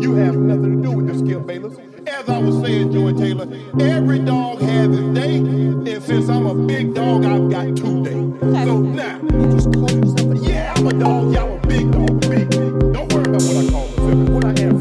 You 0.00 0.14
have 0.16 0.34
nothing 0.34 0.82
to 0.82 0.88
do 0.88 0.96
with 0.96 1.06
this, 1.06 1.20
Skip 1.20 1.46
Bayless. 1.46 1.78
As 2.08 2.28
I 2.28 2.38
was 2.38 2.60
saying, 2.62 2.92
Joey 2.92 3.12
Taylor, 3.14 3.46
every 3.80 4.18
dog 4.18 4.60
has 4.60 4.88
his 4.88 5.14
day, 5.14 5.36
and 5.36 6.02
since 6.02 6.28
I'm 6.28 6.46
a 6.46 6.54
big 6.66 6.94
dog, 6.94 7.24
I've 7.24 7.48
got 7.48 7.76
two 7.76 8.02
days. 8.02 8.40
So 8.40 8.80
now, 8.80 9.20
you 9.22 9.52
just 9.52 9.72
call 9.72 9.88
yourself 9.88 10.48
yeah, 10.48 10.74
I'm 10.76 10.88
a 10.88 10.92
dog, 10.94 11.32
yeah, 11.32 11.44
I'm 11.44 11.52
a 11.52 11.58
big 11.68 11.92
dog, 11.92 12.20
big. 12.22 12.50
Don't 12.50 13.12
worry 13.12 13.22
about 13.22 13.42
what 13.42 13.56
I 13.56 13.70
call 13.70 13.86
myself, 13.86 14.28
what 14.30 14.44
I 14.44 14.54
am. 14.62 14.74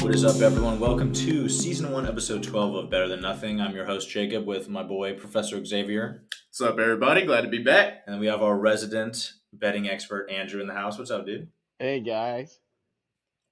What 0.00 0.12
is 0.12 0.24
up, 0.24 0.42
everyone? 0.42 0.80
Welcome 0.80 1.12
to 1.12 1.48
season 1.48 1.92
one, 1.92 2.08
episode 2.08 2.42
12 2.42 2.74
of 2.74 2.90
Bettor 2.90 3.06
Than 3.06 3.20
Nothing. 3.20 3.60
I'm 3.60 3.72
your 3.72 3.84
host, 3.84 4.10
Jacob, 4.10 4.46
with 4.46 4.68
my 4.68 4.82
boy, 4.82 5.14
Professor 5.14 5.64
Xavier. 5.64 6.24
What's 6.58 6.72
up, 6.72 6.78
everybody? 6.78 7.26
Glad 7.26 7.42
to 7.42 7.48
be 7.48 7.58
back. 7.58 8.04
And 8.06 8.18
we 8.18 8.28
have 8.28 8.40
our 8.40 8.56
resident 8.56 9.32
betting 9.52 9.90
expert, 9.90 10.30
Andrew, 10.30 10.58
in 10.62 10.66
the 10.66 10.72
house. 10.72 10.96
What's 10.96 11.10
up, 11.10 11.26
dude? 11.26 11.48
Hey 11.78 12.00
guys. 12.00 12.60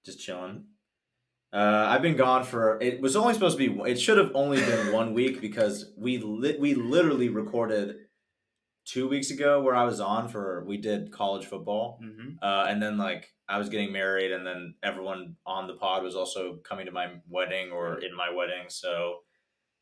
Just 0.06 0.20
chilling. 0.20 0.64
Uh, 1.52 1.84
I've 1.90 2.00
been 2.00 2.16
gone 2.16 2.44
for. 2.44 2.80
It 2.80 3.02
was 3.02 3.14
only 3.14 3.34
supposed 3.34 3.58
to 3.58 3.68
be. 3.68 3.90
It 3.90 4.00
should 4.00 4.16
have 4.16 4.30
only 4.34 4.56
been 4.58 4.90
one 4.94 5.12
week 5.12 5.42
because 5.42 5.92
we 5.98 6.16
li- 6.16 6.56
we 6.58 6.72
literally 6.72 7.28
recorded 7.28 7.96
two 8.86 9.06
weeks 9.06 9.30
ago 9.30 9.60
where 9.60 9.76
I 9.76 9.84
was 9.84 10.00
on 10.00 10.28
for. 10.28 10.64
We 10.66 10.78
did 10.78 11.12
college 11.12 11.44
football, 11.44 12.00
Mm-hmm. 12.02 12.42
uh, 12.42 12.64
and 12.70 12.82
then 12.82 12.96
like 12.96 13.34
I 13.46 13.58
was 13.58 13.68
getting 13.68 13.92
married, 13.92 14.32
and 14.32 14.46
then 14.46 14.76
everyone 14.82 15.36
on 15.44 15.66
the 15.66 15.74
pod 15.74 16.04
was 16.04 16.16
also 16.16 16.56
coming 16.66 16.86
to 16.86 16.92
my 16.92 17.08
wedding 17.28 17.70
or 17.70 17.98
in 18.02 18.16
my 18.16 18.30
wedding, 18.34 18.64
so 18.68 19.16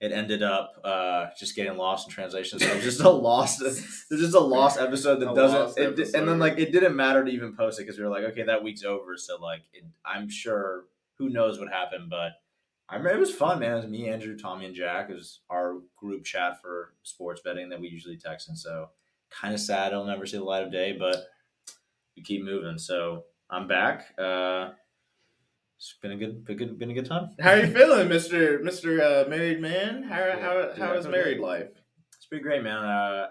it 0.02 0.11
ended 0.11 0.42
up 0.42 0.74
uh, 0.83 1.27
just 1.38 1.55
getting 1.55 1.77
lost 1.77 2.09
in 2.09 2.12
translation. 2.12 2.59
So 2.59 2.66
it's 2.66 2.84
just 2.84 3.01
a 3.01 3.09
lost. 3.09 3.62
It's 3.65 4.09
just 4.10 4.34
a 4.34 4.41
lost 4.41 4.79
episode 4.79 5.20
that 5.20 5.30
A 5.30 5.34
doesn't. 5.34 5.83
It, 5.83 5.97
di- 5.97 6.19
and 6.19 6.29
then 6.29 6.41
like 6.41 6.59
it 6.59 6.73
didn't 6.73 6.97
matter 6.97 7.24
to 7.24 7.30
even 7.30 7.56
post 7.56 7.79
it 7.79 7.84
because 7.84 7.98
we 7.98 8.05
were 8.05 8.10
like, 8.10 8.24
okay, 8.24 8.43
that 8.43 8.65
week's 8.65 8.82
over. 8.82 9.16
So 9.16 9.40
like, 9.40 9.62
it, 9.73 9.85
I'm 10.04 10.29
sure 10.29 10.87
who 11.18 11.30
knows 11.30 11.59
what 11.59 11.71
happened, 11.71 12.10
but. 12.10 12.32
I 12.88 12.96
remember 12.96 13.16
it 13.16 13.21
was 13.21 13.32
fun, 13.32 13.60
man. 13.60 13.73
It 13.73 13.77
was 13.77 13.87
me, 13.87 14.10
Andrew, 14.10 14.37
Tommy, 14.37 14.66
and 14.66 14.74
Jack. 14.74 15.09
It 15.09 15.15
was 15.15 15.40
our 15.49 15.77
group 15.96 16.24
chat 16.24 16.60
for 16.60 16.93
sports 17.05 17.40
betting 17.43 17.71
that 17.71 17.80
we 17.80 17.88
usually 17.88 18.18
text 18.18 18.51
and 18.51 18.59
So 18.59 18.90
kind 19.30 19.55
of 19.55 19.60
sad 19.60 19.93
it'll 19.93 20.05
never 20.05 20.27
see 20.27 20.37
the 20.37 20.45
light 20.45 20.62
of 20.62 20.71
day, 20.71 20.95
but 20.99 21.16
we 22.16 22.23
keep 22.23 22.45
moving. 22.45 22.77
So 22.77 23.24
I'm 23.49 23.66
back. 23.66 24.09
Uh, 24.18 24.73
it's 25.83 25.97
been 26.01 26.13
a 26.13 26.16
good, 26.16 26.45
been 26.45 26.55
a 26.55 26.59
good, 26.59 26.79
been 26.79 26.91
a 26.93 26.95
good 26.95 27.07
time. 27.07 27.30
How 27.41 27.51
are 27.51 27.59
you 27.59 27.66
feeling, 27.66 28.09
Mister 28.09 28.61
Mister 28.61 29.02
uh, 29.02 29.29
Married 29.29 29.61
Man? 29.61 30.05
How 30.05 30.16
Yeah, 30.19 30.39
how 30.41 30.63
dude, 30.63 30.79
how 30.79 30.93
I 30.93 30.97
is 30.97 31.05
feel 31.07 31.13
married 31.13 31.39
good. 31.39 31.45
life? 31.45 31.69
It's 32.16 32.27
been 32.27 32.41
great, 32.41 32.63
man. 32.63 32.85
Uh, 32.85 33.27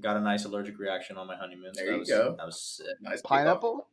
got 0.00 0.16
a 0.16 0.20
nice 0.20 0.44
allergic 0.44 0.78
reaction 0.80 1.16
on 1.16 1.28
my 1.28 1.36
honeymoon. 1.36 1.72
So 1.74 1.80
There 1.82 1.86
that 1.86 1.92
you 1.94 2.00
was, 2.00 2.08
go. 2.08 2.34
That 2.36 2.46
was 2.46 2.60
sick. 2.60 2.96
Nice. 3.00 3.22
Pineapple? 3.22 3.86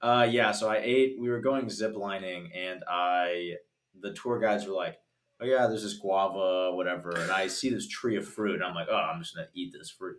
Uh, 0.00 0.28
yeah. 0.30 0.52
So 0.52 0.68
I 0.68 0.78
ate. 0.80 1.16
We 1.18 1.28
were 1.28 1.40
going 1.40 1.68
zip 1.68 1.96
lining, 1.96 2.52
and 2.54 2.84
I, 2.88 3.54
the 4.00 4.12
tour 4.12 4.38
guides 4.38 4.64
were 4.66 4.74
like, 4.74 4.96
"Oh 5.40 5.44
yeah, 5.44 5.66
there's 5.66 5.82
this 5.82 5.94
guava, 5.98 6.72
whatever." 6.76 7.10
And 7.18 7.32
I 7.32 7.48
see 7.48 7.68
this 7.68 7.88
tree 7.88 8.16
of 8.16 8.28
fruit, 8.28 8.54
and 8.54 8.62
I'm 8.62 8.76
like, 8.76 8.86
"Oh, 8.88 8.94
I'm 8.94 9.20
just 9.20 9.34
gonna 9.34 9.48
eat 9.54 9.72
this 9.76 9.90
fruit." 9.90 10.18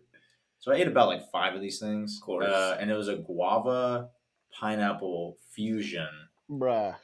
So 0.60 0.74
I 0.74 0.76
ate 0.76 0.88
about 0.88 1.08
like 1.08 1.32
five 1.32 1.54
of 1.56 1.62
these 1.62 1.80
things, 1.80 2.18
Of 2.20 2.26
course. 2.26 2.46
uh, 2.48 2.76
and 2.78 2.92
it 2.92 2.98
was 2.98 3.08
a 3.08 3.16
guava 3.16 4.10
pineapple 4.52 5.38
fusion. 5.54 6.10
Bruh. 6.50 6.96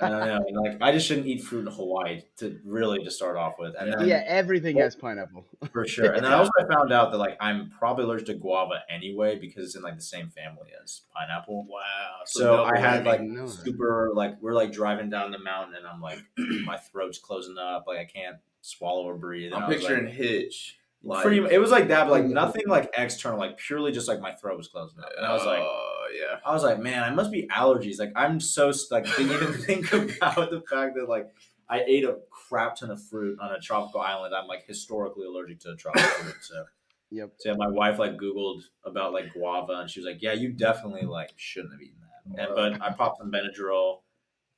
I 0.00 0.08
don't 0.08 0.54
know. 0.54 0.60
Like 0.60 0.78
I 0.80 0.92
just 0.92 1.06
shouldn't 1.06 1.26
eat 1.26 1.42
fruit 1.42 1.66
in 1.66 1.72
Hawaii 1.72 2.22
to 2.38 2.58
really 2.64 3.04
to 3.04 3.10
start 3.10 3.36
off 3.36 3.58
with, 3.58 3.74
and 3.78 3.92
then 3.92 4.06
Yeah, 4.06 4.22
everything 4.26 4.78
has 4.78 4.94
pineapple. 4.96 5.44
for 5.72 5.86
sure. 5.88 6.12
And 6.12 6.24
then 6.24 6.32
I 6.32 6.36
also 6.36 6.50
found 6.70 6.92
out 6.92 7.10
that 7.12 7.18
like 7.18 7.36
I'm 7.40 7.70
probably 7.70 8.04
allergic 8.04 8.26
to 8.26 8.34
guava 8.34 8.82
anyway 8.88 9.38
because 9.38 9.64
it's 9.64 9.76
in 9.76 9.82
like 9.82 9.96
the 9.96 10.02
same 10.02 10.30
family 10.30 10.70
as 10.82 11.02
pineapple. 11.14 11.66
Wow. 11.68 12.20
So 12.24 12.56
double 12.56 12.64
I 12.64 12.78
had 12.78 13.04
like 13.04 13.20
know 13.22 13.46
that. 13.46 13.64
super 13.64 14.10
like 14.14 14.40
we're 14.40 14.54
like 14.54 14.72
driving 14.72 15.10
down 15.10 15.30
the 15.30 15.38
mountain 15.38 15.76
and 15.76 15.86
I'm 15.86 16.00
like 16.00 16.18
my 16.64 16.76
throat's 16.76 17.18
closing 17.18 17.58
up 17.58 17.84
like 17.86 17.98
I 17.98 18.04
can't 18.04 18.36
swallow 18.62 19.04
or 19.04 19.16
breathe. 19.16 19.52
And 19.52 19.62
I'm 19.62 19.70
I 19.70 19.74
picturing 19.74 20.06
like, 20.06 20.14
Hitch. 20.14 20.76
Like, 21.02 21.22
pretty. 21.22 21.38
It 21.50 21.58
was 21.58 21.70
like 21.70 21.88
that, 21.88 22.04
but 22.04 22.10
like 22.10 22.26
nothing 22.26 22.64
like 22.68 22.90
external, 22.96 23.38
like 23.38 23.56
purely 23.56 23.90
just 23.90 24.06
like 24.06 24.20
my 24.20 24.32
throat 24.32 24.58
was 24.58 24.68
closing 24.68 25.00
up, 25.02 25.10
and 25.16 25.24
I 25.24 25.32
was 25.32 25.46
like. 25.46 25.60
oh 25.60 25.99
yeah. 26.14 26.38
I 26.44 26.52
was 26.52 26.62
like, 26.62 26.78
man, 26.78 27.02
I 27.02 27.10
must 27.10 27.30
be 27.30 27.46
allergies. 27.48 27.98
Like, 27.98 28.12
I'm 28.16 28.40
so 28.40 28.72
like 28.90 29.04
didn't 29.16 29.32
even 29.32 29.52
think 29.62 29.92
about 29.92 30.50
the 30.50 30.62
fact 30.70 30.94
that 30.96 31.08
like 31.08 31.28
I 31.68 31.82
ate 31.86 32.04
a 32.04 32.18
crap 32.30 32.76
ton 32.76 32.90
of 32.90 33.02
fruit 33.02 33.38
on 33.40 33.52
a 33.52 33.60
tropical 33.60 34.00
island. 34.00 34.34
I'm 34.34 34.46
like 34.48 34.66
historically 34.66 35.26
allergic 35.26 35.60
to 35.60 35.76
tropical 35.76 36.08
fruit. 36.08 36.36
So, 36.42 36.64
Yep. 37.12 37.32
so 37.38 37.48
yeah, 37.50 37.56
my 37.56 37.66
wife 37.68 37.98
like 37.98 38.16
Googled 38.16 38.62
about 38.84 39.12
like 39.12 39.32
guava, 39.32 39.72
and 39.80 39.90
she 39.90 39.98
was 40.00 40.06
like, 40.06 40.22
yeah, 40.22 40.32
you 40.32 40.52
definitely 40.52 41.02
like 41.02 41.30
shouldn't 41.36 41.72
have 41.72 41.82
eaten 41.82 41.96
that. 42.00 42.46
And, 42.46 42.54
but 42.54 42.80
I 42.82 42.92
popped 42.92 43.18
some 43.18 43.32
Benadryl 43.32 44.02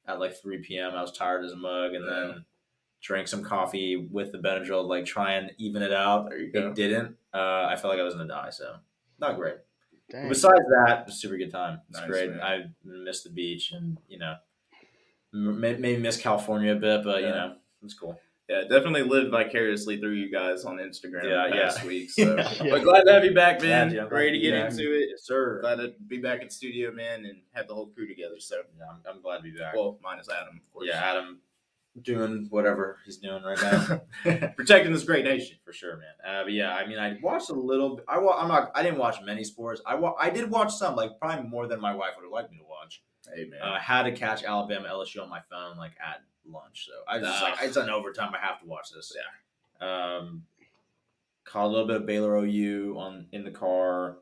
at 0.07 0.21
like 0.21 0.35
3 0.41 0.59
p.m. 0.59 0.93
I 0.95 1.01
was 1.01 1.13
tired 1.13 1.45
as 1.45 1.53
a 1.53 1.57
mug, 1.57 1.95
and 1.95 2.07
then 2.07 2.45
drank 3.01 3.27
some 3.29 3.43
coffee 3.43 3.97
with 3.97 4.33
the 4.33 4.39
Benadryl, 4.39 4.87
like 4.87 5.07
try 5.07 5.33
and 5.33 5.51
even 5.59 5.83
it 5.83 5.93
out. 5.95 6.29
There 6.29 6.39
you 6.39 6.53
go. 6.53 6.69
It 6.69 6.75
didn't. 6.75 7.17
Uh, 7.33 7.67
I 7.71 7.77
felt 7.77 7.93
like 7.93 8.01
I 8.01 8.05
was 8.05 8.15
gonna 8.15 8.29
die. 8.29 8.51
So 8.51 8.77
not 9.19 9.37
great. 9.37 9.57
Dang. 10.13 10.29
Besides 10.29 10.61
that, 10.87 11.01
it 11.01 11.07
was 11.07 11.15
a 11.15 11.19
super 11.19 11.37
good 11.39 11.51
time. 11.51 11.81
It's 11.91 11.99
Nice, 11.99 12.09
great. 12.09 12.31
man. 12.31 12.41
I 12.41 12.65
missed 12.85 13.25
the 13.25 13.31
beach 13.31 13.73
and 13.73 13.99
you 14.09 14.19
know, 14.19 14.35
m- 15.35 15.59
may- 15.61 15.77
maybe 15.79 16.01
miss 16.01 16.17
California 16.21 16.73
a 16.73 16.79
bit, 16.79 17.03
but 17.03 17.23
you 17.23 17.29
know, 17.29 17.57
it's 17.83 17.95
cool. 17.95 18.21
Yeah, 18.49 18.63
definitely 18.63 19.03
lived 19.05 19.31
vicariously 19.31 19.99
through 19.99 20.13
you 20.13 20.31
guys 20.31 20.65
on 20.67 20.77
Instagram 20.77 21.25
Yeah, 21.25 21.47
the 21.49 21.57
past 21.63 21.81
yeah. 21.83 21.87
week. 21.89 22.11
So. 22.13 22.37
Yeah. 22.37 22.71
But 22.71 22.83
glad 22.83 23.05
to 23.05 23.13
have 23.13 23.25
you 23.25 23.33
back, 23.35 23.63
man. 23.63 23.91
Yeah, 23.91 24.03
dude, 24.03 24.13
Ready 24.13 24.33
to 24.33 24.39
to 24.39 24.51
get 24.51 24.63
back. 24.63 24.71
into 24.73 24.93
it. 24.95 25.09
Yes, 25.11 25.23
sir. 25.23 25.61
Glad 25.63 25.77
to 25.77 25.95
be 26.09 26.19
back 26.19 26.43
in 26.43 26.51
studio, 26.51 26.93
man, 26.93 27.25
and 27.25 27.39
have 27.53 27.67
the 27.69 27.75
whole 27.75 27.87
crew 27.87 28.07
together. 28.07 28.35
So, 28.41 28.57
Yeah, 28.79 28.85
I'm, 28.91 29.17
I'm 29.17 29.23
glad 29.23 29.39
to 29.39 29.43
be 29.45 29.53
back. 29.53 29.75
well, 29.75 29.99
minus 30.03 30.29
Adam, 30.29 30.57
of 30.63 30.73
course. 30.73 30.89
yeah, 30.89 31.01
Adam 31.03 31.39
doing 32.01 32.47
whatever 32.49 32.99
he's 33.05 33.19
doing 33.19 33.43
right 33.43 33.61
now. 33.61 34.01
protecting 34.57 34.93
this 34.93 35.05
great 35.05 35.25
nation. 35.25 35.59
for 35.65 35.73
sure, 35.75 35.99
man. 35.99 36.09
Uh, 36.27 36.45
but 36.45 36.53
yeah, 36.53 36.75
I 36.75 36.87
mean, 36.87 36.99
I 36.99 37.19
watched 37.23 37.51
a 37.51 37.55
little. 37.55 38.01
I 38.09 38.19
wa- 38.19 38.39
I'm 38.41 38.49
not. 38.49 38.71
I 38.75 38.83
didn't 38.83 38.99
watch 38.99 39.17
many 39.25 39.45
sports. 39.45 39.83
I 39.85 39.95
wa- 39.97 40.15
I 40.19 40.31
did 40.31 40.51
watch 40.51 40.73
some, 40.73 40.97
like 40.97 41.19
probably 41.21 41.49
more 41.49 41.67
than 41.67 41.81
my 41.81 41.95
wife 41.95 42.13
would 42.17 42.25
have 42.25 42.33
liked 42.33 42.51
me 42.51 42.59
to 42.59 42.65
watch. 42.65 43.03
Hey, 43.35 43.45
man. 43.45 43.61
Uh, 43.63 43.73
I 43.75 43.79
had 43.79 44.05
to 44.05 44.13
catch 44.13 44.43
Alabama 44.43 44.89
LSU 44.89 45.23
on 45.23 45.29
my 45.29 45.41
phone 45.51 45.77
like 45.77 45.93
at 46.01 46.23
lunch, 46.51 46.87
so 46.87 46.93
I 47.07 47.19
was 47.19 47.29
just 47.29 47.43
like, 47.43 47.55
it's 47.63 47.77
an 47.77 47.91
overtime. 47.91 48.33
I 48.35 48.45
have 48.45 48.61
to 48.61 48.67
watch 48.67 48.89
this. 48.95 49.13
Yeah. 49.81 50.17
Um, 50.17 50.45
caught 51.45 51.67
a 51.67 51.69
little 51.69 51.87
bit 51.87 51.97
of 51.97 52.07
Baylor 52.07 52.37
OU 52.39 52.97
on 52.99 53.27
in 53.33 53.45
the 53.45 53.51
car. 53.51 54.17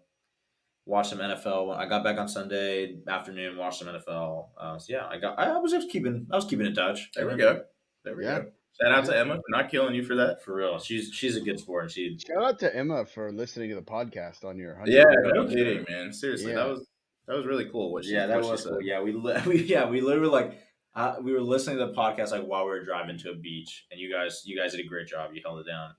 Watched 0.86 1.10
some 1.10 1.18
NFL. 1.18 1.76
I 1.76 1.86
got 1.86 2.02
back 2.02 2.18
on 2.18 2.28
Sunday 2.28 2.96
afternoon. 3.06 3.56
Watched 3.56 3.78
some 3.80 3.88
NFL. 3.88 4.48
Uh, 4.58 4.78
so 4.78 4.92
yeah, 4.92 5.06
I 5.08 5.18
got. 5.18 5.38
I 5.38 5.56
was 5.58 5.70
just 5.72 5.90
keeping. 5.90 6.26
I 6.32 6.36
was 6.36 6.44
keeping 6.46 6.66
in 6.66 6.74
touch. 6.74 7.10
there 7.14 7.28
we 7.28 7.36
go. 7.36 7.62
There 8.04 8.16
we 8.16 8.24
Yeah. 8.24 8.40
go. 8.40 8.46
Shout 8.80 8.92
out 8.92 9.04
to 9.06 9.16
Emma 9.18 9.34
for 9.34 9.42
not 9.50 9.70
killing 9.70 9.94
you 9.94 10.02
for 10.02 10.14
that. 10.16 10.42
For 10.42 10.54
real, 10.54 10.78
she's 10.78 11.12
she's 11.12 11.36
a 11.36 11.40
good 11.40 11.60
sport. 11.60 11.84
and 11.84 11.92
She 11.92 12.18
Shout 12.18 12.42
out 12.42 12.58
to 12.60 12.74
Emma 12.74 13.04
for 13.04 13.30
listening 13.30 13.68
to 13.70 13.74
the 13.74 13.82
podcast 13.82 14.42
on 14.44 14.56
your 14.58 14.80
Yeah, 14.86 15.04
honeymoon. 15.04 15.34
no 15.34 15.46
kidding, 15.48 15.84
man. 15.88 16.12
Seriously, 16.12 16.50
Yeah. 16.52 16.58
that 16.64 16.68
was 16.68 16.88
that 17.26 17.36
was 17.36 17.46
really 17.46 17.68
cool. 17.70 17.92
What 17.92 18.04
she, 18.04 18.12
yeah, 18.12 18.26
that 18.26 18.36
what 18.36 18.44
she 18.46 18.50
was 18.52 18.62
said. 18.62 18.70
cool. 18.72 18.82
Yeah, 18.82 19.02
we, 19.02 19.12
li- 19.12 19.40
we 19.46 19.62
yeah 19.64 19.84
we 19.88 20.00
literally 20.00 20.30
like 20.30 20.58
uh, 20.94 21.16
we 21.22 21.32
were 21.32 21.40
listening 21.42 21.78
to 21.78 21.86
the 21.86 21.92
podcast 21.92 22.30
like 22.30 22.44
while 22.44 22.64
we 22.64 22.70
were 22.70 22.84
driving 22.84 23.18
to 23.18 23.30
a 23.32 23.36
beach, 23.36 23.86
and 23.90 24.00
you 24.00 24.10
guys 24.10 24.42
you 24.46 24.56
guys 24.58 24.72
did 24.72 24.84
a 24.84 24.88
great 24.88 25.06
job. 25.08 25.30
You 25.34 25.42
held 25.44 25.60
it 25.60 25.66
down. 25.70 25.90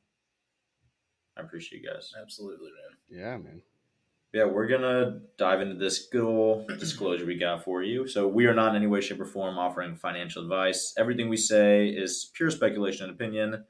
I 1.38 1.42
appreciate 1.42 1.82
you 1.84 1.88
guys. 1.90 2.12
Absolutely, 2.20 2.70
man. 2.72 3.20
Yeah, 3.22 3.38
man. 3.38 3.62
Yeah, 4.34 4.46
we're 4.46 4.68
gonna 4.68 5.20
dive 5.38 5.62
into 5.62 5.76
this 5.76 6.08
good 6.08 6.24
old 6.24 6.68
disclosure 6.80 7.26
we 7.26 7.36
got 7.38 7.64
for 7.64 7.84
you. 7.84 8.08
So 8.08 8.28
we 8.28 8.46
are 8.46 8.54
not 8.54 8.70
in 8.70 8.78
any 8.78 8.88
way, 8.88 9.02
shape, 9.02 9.20
or 9.20 9.26
form 9.26 9.58
offering 9.58 9.96
financial 9.96 10.42
advice. 10.42 10.94
Everything 10.98 11.28
we 11.28 11.38
say 11.38 11.90
is 11.90 12.32
pure 12.34 12.50
speculation 12.50 13.06
and 13.06 13.14
opinion. 13.14 13.66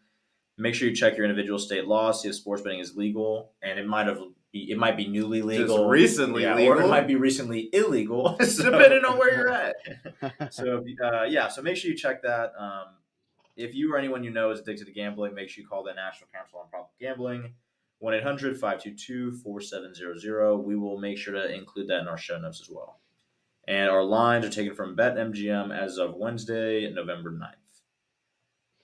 Make 0.58 0.76
sure 0.76 0.88
you 0.88 0.96
check 0.96 1.18
your 1.18 1.26
individual 1.26 1.58
state 1.58 1.88
law, 1.88 2.12
see 2.12 2.30
if 2.30 2.36
sports 2.36 2.62
betting 2.62 2.80
is 2.80 2.96
legal, 2.96 3.54
and 3.64 3.80
it 3.80 3.88
might 3.88 4.06
have 4.06 4.20
it 4.54 4.78
might 4.78 4.98
be 4.98 5.08
newly 5.08 5.42
legal, 5.42 5.78
Just 5.78 5.90
recently 5.90 6.44
yeah, 6.44 6.56
legal, 6.56 6.74
or 6.74 6.82
it 6.82 6.88
might 6.90 7.08
be 7.08 7.16
recently 7.16 7.70
illegal, 7.74 8.38
So- 8.44 8.70
depending 8.70 9.06
on 9.06 9.18
where 9.18 9.34
you're 9.34 9.50
at. 9.50 10.54
so 10.54 10.84
uh, 11.04 11.24
yeah, 11.24 11.48
so 11.48 11.62
make 11.62 11.78
sure 11.78 11.90
you 11.90 11.98
check 11.98 12.22
that. 12.24 12.52
Um, 12.60 12.86
if 13.56 13.74
you 13.74 13.94
or 13.94 13.98
anyone 13.98 14.24
you 14.24 14.30
know 14.32 14.52
is 14.52 14.60
addicted 14.60 14.86
to 14.86 14.92
gambling, 14.92 15.34
make 15.34 15.50
sure 15.50 15.62
you 15.64 15.68
call 15.68 15.84
the 15.84 15.94
National 15.94 16.30
Council 16.34 16.60
on 16.60 16.70
Problem 16.70 16.90
Gambling, 17.00 17.54
1-800-522-4700. 18.04 20.64
We 20.64 20.76
will 20.76 21.00
make 21.00 21.18
sure 21.18 21.34
to 21.34 21.52
include 21.54 21.88
that 21.90 22.02
in 22.02 22.08
our 22.08 22.18
show 22.18 22.40
notes 22.40 22.62
as 22.62 22.70
well. 22.70 23.00
And 23.68 23.90
our 23.90 24.04
lines 24.04 24.46
are 24.46 24.50
taken 24.50 24.74
from 24.74 24.96
BetMGM 24.96 25.78
as 25.78 25.98
of 25.98 26.16
Wednesday, 26.16 26.90
November 26.92 27.32
9th. 27.32 27.56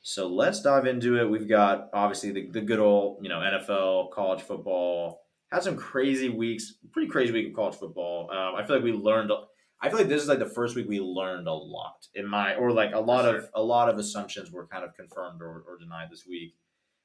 So 0.01 0.27
let's 0.27 0.61
dive 0.61 0.85
into 0.85 1.19
it. 1.19 1.29
We've 1.29 1.49
got 1.49 1.89
obviously 1.93 2.31
the, 2.31 2.49
the 2.49 2.61
good 2.61 2.79
old, 2.79 3.19
you 3.21 3.29
know, 3.29 3.39
NFL, 3.39 4.11
college 4.11 4.41
football. 4.41 5.23
Had 5.51 5.63
some 5.63 5.75
crazy 5.75 6.29
weeks, 6.29 6.75
pretty 6.91 7.09
crazy 7.09 7.33
week 7.33 7.49
of 7.49 7.55
college 7.55 7.75
football. 7.75 8.29
Um, 8.31 8.55
I 8.55 8.65
feel 8.65 8.77
like 8.77 8.85
we 8.85 8.93
learned 8.93 9.31
I 9.79 9.89
feel 9.89 9.99
like 9.99 10.07
this 10.07 10.23
is 10.23 10.29
like 10.29 10.39
the 10.39 10.45
first 10.45 10.75
week 10.75 10.87
we 10.87 10.99
learned 10.99 11.47
a 11.47 11.53
lot 11.53 12.07
in 12.15 12.27
my 12.27 12.55
or 12.55 12.71
like 12.71 12.93
a 12.93 12.99
lot 12.99 13.25
For 13.25 13.37
of 13.37 13.49
a 13.53 13.61
lot 13.61 13.89
of 13.89 13.97
assumptions 13.97 14.51
were 14.51 14.67
kind 14.67 14.83
of 14.83 14.95
confirmed 14.95 15.41
or, 15.41 15.63
or 15.67 15.77
denied 15.77 16.09
this 16.11 16.25
week. 16.27 16.55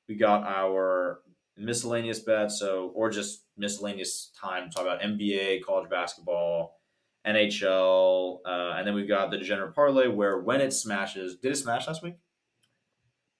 We 0.09 0.17
got 0.17 0.45
our 0.45 1.21
miscellaneous 1.63 2.21
bets, 2.21 2.59
so 2.59 2.91
or 2.95 3.11
just 3.11 3.47
miscellaneous 3.57 4.33
time 4.41 4.69
to 4.69 4.75
talk 4.75 4.83
about 4.85 5.01
NBA, 5.01 5.63
college 5.65 5.89
basketball, 5.91 6.81
NHL, 7.27 8.41
uh, 8.45 8.75
and 8.77 8.87
then 8.87 8.95
we've 8.95 9.09
got 9.09 9.31
the 9.31 9.39
degenerate 9.39 9.75
parlay 9.75 10.09
where 10.09 10.41
when 10.41 10.61
it 10.61 10.73
smashes, 10.73 11.37
did 11.37 11.53
it 11.53 11.57
smash 11.57 11.87
last 11.87 12.03
week? 12.03 12.15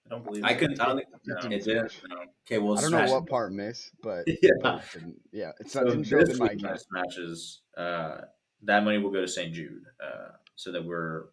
I 0.07 0.11
don't 0.11 0.25
believe 0.25 0.45
I 0.45 0.55
couldn't. 0.55 0.81
I 0.81 0.87
don't 0.87 0.97
think 0.97 1.09
No, 1.27 1.37
it 1.57 1.65
didn't. 1.65 2.01
no. 2.09 2.17
Okay, 2.47 2.59
well, 2.59 2.77
I 2.77 2.81
don't 2.83 2.91
know 2.91 3.11
what 3.13 3.27
part 3.29 3.53
missed, 3.53 3.91
but 4.03 4.25
Yeah. 4.43 4.51
but 4.61 4.85
it 4.95 5.03
yeah, 5.33 5.53
it's 5.61 5.73
So 5.73 5.81
not 5.81 5.91
didn't 5.91 6.05
show 6.05 6.19
this 6.19 6.31
in 6.31 6.39
my 6.39 6.45
week 6.47 6.63
when 6.63 6.65
account. 6.73 6.81
it 6.81 6.85
smashes, 6.89 7.63
uh, 7.77 8.21
that 8.63 8.85
money 8.85 8.99
will 8.99 9.11
go 9.11 9.21
to 9.21 9.29
St. 9.29 9.53
Jude, 9.55 9.85
uh, 10.05 10.33
so 10.57 10.73
that 10.73 10.85
we're, 10.85 11.27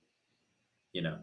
you 0.94 1.02
know, 1.02 1.20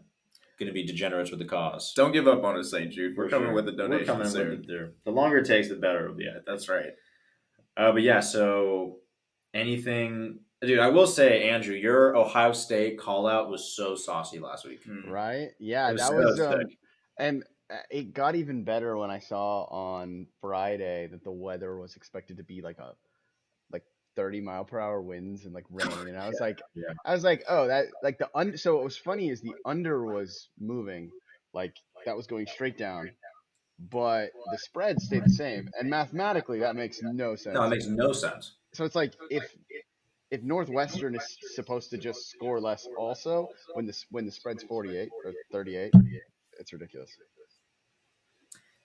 going 0.57 0.67
to 0.67 0.73
be 0.73 0.85
degenerates 0.85 1.29
with 1.29 1.39
the 1.39 1.45
cause. 1.45 1.93
Don't 1.95 2.11
give 2.11 2.27
up 2.27 2.43
on 2.43 2.57
us, 2.57 2.71
St. 2.71 2.91
Jude. 2.91 3.15
We're 3.15 3.25
For 3.25 3.29
coming 3.31 3.47
sure. 3.49 3.55
with 3.55 3.65
the 3.65 3.87
We're 3.87 4.03
coming 4.05 4.27
soon. 4.27 4.49
with 4.49 4.67
the, 4.67 4.93
the 5.05 5.11
longer 5.11 5.37
it 5.37 5.45
takes, 5.45 5.69
the 5.69 5.75
better 5.75 6.05
it'll 6.05 6.15
be. 6.15 6.27
I 6.27 6.33
think. 6.33 6.45
That's 6.45 6.67
right. 6.69 6.91
Uh, 7.75 7.91
but 7.91 8.01
yeah, 8.01 8.19
so 8.19 8.97
anything, 9.53 10.39
dude? 10.61 10.79
I 10.79 10.89
will 10.89 11.07
say, 11.07 11.49
Andrew, 11.49 11.75
your 11.75 12.15
Ohio 12.15 12.53
State 12.53 12.99
call 12.99 13.27
out 13.27 13.49
was 13.49 13.75
so 13.75 13.95
saucy 13.95 14.39
last 14.39 14.65
week. 14.65 14.79
Hmm. 14.85 15.09
Right? 15.09 15.49
Yeah, 15.59 15.91
was 15.91 16.01
that 16.01 16.09
so 16.09 16.15
was 16.15 16.39
um, 16.39 16.61
and 17.19 17.43
uh, 17.71 17.75
it 17.91 18.13
got 18.13 18.35
even 18.35 18.63
better 18.63 18.97
when 18.97 19.11
I 19.11 19.19
saw 19.19 19.65
on 19.65 20.27
Friday 20.41 21.07
that 21.11 21.23
the 21.23 21.31
weather 21.31 21.77
was 21.77 21.95
expected 21.95 22.37
to 22.37 22.43
be 22.43 22.61
like 22.61 22.77
a 22.79 22.83
like 22.83 22.95
30 24.17 24.41
mile 24.41 24.65
per 24.65 24.79
hour 24.79 25.01
winds 25.01 25.45
and 25.45 25.53
like 25.53 25.63
rain 25.69 26.07
and 26.07 26.17
I 26.17 26.27
was 26.27 26.37
like 26.41 26.59
Yeah. 26.75 26.91
I 27.05 27.13
was 27.13 27.23
like, 27.23 27.45
"Oh, 27.47 27.67
that 27.67 27.85
like 28.03 28.17
the 28.17 28.29
under 28.35 28.57
so 28.57 28.75
what 28.75 28.83
was 28.83 28.97
funny 28.97 29.29
is 29.29 29.39
the 29.39 29.53
under 29.65 30.03
was 30.03 30.49
moving 30.59 31.11
like 31.53 31.75
that 32.05 32.17
was 32.17 32.27
going 32.27 32.47
straight 32.47 32.77
down, 32.77 33.11
but 33.79 34.31
the 34.51 34.57
spread 34.57 34.99
stayed 34.99 35.23
the 35.23 35.29
same 35.29 35.69
and 35.79 35.89
mathematically 35.89 36.59
that 36.59 36.75
makes 36.75 36.99
no 37.01 37.35
sense. 37.35 37.53
No, 37.53 37.63
it 37.63 37.69
makes 37.69 37.85
no 37.85 38.11
sense. 38.11 38.55
So 38.73 38.83
it's 38.83 38.95
like 38.95 39.13
if 39.29 39.55
if 40.29 40.43
Northwestern 40.43 41.15
is 41.15 41.37
supposed 41.55 41.91
to 41.91 41.97
just 41.97 42.29
score 42.29 42.59
less 42.59 42.87
also 42.97 43.47
when 43.75 43.85
this 43.85 44.05
when 44.09 44.25
the 44.25 44.31
spread's 44.31 44.63
48 44.63 45.09
or 45.23 45.33
38, 45.51 45.93
it's 46.59 46.73
ridiculous. 46.73 47.15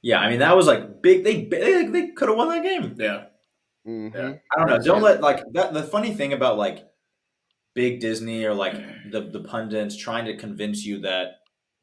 Yeah, 0.03 0.19
I 0.19 0.29
mean 0.29 0.41
that 0.41 0.57
was 0.57 0.67
like 0.67 1.01
big. 1.01 1.25
They 1.25 1.45
they, 1.45 1.87
they 1.87 2.09
could 2.09 2.29
have 2.29 2.37
won 2.37 2.49
that 2.49 2.63
game. 2.63 2.97
Yeah. 2.99 3.25
Mhm. 3.87 4.15
Yeah. 4.15 4.35
I 4.55 4.59
don't 4.59 4.69
know. 4.69 4.79
Don't 4.79 5.03
let 5.03 5.21
like 5.21 5.43
that. 5.53 5.73
The 5.75 5.83
funny 5.83 6.15
thing 6.15 6.33
about 6.33 6.57
like 6.57 6.89
big 7.75 8.01
Disney 8.01 8.45
or 8.45 8.55
like 8.55 8.75
the 9.11 9.23
the 9.33 9.43
pundits 9.45 9.97
trying 9.97 10.27
to 10.27 10.37
convince 10.37 10.85
you 10.85 11.01
that 11.01 11.37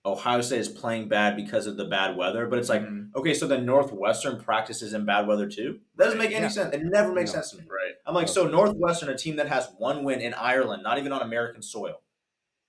Ohio 0.05 0.41
State 0.41 0.59
is 0.61 0.69
playing 0.69 1.09
bad 1.09 1.35
because 1.35 1.67
of 1.67 1.77
the 1.77 1.85
bad 1.85 2.15
weather, 2.17 2.47
but 2.47 2.59
it's 2.59 2.69
like 2.69 2.83
Mhm. 2.83 3.09
okay, 3.15 3.33
so 3.33 3.47
then 3.47 3.65
Northwestern 3.65 4.39
practices 4.41 4.93
in 4.93 5.05
bad 5.05 5.27
weather 5.27 5.49
too. 5.49 5.81
That 5.97 6.05
doesn't 6.05 6.19
make 6.19 6.31
any 6.31 6.43
Yeah. 6.43 6.47
sense. 6.49 6.73
It 6.75 6.83
never 6.83 7.13
makes 7.13 7.31
No. 7.31 7.41
sense 7.41 7.51
to 7.51 7.57
me. 7.57 7.65
right. 7.69 7.95
I'm 8.05 8.15
like, 8.15 8.27
so 8.29 8.47
Northwestern, 8.47 9.09
a 9.09 9.17
team 9.17 9.35
that 9.37 9.47
has 9.47 9.69
one 9.77 10.03
win 10.03 10.21
in 10.21 10.33
Ireland, 10.33 10.83
not 10.83 10.97
even 10.99 11.11
on 11.11 11.21
American 11.21 11.61
soil, 11.61 12.01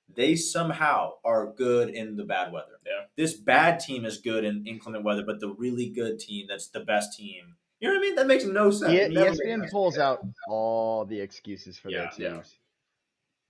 they 0.08 0.36
somehow 0.36 1.14
are 1.24 1.52
good 1.54 1.90
in 1.90 2.16
the 2.16 2.24
bad 2.24 2.52
weather. 2.52 2.80
Yeah. 2.86 3.06
This 3.16 3.34
bad 3.34 3.80
team 3.80 4.04
is 4.04 4.18
good 4.18 4.44
in 4.44 4.66
inclement 4.66 5.04
weather, 5.04 5.24
but 5.24 5.40
the 5.40 5.50
really 5.50 5.88
good 5.90 6.18
team 6.18 6.46
that's 6.48 6.68
the 6.70 6.80
best 6.80 7.16
team. 7.16 7.56
You 7.80 7.88
know 7.88 7.94
what 7.94 7.98
I 8.00 8.02
mean? 8.02 8.14
That 8.16 8.26
makes 8.26 8.44
no 8.44 8.70
sense. 8.70 8.92
It 8.92 9.10
never 9.12 9.30
ESPN 9.30 9.60
sense. 9.60 9.72
pulls 9.72 9.98
out 9.98 10.20
all 10.48 11.04
the 11.06 11.18
excuses 11.20 11.78
for 11.78 11.88
Yeah, 11.90 12.10
their 12.16 12.28
yeah. 12.28 12.34
teams. 12.34 12.56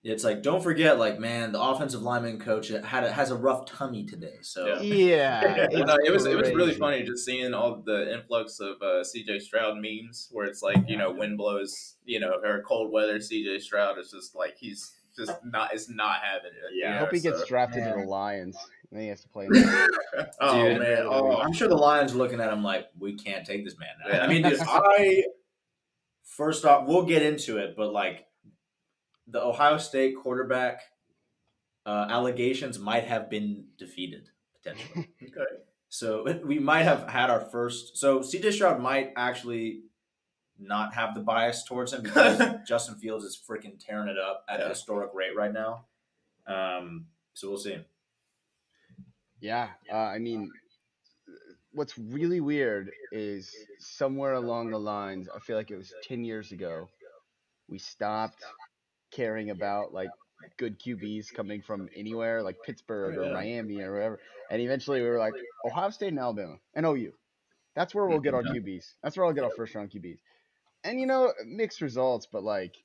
It's 0.03 0.25
like 0.25 0.43
don't 0.43 0.63
forget, 0.63 0.99
like 0.99 1.19
man, 1.19 1.53
the 1.53 1.61
offensive 1.61 2.01
lineman 2.01 2.39
coach 2.41 2.69
had 2.69 3.05
a, 3.05 3.13
has 3.13 3.31
a 3.31 3.37
rough 3.37 3.67
tummy 3.67 4.07
today. 4.07 4.37
So 4.41 4.81
Yeah. 4.81 5.43
Yeah, 5.45 5.67
no, 5.85 5.97
it 6.03 6.11
was 6.11 6.25
it 6.25 6.37
was 6.39 6.51
really 6.55 6.73
funny 6.73 7.03
just 7.03 7.25
seeing 7.27 7.53
all 7.53 7.83
the 7.85 8.15
influx 8.15 8.61
of 8.61 8.77
uh, 8.81 9.03
CJ 9.05 9.43
Stroud 9.43 9.77
memes 9.77 10.29
where 10.33 10.47
it's 10.47 10.63
like 10.63 10.79
you 10.89 10.97
know 10.97 11.11
wind 11.13 11.37
blows 11.37 11.97
you 12.07 12.19
know 12.19 12.33
or 12.43 12.63
cold 12.67 12.91
weather 12.93 13.19
CJ 13.19 13.61
Stroud 13.61 13.99
is 13.99 14.11
just 14.11 14.35
like 14.35 14.57
he's 14.57 14.91
just 15.19 15.33
not 15.45 15.75
is 15.75 15.91
not 15.91 16.21
having 16.23 16.53
it. 16.53 16.73
Yeah. 16.73 16.95
I 16.95 16.99
hope 17.01 17.13
he 17.13 17.21
gets 17.21 17.41
so- 17.41 17.47
drafted 17.47 17.85
to 17.85 17.95
the 18.01 18.07
Lions. 18.07 18.57
And 18.91 18.99
then 18.99 19.03
he 19.03 19.09
has 19.09 19.23
to 19.23 19.29
play. 19.29 19.49
oh 20.41 20.69
Dude, 20.69 20.81
man, 20.81 21.07
oh 21.07 21.37
I'm 21.37 21.53
sure 21.53 21.69
the 21.69 21.77
Lions 21.77 22.13
are 22.15 22.19
looking 22.19 22.41
at 22.41 22.53
him 22.53 22.63
like, 22.63 22.87
we 22.99 23.15
can't 23.15 23.47
take 23.47 23.65
this 23.65 23.79
man. 23.79 23.91
Now. 24.05 24.17
Yeah. 24.17 24.25
I 24.25 24.27
mean, 24.27 24.43
dude, 24.43 24.61
I 24.61 25.25
first 26.25 26.65
off, 26.65 26.87
we'll 26.87 27.05
get 27.05 27.23
into 27.23 27.59
it, 27.59 27.75
but 27.77 27.93
like 27.93 28.27
the 29.27 29.43
Ohio 29.43 29.79
State 29.79 30.15
quarterback 30.17 30.83
uh, 31.87 32.07
allegations 32.09 32.79
might 32.79 33.05
have 33.05 33.31
been 33.31 33.65
defeated 33.79 34.29
potentially. 34.55 35.09
okay. 35.23 35.41
So 35.89 36.25
we 36.45 36.59
might 36.59 36.85
have 36.85 37.09
had 37.09 37.31
our 37.31 37.41
first. 37.41 37.97
So 37.97 38.21
CJ 38.21 38.53
Stroud 38.53 38.81
might 38.81 39.13
actually 39.17 39.83
not 40.59 40.95
have 40.95 41.15
the 41.15 41.21
bias 41.21 41.65
towards 41.65 41.93
him 41.93 42.03
because 42.03 42.41
Justin 42.67 42.95
Fields 42.97 43.25
is 43.25 43.41
freaking 43.49 43.85
tearing 43.85 44.09
it 44.09 44.19
up 44.19 44.45
at 44.49 44.61
a 44.61 44.69
historic 44.69 45.11
rate 45.15 45.35
right 45.35 45.53
now. 45.53 45.87
Um, 46.47 47.07
so 47.35 47.49
we'll 47.49 47.59
see. 47.59 47.79
Yeah, 49.41 49.69
uh, 49.93 49.97
I 49.97 50.19
mean, 50.19 50.51
what's 51.73 51.97
really 51.99 52.41
weird 52.41 52.91
is 53.13 53.55
somewhere 53.79 54.35
along 54.35 54.71
the 54.71 54.79
lines, 54.79 55.29
I 55.35 55.39
feel 55.39 55.57
like 55.57 55.71
it 55.71 55.77
was 55.77 55.93
10 56.05 56.25
years 56.25 56.53
ago, 56.53 56.89
we 57.69 57.79
stopped 57.79 58.43
caring 59.11 59.51
about 59.51 59.93
like 59.93 60.11
good 60.57 60.81
QBs 60.81 61.33
coming 61.33 61.63
from 61.63 61.89
anywhere, 61.97 62.43
like 62.43 62.57
Pittsburgh 62.65 63.17
or 63.17 63.33
Miami 63.33 63.81
or 63.81 63.93
wherever. 63.93 64.19
And 64.51 64.61
eventually 64.61 65.01
we 65.01 65.09
were 65.09 65.19
like, 65.19 65.35
Ohio 65.67 65.91
State 65.91 66.09
and 66.09 66.19
Alabama 66.19 66.57
and 66.75 66.87
OU. 66.87 67.13
That's 67.77 67.95
where 67.95 68.07
we'll 68.07 68.21
get 68.21 68.35
our 68.35 68.43
QBs. 68.43 68.95
That's 69.03 69.17
where 69.17 69.27
I'll 69.27 69.33
get 69.33 69.45
our 69.45 69.51
first 69.57 69.75
round 69.75 69.91
QBs. 69.91 70.19
And 70.83 70.99
you 70.99 71.07
know, 71.07 71.33
mixed 71.47 71.81
results, 71.81 72.27
but 72.31 72.43
like, 72.43 72.77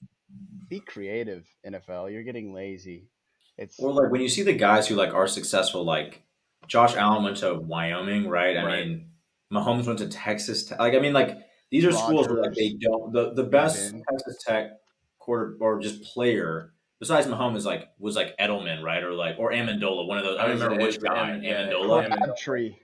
be 0.70 0.80
creative, 0.80 1.46
NFL. 1.66 2.12
You're 2.12 2.24
getting 2.24 2.54
lazy. 2.54 3.10
It's 3.58 3.80
Or 3.80 3.94
like 3.94 4.12
when 4.12 4.22
you 4.22 4.30
see 4.30 4.44
the 4.44 4.54
guys 4.54 4.88
who 4.88 4.96
like 4.96 5.14
are 5.14 5.28
successful, 5.28 5.84
like 5.84 6.25
Josh 6.68 6.96
Allen 6.96 7.24
went 7.24 7.38
to 7.38 7.54
Wyoming, 7.56 8.28
right? 8.28 8.58
I 8.58 8.64
Right. 8.66 8.88
mean, 8.88 9.10
Mahomes 9.54 9.86
went 9.88 10.00
to 10.00 10.08
Texas. 10.08 10.66
Tech. 10.66 10.80
Like 10.80 10.94
I 10.94 11.00
mean, 11.00 11.14
like 11.14 11.38
these 11.72 11.86
are 11.86 11.92
schools 11.92 12.28
where 12.28 12.42
like 12.42 12.54
they 12.54 12.74
don't 12.74 13.12
the 13.14 13.34
the 13.34 13.44
best 13.44 13.92
Pippen. 13.92 14.04
Texas 14.10 14.44
Tech 14.44 14.72
quarter 15.20 15.58
or 15.60 15.80
just 15.80 16.04
player 16.04 16.74
besides 17.00 17.28
Mahomes 17.28 17.64
like 17.66 17.90
was 18.00 18.16
like 18.16 18.36
Edelman, 18.38 18.84
right? 18.84 19.04
Or 19.04 19.14
like 19.14 19.36
or 19.40 19.52
Amendola, 19.52 20.08
one 20.08 20.18
of 20.18 20.24
those. 20.24 20.38
I 20.38 20.48
don't 20.48 20.60
remember 20.60 20.76
which 20.84 20.96
was 20.96 21.04
guy. 21.04 21.32
Am- 21.32 21.42
Amendola. 21.42 22.06
Am- 22.06 22.18
Crabtree. 22.18 22.76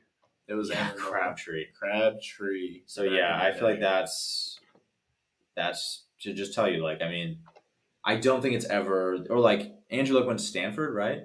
It 0.47 0.53
was 0.55 0.69
Yeah, 0.69 0.89
Amendola. 0.91 0.95
Crabtree. 0.97 1.65
Crabtree. 1.77 2.81
So 2.85 3.03
yeah, 3.03 3.39
I 3.41 3.51
feel 3.51 3.63
like 3.69 3.79
that's 3.79 4.59
that's 5.55 6.05
to 6.21 6.33
just 6.33 6.53
tell 6.53 6.69
you, 6.69 6.83
like, 6.83 7.01
I 7.01 7.09
mean, 7.09 7.39
I 8.05 8.15
don't 8.15 8.41
think 8.41 8.55
it's 8.55 8.65
ever 8.65 9.25
or 9.29 9.39
like 9.39 9.73
Andrew 9.89 10.15
Luck 10.17 10.27
went 10.27 10.39
to 10.39 10.45
Stanford, 10.45 10.93
right? 10.95 11.23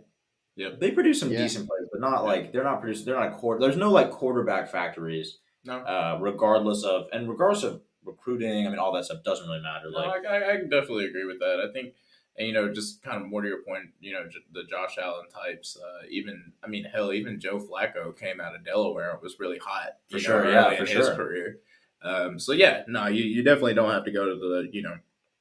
Yep. 0.57 0.81
They 0.81 0.91
produce 0.91 1.21
some 1.21 1.31
Yeah. 1.31 1.39
decent 1.39 1.69
players, 1.69 1.89
but 1.93 2.01
not 2.01 2.25
like 2.25 2.53
they're 2.53 2.65
not 2.65 2.81
producing. 2.81 3.07
They're 3.07 3.21
not 3.21 3.33
a 3.33 3.37
quarter. 3.37 3.61
There's 3.61 3.77
no 3.77 3.91
like 3.91 4.11
quarterback 4.11 4.69
factories, 4.71 5.39
no. 5.65 5.79
uh, 5.79 6.19
regardless 6.21 6.83
of 6.85 7.09
and 7.13 7.29
regardless 7.29 7.63
of 7.63 7.83
recruiting. 8.05 8.67
I 8.67 8.71
mean, 8.71 8.79
all 8.79 8.93
that 8.95 9.05
stuff 9.05 9.23
doesn't 9.23 9.47
really 9.47 9.61
matter. 9.63 9.91
No, 9.91 9.99
Like, 9.99 10.25
I, 10.27 10.37
I, 10.37 10.53
I 10.53 10.57
definitely 10.63 11.07
agree 11.07 11.25
with 11.27 11.41
that. 11.41 11.61
I 11.61 11.73
think, 11.73 11.95
and 12.39 12.47
you 12.49 12.55
know, 12.55 12.73
just 12.73 13.03
kind 13.03 13.21
of 13.23 13.29
more 13.29 13.43
to 13.43 13.49
your 13.49 13.63
point, 13.63 13.91
you 14.01 14.13
know, 14.13 14.27
j- 14.29 14.39
the 14.53 14.65
Josh 14.65 14.97
Allen 14.99 15.27
types. 15.29 15.77
Uh, 15.77 16.07
even, 16.11 16.53
I 16.65 16.69
mean, 16.69 16.85
hell, 16.85 17.13
even 17.13 17.39
Joe 17.41 17.59
Flacco 17.59 18.17
came 18.19 18.41
out 18.41 18.55
of 18.55 18.65
Delaware. 18.65 19.11
and 19.11 19.21
was 19.23 19.39
really 19.41 19.59
hot 19.59 19.97
For 20.09 20.17
you 20.19 20.23
know, 20.23 20.43
sure, 20.43 20.51
yeah, 20.51 20.71
in 20.71 20.77
for 20.79 20.85
his 20.87 21.07
sure. 21.07 21.17
career. 21.17 21.59
Um, 22.03 22.39
so 22.39 22.53
yeah, 22.53 22.85
no, 22.89 23.07
you, 23.09 23.25
you 23.25 23.43
definitely 23.43 23.75
don't 23.75 23.91
have 23.91 24.05
to 24.05 24.11
go 24.13 24.25
to 24.27 24.35
the 24.37 24.69
you 24.73 24.83
know 24.83 24.97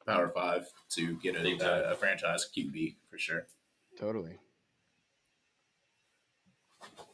Power 0.06 0.30
Five 0.30 0.68
to 0.92 1.16
get 1.18 1.36
a, 1.36 1.46
a, 1.62 1.92
a 1.92 1.96
franchise 1.96 2.50
QB 2.56 2.96
for 3.10 3.18
sure. 3.18 3.46
Totally. 4.00 4.40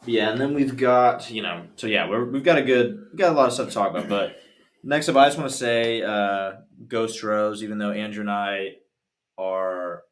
Yeah, 0.06 0.32
and 0.32 0.40
then 0.42 0.54
we've 0.54 0.76
got 0.78 1.30
you 1.30 1.42
know, 1.44 1.68
so 1.76 1.88
yeah, 1.88 2.10
we're, 2.10 2.26
we've 2.26 2.44
got 2.44 2.58
a 2.58 2.64
good, 2.64 3.08
we've 3.12 3.20
got 3.20 3.32
a 3.34 3.36
lot 3.36 3.48
of 3.48 3.54
stuff 3.54 3.68
to 3.70 3.74
talk 3.74 3.92
about. 3.92 4.10
But 4.10 4.36
next 4.84 5.10
up, 5.10 5.16
I 5.16 5.28
just 5.28 5.38
want 5.38 5.52
to 5.52 5.56
say, 5.58 6.02
uh, 6.02 6.54
Go 6.88 7.06
'Stros. 7.08 7.62
Even 7.64 7.78
though 7.78 7.92
Andrew 7.92 8.22
and 8.22 8.32
I 8.32 8.76
are 9.38 10.04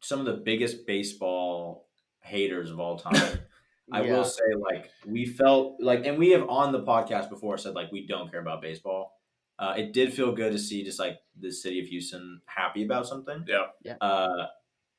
some 0.00 0.20
of 0.20 0.26
the 0.26 0.34
biggest 0.34 0.86
baseball 0.86 1.88
haters 2.20 2.70
of 2.70 2.80
all 2.80 2.98
time. 2.98 3.38
I 3.92 4.02
Yeah. 4.02 4.16
will 4.16 4.24
say, 4.24 4.42
like, 4.58 4.90
we 5.06 5.24
felt 5.26 5.76
like, 5.80 6.04
and 6.06 6.18
we 6.18 6.30
have 6.30 6.48
on 6.48 6.72
the 6.72 6.82
podcast 6.82 7.28
before 7.30 7.56
said, 7.56 7.74
like, 7.74 7.92
we 7.92 8.04
don't 8.06 8.30
care 8.30 8.40
about 8.40 8.60
baseball. 8.60 9.12
Uh, 9.60 9.74
it 9.76 9.92
did 9.92 10.12
feel 10.12 10.32
good 10.32 10.52
to 10.52 10.58
see 10.58 10.82
just 10.84 10.98
like 10.98 11.18
the 11.38 11.50
city 11.52 11.78
of 11.80 11.86
Houston 11.86 12.40
happy 12.46 12.84
about 12.84 13.06
something. 13.06 13.44
Yeah. 13.46 13.66
Yeah. 13.84 13.94
Uh, 14.00 14.48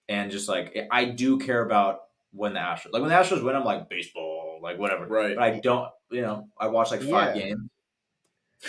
and 0.08 0.32
just 0.32 0.48
like, 0.48 0.76
I 0.90 1.04
do 1.06 1.38
care 1.38 1.64
about 1.66 2.00
when 2.32 2.54
the 2.54 2.60
Astros, 2.60 2.92
like, 2.94 3.02
when 3.02 3.10
the 3.10 3.16
Astros 3.16 3.44
win, 3.44 3.56
I'm 3.56 3.64
like, 3.64 3.90
baseball, 3.90 4.60
like, 4.62 4.78
whatever. 4.78 5.06
Right. 5.08 5.36
But 5.36 5.44
I 5.44 5.60
don't, 5.60 5.90
you 6.12 6.22
know, 6.22 6.48
I 6.60 6.68
watch 6.68 6.92
like 6.92 7.02
five 7.02 7.36
Yeah. 7.36 7.42
games. 7.44 7.70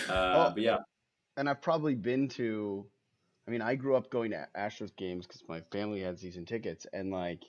Uh, 0.07 0.47
Oh. 0.49 0.51
but 0.53 0.61
yeah, 0.61 0.77
and 1.37 1.49
I've 1.49 1.61
probably 1.61 1.95
been 1.95 2.27
to. 2.29 2.85
I 3.47 3.51
mean, 3.51 3.61
I 3.63 3.73
grew 3.73 3.95
up 3.95 4.11
going 4.11 4.29
to 4.31 4.47
Astros 4.55 4.95
games 4.95 5.25
because 5.25 5.41
my 5.47 5.61
family 5.71 6.01
had 6.01 6.19
season 6.19 6.45
tickets, 6.45 6.85
and 6.93 7.09
like, 7.09 7.43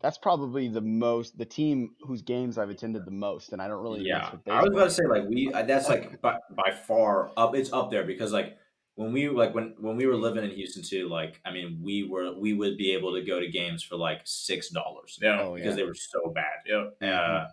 that's 0.00 0.16
probably 0.16 0.68
the 0.68 0.80
most 0.80 1.36
the 1.36 1.44
team 1.44 1.94
whose 2.00 2.22
games 2.22 2.56
I've 2.56 2.70
attended 2.70 3.04
the 3.04 3.10
most, 3.10 3.52
and 3.52 3.60
I 3.60 3.68
don't 3.68 3.82
really 3.82 4.00
Yeah, 4.00 4.30
I 4.48 4.62
was 4.62 4.70
about 4.72 4.84
to 4.84 4.90
say 4.90 5.02
like 5.06 5.24
we 5.28 5.50
that's 5.50 5.88
like 5.88 6.22
by, 6.22 6.38
by 6.50 6.72
far 6.72 7.30
up. 7.36 7.54
It's 7.54 7.72
up 7.72 7.90
there 7.90 8.04
because 8.04 8.32
like 8.32 8.56
when 9.02 9.12
we 9.12 9.28
like 9.28 9.54
when 9.54 9.74
when 9.78 9.96
we 9.96 10.06
were 10.06 10.16
living 10.16 10.44
in 10.44 10.50
Houston 10.50 10.82
too. 10.82 11.08
Like 11.08 11.40
I 11.44 11.50
mean, 11.52 11.80
we 11.82 12.04
were 12.04 12.38
we 12.38 12.52
would 12.52 12.76
be 12.76 12.92
able 12.92 13.12
to 13.14 13.22
go 13.22 13.40
to 13.40 13.48
games 13.48 13.82
for 13.82 13.96
like 13.96 14.20
six 14.24 14.68
dollars 14.70 15.18
Yeah. 15.20 15.40
Oh 15.42 15.54
because 15.54 15.70
yeah, 15.70 15.76
they 15.76 15.82
were 15.84 15.94
so 15.94 16.32
bad. 16.34 16.44
Yep. 16.66 16.96
Uh, 17.02 17.46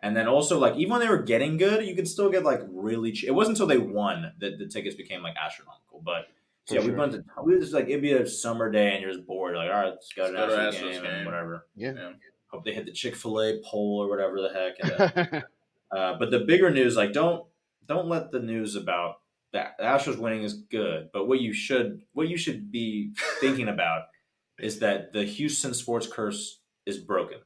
and 0.00 0.16
then 0.16 0.28
also 0.28 0.58
like 0.58 0.76
even 0.76 0.92
when 0.92 1.00
they 1.00 1.08
were 1.08 1.22
getting 1.22 1.56
good, 1.56 1.84
you 1.86 1.94
could 1.94 2.06
still 2.08 2.30
get 2.30 2.44
like 2.44 2.60
really 2.68 3.12
cheap. 3.12 3.28
It 3.28 3.32
wasn't 3.32 3.56
until 3.56 3.66
they 3.66 3.78
won 3.78 4.32
that 4.40 4.58
the 4.58 4.66
tickets 4.66 4.94
became 4.94 5.22
like 5.22 5.34
astronomical. 5.36 6.00
But 6.04 6.26
so, 6.66 6.76
For 6.76 6.82
yeah, 6.82 6.86
we 6.88 6.94
went 6.94 7.12
to 7.12 7.24
we 7.44 7.54
was 7.54 7.64
just 7.64 7.74
like 7.74 7.88
it'd 7.88 8.02
be 8.02 8.12
a 8.12 8.26
summer 8.26 8.70
day 8.70 8.92
and 8.92 9.02
you're 9.02 9.12
just 9.12 9.26
bored. 9.26 9.56
Like 9.56 9.70
all 9.70 9.76
right, 9.76 9.90
let's 9.90 10.12
go 10.12 10.30
to 10.30 10.38
Let's 10.38 10.54
to 10.54 10.60
Astros 10.60 10.88
Astros 10.88 10.92
game, 10.92 11.02
game. 11.02 11.12
and 11.12 11.26
whatever. 11.26 11.66
yeah. 11.74 11.92
Yeah. 11.92 12.10
Hope 12.48 12.64
they 12.64 12.72
hit 12.72 12.86
the 12.86 12.92
Chick 12.92 13.14
Fil 13.14 13.40
A 13.40 13.60
pole 13.64 14.02
or 14.02 14.08
whatever 14.08 14.40
the 14.40 14.48
heck. 14.48 14.74
And, 14.80 15.44
uh, 15.92 15.94
uh, 15.94 16.18
but 16.18 16.30
the 16.30 16.40
bigger 16.40 16.70
news, 16.70 16.96
like 16.96 17.12
don't 17.12 17.44
don't 17.86 18.08
let 18.08 18.30
the 18.30 18.40
news 18.40 18.76
about 18.76 19.16
that 19.52 19.76
the 19.78 19.84
Astros 19.84 20.18
winning 20.18 20.42
is 20.42 20.54
good, 20.54 21.10
but 21.12 21.26
what 21.26 21.40
you 21.40 21.52
should 21.52 22.02
what 22.12 22.28
you 22.28 22.36
should 22.36 22.70
be 22.70 23.12
thinking 23.40 23.68
about 23.68 24.02
is 24.58 24.80
that 24.80 25.12
the 25.12 25.24
Houston 25.24 25.74
sports 25.74 26.06
curse 26.06 26.60
is 26.86 26.98
broken. 26.98 27.38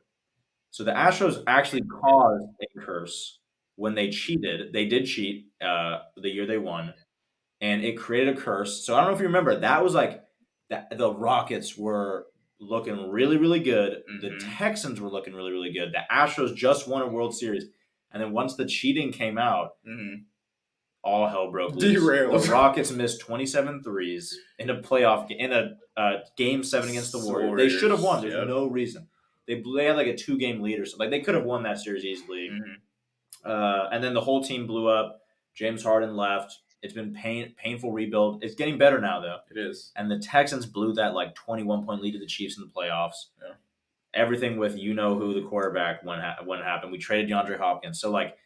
So 0.71 0.85
the 0.85 0.93
Astros 0.93 1.43
actually 1.47 1.83
caused 1.83 2.47
a 2.63 2.81
curse 2.81 3.39
when 3.77 3.95
they 3.95 4.11
cheated. 4.11 4.73
They 4.73 4.87
did 4.87 5.07
cheat 5.07 5.47
uh, 5.61 6.01
the 6.17 6.31
year 6.31 6.47
they 6.47 6.59
won, 6.59 6.95
and 7.61 7.85
it 7.85 7.99
created 7.99 8.37
a 8.37 8.41
curse. 8.41 8.85
So 8.87 8.95
I 8.95 9.01
don't 9.01 9.11
know 9.11 9.15
if 9.15 9.21
you 9.21 9.27
remember. 9.27 9.61
That 9.61 9.85
was 9.85 9.95
like 9.95 10.25
that. 10.71 10.97
The 10.97 11.13
Rockets 11.15 11.77
were 11.77 12.27
looking 12.61 13.11
really, 13.11 13.37
really 13.37 13.61
good. 13.61 14.03
The 14.21 14.31
Mhm. 14.31 14.57
Texans 14.57 15.01
were 15.01 15.11
looking 15.11 15.35
really, 15.35 15.53
really 15.53 15.73
good. 15.73 15.93
The 15.93 16.05
Astros 16.11 16.55
just 16.55 16.89
won 16.89 17.03
a 17.03 17.09
World 17.09 17.35
Series, 17.37 17.65
and 18.13 18.23
then 18.23 18.33
once 18.33 18.57
the 18.57 18.67
cheating 18.67 19.13
came 19.13 19.37
out, 19.39 19.73
hmm 19.85 20.15
all 21.05 21.29
hell 21.29 21.51
broke 21.51 21.75
loose. 21.77 22.01
Derailed. 22.01 22.43
The 22.43 22.51
Rockets 22.53 22.91
missed 22.91 23.21
27 23.21 23.83
threes 23.83 24.39
in 24.59 24.71
a 24.71 24.77
playoff 24.81 25.29
ga- 25.29 25.39
in 25.39 25.53
a 25.53 25.77
uh, 25.97 26.19
game 26.37 26.63
seven 26.65 26.91
against 26.91 27.13
the 27.13 27.19
Warriors. 27.19 27.57
They 27.59 27.69
should 27.69 27.91
have 27.91 28.03
won. 28.03 28.23
There's 28.23 28.35
Yep. 28.35 28.47
no 28.49 28.67
reason. 28.67 29.09
They 29.47 29.63
they 29.77 29.87
had 29.87 29.97
like 29.97 30.07
a 30.07 30.17
two 30.17 30.39
game 30.39 30.61
lead 30.63 30.79
or 30.79 30.87
something. 30.87 31.01
Like 31.01 31.11
they 31.11 31.25
could 31.25 31.35
have 31.35 31.45
won 31.45 31.65
that 31.65 31.79
series 31.79 32.05
easily. 32.05 32.49
hmm 32.51 32.73
Uh, 33.45 33.89
and 33.93 34.03
then 34.05 34.15
the 34.15 34.21
whole 34.21 34.43
team 34.45 34.67
blew 34.67 34.89
up. 34.89 35.21
James 35.55 35.83
Harden 35.83 36.17
left. 36.17 36.61
It's 36.83 36.95
been 36.95 37.13
pain 37.13 37.55
painful 37.57 37.93
rebuild. 37.93 38.43
It's 38.45 38.55
getting 38.55 38.79
better 38.79 39.01
now 39.01 39.21
though. 39.21 39.39
It 39.51 39.59
is. 39.59 39.93
And 39.97 40.11
the 40.11 40.19
Texans 40.19 40.67
blew 40.67 40.93
that 40.95 41.15
like 41.15 41.35
21 41.35 41.85
point 41.85 42.01
lead 42.03 42.13
to 42.13 42.19
the 42.19 42.27
Chiefs 42.27 42.57
in 42.57 42.65
the 42.65 42.71
playoffs. 42.73 43.27
Yeah. 43.41 43.55
Everything 44.15 44.59
with 44.59 44.77
you 44.77 44.93
know 44.95 45.17
who 45.19 45.33
the 45.35 45.47
quarterback 45.49 46.03
when 46.05 46.21
ha- 46.21 46.39
when 46.45 46.59
it 46.61 46.65
happened. 46.65 46.93
We 46.93 46.99
traded 46.99 47.29
DeAndre 47.31 47.59
Hopkins. 47.59 48.01
So 48.01 48.11
like 48.11 48.37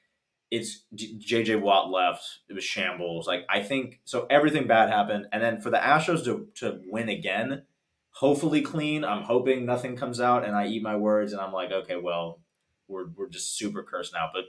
it's 0.51 0.85
JJ 0.95 1.61
Watt 1.61 1.91
left. 1.91 2.23
It 2.49 2.53
was 2.55 2.65
shambles. 2.65 3.27
Like 3.27 3.45
I 3.49 3.63
think 3.63 4.01
so 4.05 4.27
everything 4.31 4.67
bad 4.67 4.91
happened 4.91 5.27
and 5.33 5.43
then 5.43 5.61
for 5.61 5.71
the 5.71 5.79
Astros 5.79 6.25
to 6.25 6.49
to 6.57 6.81
win 6.87 7.09
again, 7.09 7.63
hopefully 8.11 8.63
clean. 8.63 9.05
I'm 9.05 9.23
hoping 9.23 9.67
nothing 9.67 9.97
comes 9.97 10.21
out 10.21 10.45
and 10.47 10.55
I 10.57 10.67
eat 10.67 10.83
my 10.83 10.97
words 10.97 11.33
and 11.33 11.41
I'm 11.41 11.53
like, 11.53 11.73
okay, 11.73 11.97
well, 11.97 12.41
we're 12.89 13.07
we're 13.17 13.29
just 13.29 13.57
super 13.59 13.83
cursed 13.83 14.13
now. 14.13 14.31
But 14.33 14.45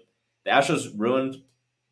the 0.46 0.51
Astros 0.51 0.88
ruined 0.96 1.44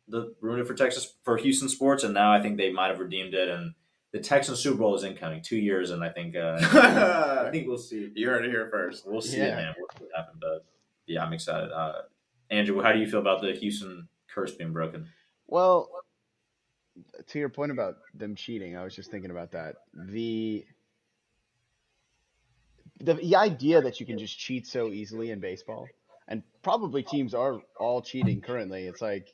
the 0.08 0.34
ruined 0.40 0.60
it 0.62 0.66
for 0.68 0.74
Texas 0.74 1.14
for 1.24 1.36
Houston 1.36 1.68
sports 1.68 2.04
and 2.04 2.14
now 2.14 2.32
I 2.32 2.40
think 2.40 2.56
they 2.58 2.70
might 2.72 2.88
have 2.88 3.00
redeemed 3.00 3.34
it 3.34 3.48
and 3.48 3.74
the 4.12 4.20
Texans 4.20 4.60
Super 4.60 4.78
Bowl 4.78 4.94
is 4.94 5.02
incoming, 5.02 5.42
two 5.42 5.56
years, 5.58 5.90
and 5.90 6.02
I 6.02 6.08
think 6.10 6.36
uh, 6.36 6.56
I 7.46 7.50
think 7.50 7.66
we'll 7.66 7.76
see. 7.76 8.10
you 8.14 8.28
heard 8.28 8.44
it 8.46 8.50
here 8.50 8.68
first. 8.70 9.04
We'll 9.04 9.20
see 9.20 9.38
Yeah. 9.38 9.46
it, 9.48 9.56
man. 9.56 9.74
We'll 9.76 9.88
see 9.98 10.04
what 10.04 10.12
happens. 10.16 10.38
But 10.40 10.64
yeah, 11.06 11.24
I'm 11.24 11.32
excited. 11.32 11.70
Uh, 11.72 12.02
Andrew, 12.50 12.80
how 12.82 12.92
do 12.92 12.98
you 12.98 13.06
feel 13.06 13.20
about 13.20 13.42
the 13.42 13.52
Houston 13.52 14.08
curse 14.32 14.52
being 14.54 14.72
broken? 14.72 15.08
Well, 15.46 15.88
to 17.28 17.38
your 17.38 17.48
point 17.48 17.72
about 17.72 17.96
them 18.14 18.34
cheating, 18.34 18.76
I 18.76 18.84
was 18.84 18.94
just 18.94 19.10
thinking 19.10 19.30
about 19.30 19.52
that. 19.52 19.76
The 19.94 20.64
the, 23.00 23.14
the 23.14 23.36
idea 23.36 23.82
that 23.82 24.00
you 24.00 24.06
can 24.06 24.18
just 24.18 24.38
cheat 24.38 24.66
so 24.66 24.88
easily 24.88 25.30
in 25.30 25.40
baseball, 25.40 25.86
and 26.28 26.42
probably 26.62 27.02
teams 27.02 27.34
are 27.34 27.60
all 27.78 28.00
cheating 28.00 28.40
currently. 28.40 28.86
It's 28.86 29.02
like 29.02 29.28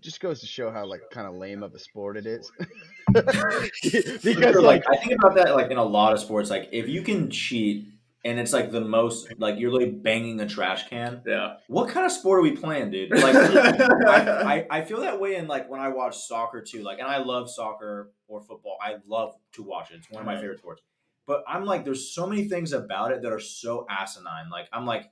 just 0.00 0.20
goes 0.20 0.40
to 0.40 0.46
show 0.46 0.70
how 0.70 0.86
like 0.86 1.00
kind 1.10 1.26
of 1.26 1.34
lame 1.34 1.62
of 1.62 1.74
a 1.74 1.78
sport 1.78 2.16
it 2.16 2.26
is. 2.26 2.50
because 3.12 4.22
Because 4.22 4.56
like 4.56 4.84
like 4.84 4.84
I 4.88 4.96
think 4.96 5.12
about 5.12 5.34
that 5.36 5.54
like 5.54 5.70
in 5.70 5.78
a 5.78 5.84
lot 5.84 6.12
of 6.12 6.20
sports. 6.20 6.50
Like 6.50 6.68
if 6.72 6.88
you 6.88 7.02
can 7.02 7.30
cheat 7.30 7.88
and 8.24 8.38
it's 8.38 8.52
like 8.52 8.70
the 8.70 8.80
most 8.80 9.32
like 9.38 9.58
you're 9.58 9.72
like 9.72 10.02
banging 10.02 10.40
a 10.40 10.48
trash 10.48 10.88
can. 10.88 11.22
Yeah. 11.26 11.54
What 11.68 11.88
kind 11.88 12.04
of 12.04 12.12
sport 12.12 12.38
are 12.40 12.42
we 12.42 12.52
playing, 12.52 12.90
dude? 12.90 13.10
Like 13.10 13.34
I, 14.06 14.66
I, 14.70 14.78
I 14.78 14.80
feel 14.82 15.00
that 15.00 15.20
way 15.20 15.36
in 15.36 15.46
like 15.48 15.70
when 15.70 15.80
I 15.80 15.88
watch 15.88 16.16
soccer 16.18 16.60
too. 16.62 16.82
Like, 16.82 16.98
and 16.98 17.08
I 17.08 17.18
love 17.18 17.50
soccer 17.50 18.12
or 18.28 18.40
football. 18.40 18.76
I 18.82 18.96
love 19.06 19.34
to 19.54 19.62
watch 19.62 19.90
it. 19.90 19.96
It's 19.96 20.10
one 20.10 20.20
of 20.20 20.26
my 20.26 20.36
favorite 20.36 20.58
sports. 20.58 20.82
But 21.26 21.44
I'm 21.46 21.64
like, 21.64 21.84
there's 21.84 22.12
so 22.14 22.26
many 22.26 22.44
things 22.48 22.72
about 22.72 23.12
it 23.12 23.22
that 23.22 23.32
are 23.32 23.38
so 23.40 23.86
asinine. 23.88 24.50
Like, 24.50 24.68
I'm 24.72 24.84
like, 24.84 25.10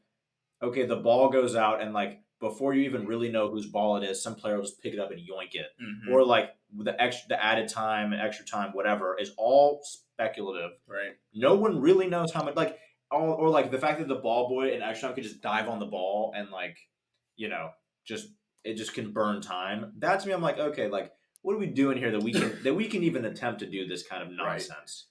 okay, 0.63 0.85
the 0.85 0.97
ball 0.97 1.29
goes 1.31 1.55
out, 1.55 1.81
and 1.81 1.93
like 1.95 2.21
before 2.41 2.75
you 2.75 2.83
even 2.83 3.07
really 3.07 3.31
know 3.31 3.51
whose 3.51 3.67
ball 3.67 3.97
it 3.97 4.05
is, 4.05 4.23
some 4.23 4.35
player 4.35 4.57
will 4.57 4.63
just 4.65 4.83
pick 4.83 4.93
it 4.95 4.99
up 5.01 5.11
and 5.11 5.21
yoink 5.21 5.55
it. 5.55 5.67
Mhm. 5.81 6.13
Or 6.13 6.25
like 6.25 6.51
the 6.77 7.01
extra, 7.01 7.29
the 7.29 7.45
added 7.45 7.69
time 7.69 8.13
and 8.13 8.21
extra 8.21 8.45
time, 8.45 8.71
whatever, 8.73 9.17
is 9.19 9.33
all 9.37 9.81
speculative. 9.83 10.73
right. 10.87 11.13
No 11.35 11.55
one 11.55 11.81
really 11.81 12.09
knows 12.09 12.33
how 12.33 12.43
much. 12.43 12.57
Like, 12.57 12.77
all, 13.11 13.33
or 13.33 13.49
like 13.49 13.71
the 13.71 13.79
fact 13.79 13.99
that 13.99 14.09
the 14.09 14.17
ball 14.17 14.49
boy 14.49 14.71
extra 14.71 15.09
time 15.09 15.15
could 15.15 15.25
just 15.25 15.41
dive 15.41 15.69
on 15.69 15.79
the 15.79 15.87
ball 15.87 16.33
and 16.37 16.51
like, 16.51 16.77
you 17.37 17.49
know, 17.49 17.71
just 18.07 18.29
it 18.65 18.75
just 18.75 18.95
can 18.95 19.13
burn 19.13 19.41
time. 19.41 19.93
That 19.99 20.21
to 20.21 20.29
me, 20.29 20.35
I'm 20.35 20.43
like, 20.43 20.59
okay, 20.59 20.89
like 20.89 21.13
what 21.43 21.55
are 21.55 21.59
we 21.59 21.67
doing 21.67 21.99
here 21.99 22.11
that 22.11 22.23
we 22.23 22.33
can 22.33 22.59
that 22.65 22.75
we 22.75 22.89
can 22.89 23.03
even 23.03 23.25
attempt 23.25 23.61
to 23.61 23.67
do 23.67 23.87
this 23.87 24.07
kind 24.07 24.23
of 24.23 24.29
Right. 24.29 24.37
nonsense? 24.37 25.07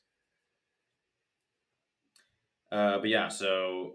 Uh, 2.71 2.99
but 2.99 3.09
yeah, 3.09 3.29
so 3.29 3.93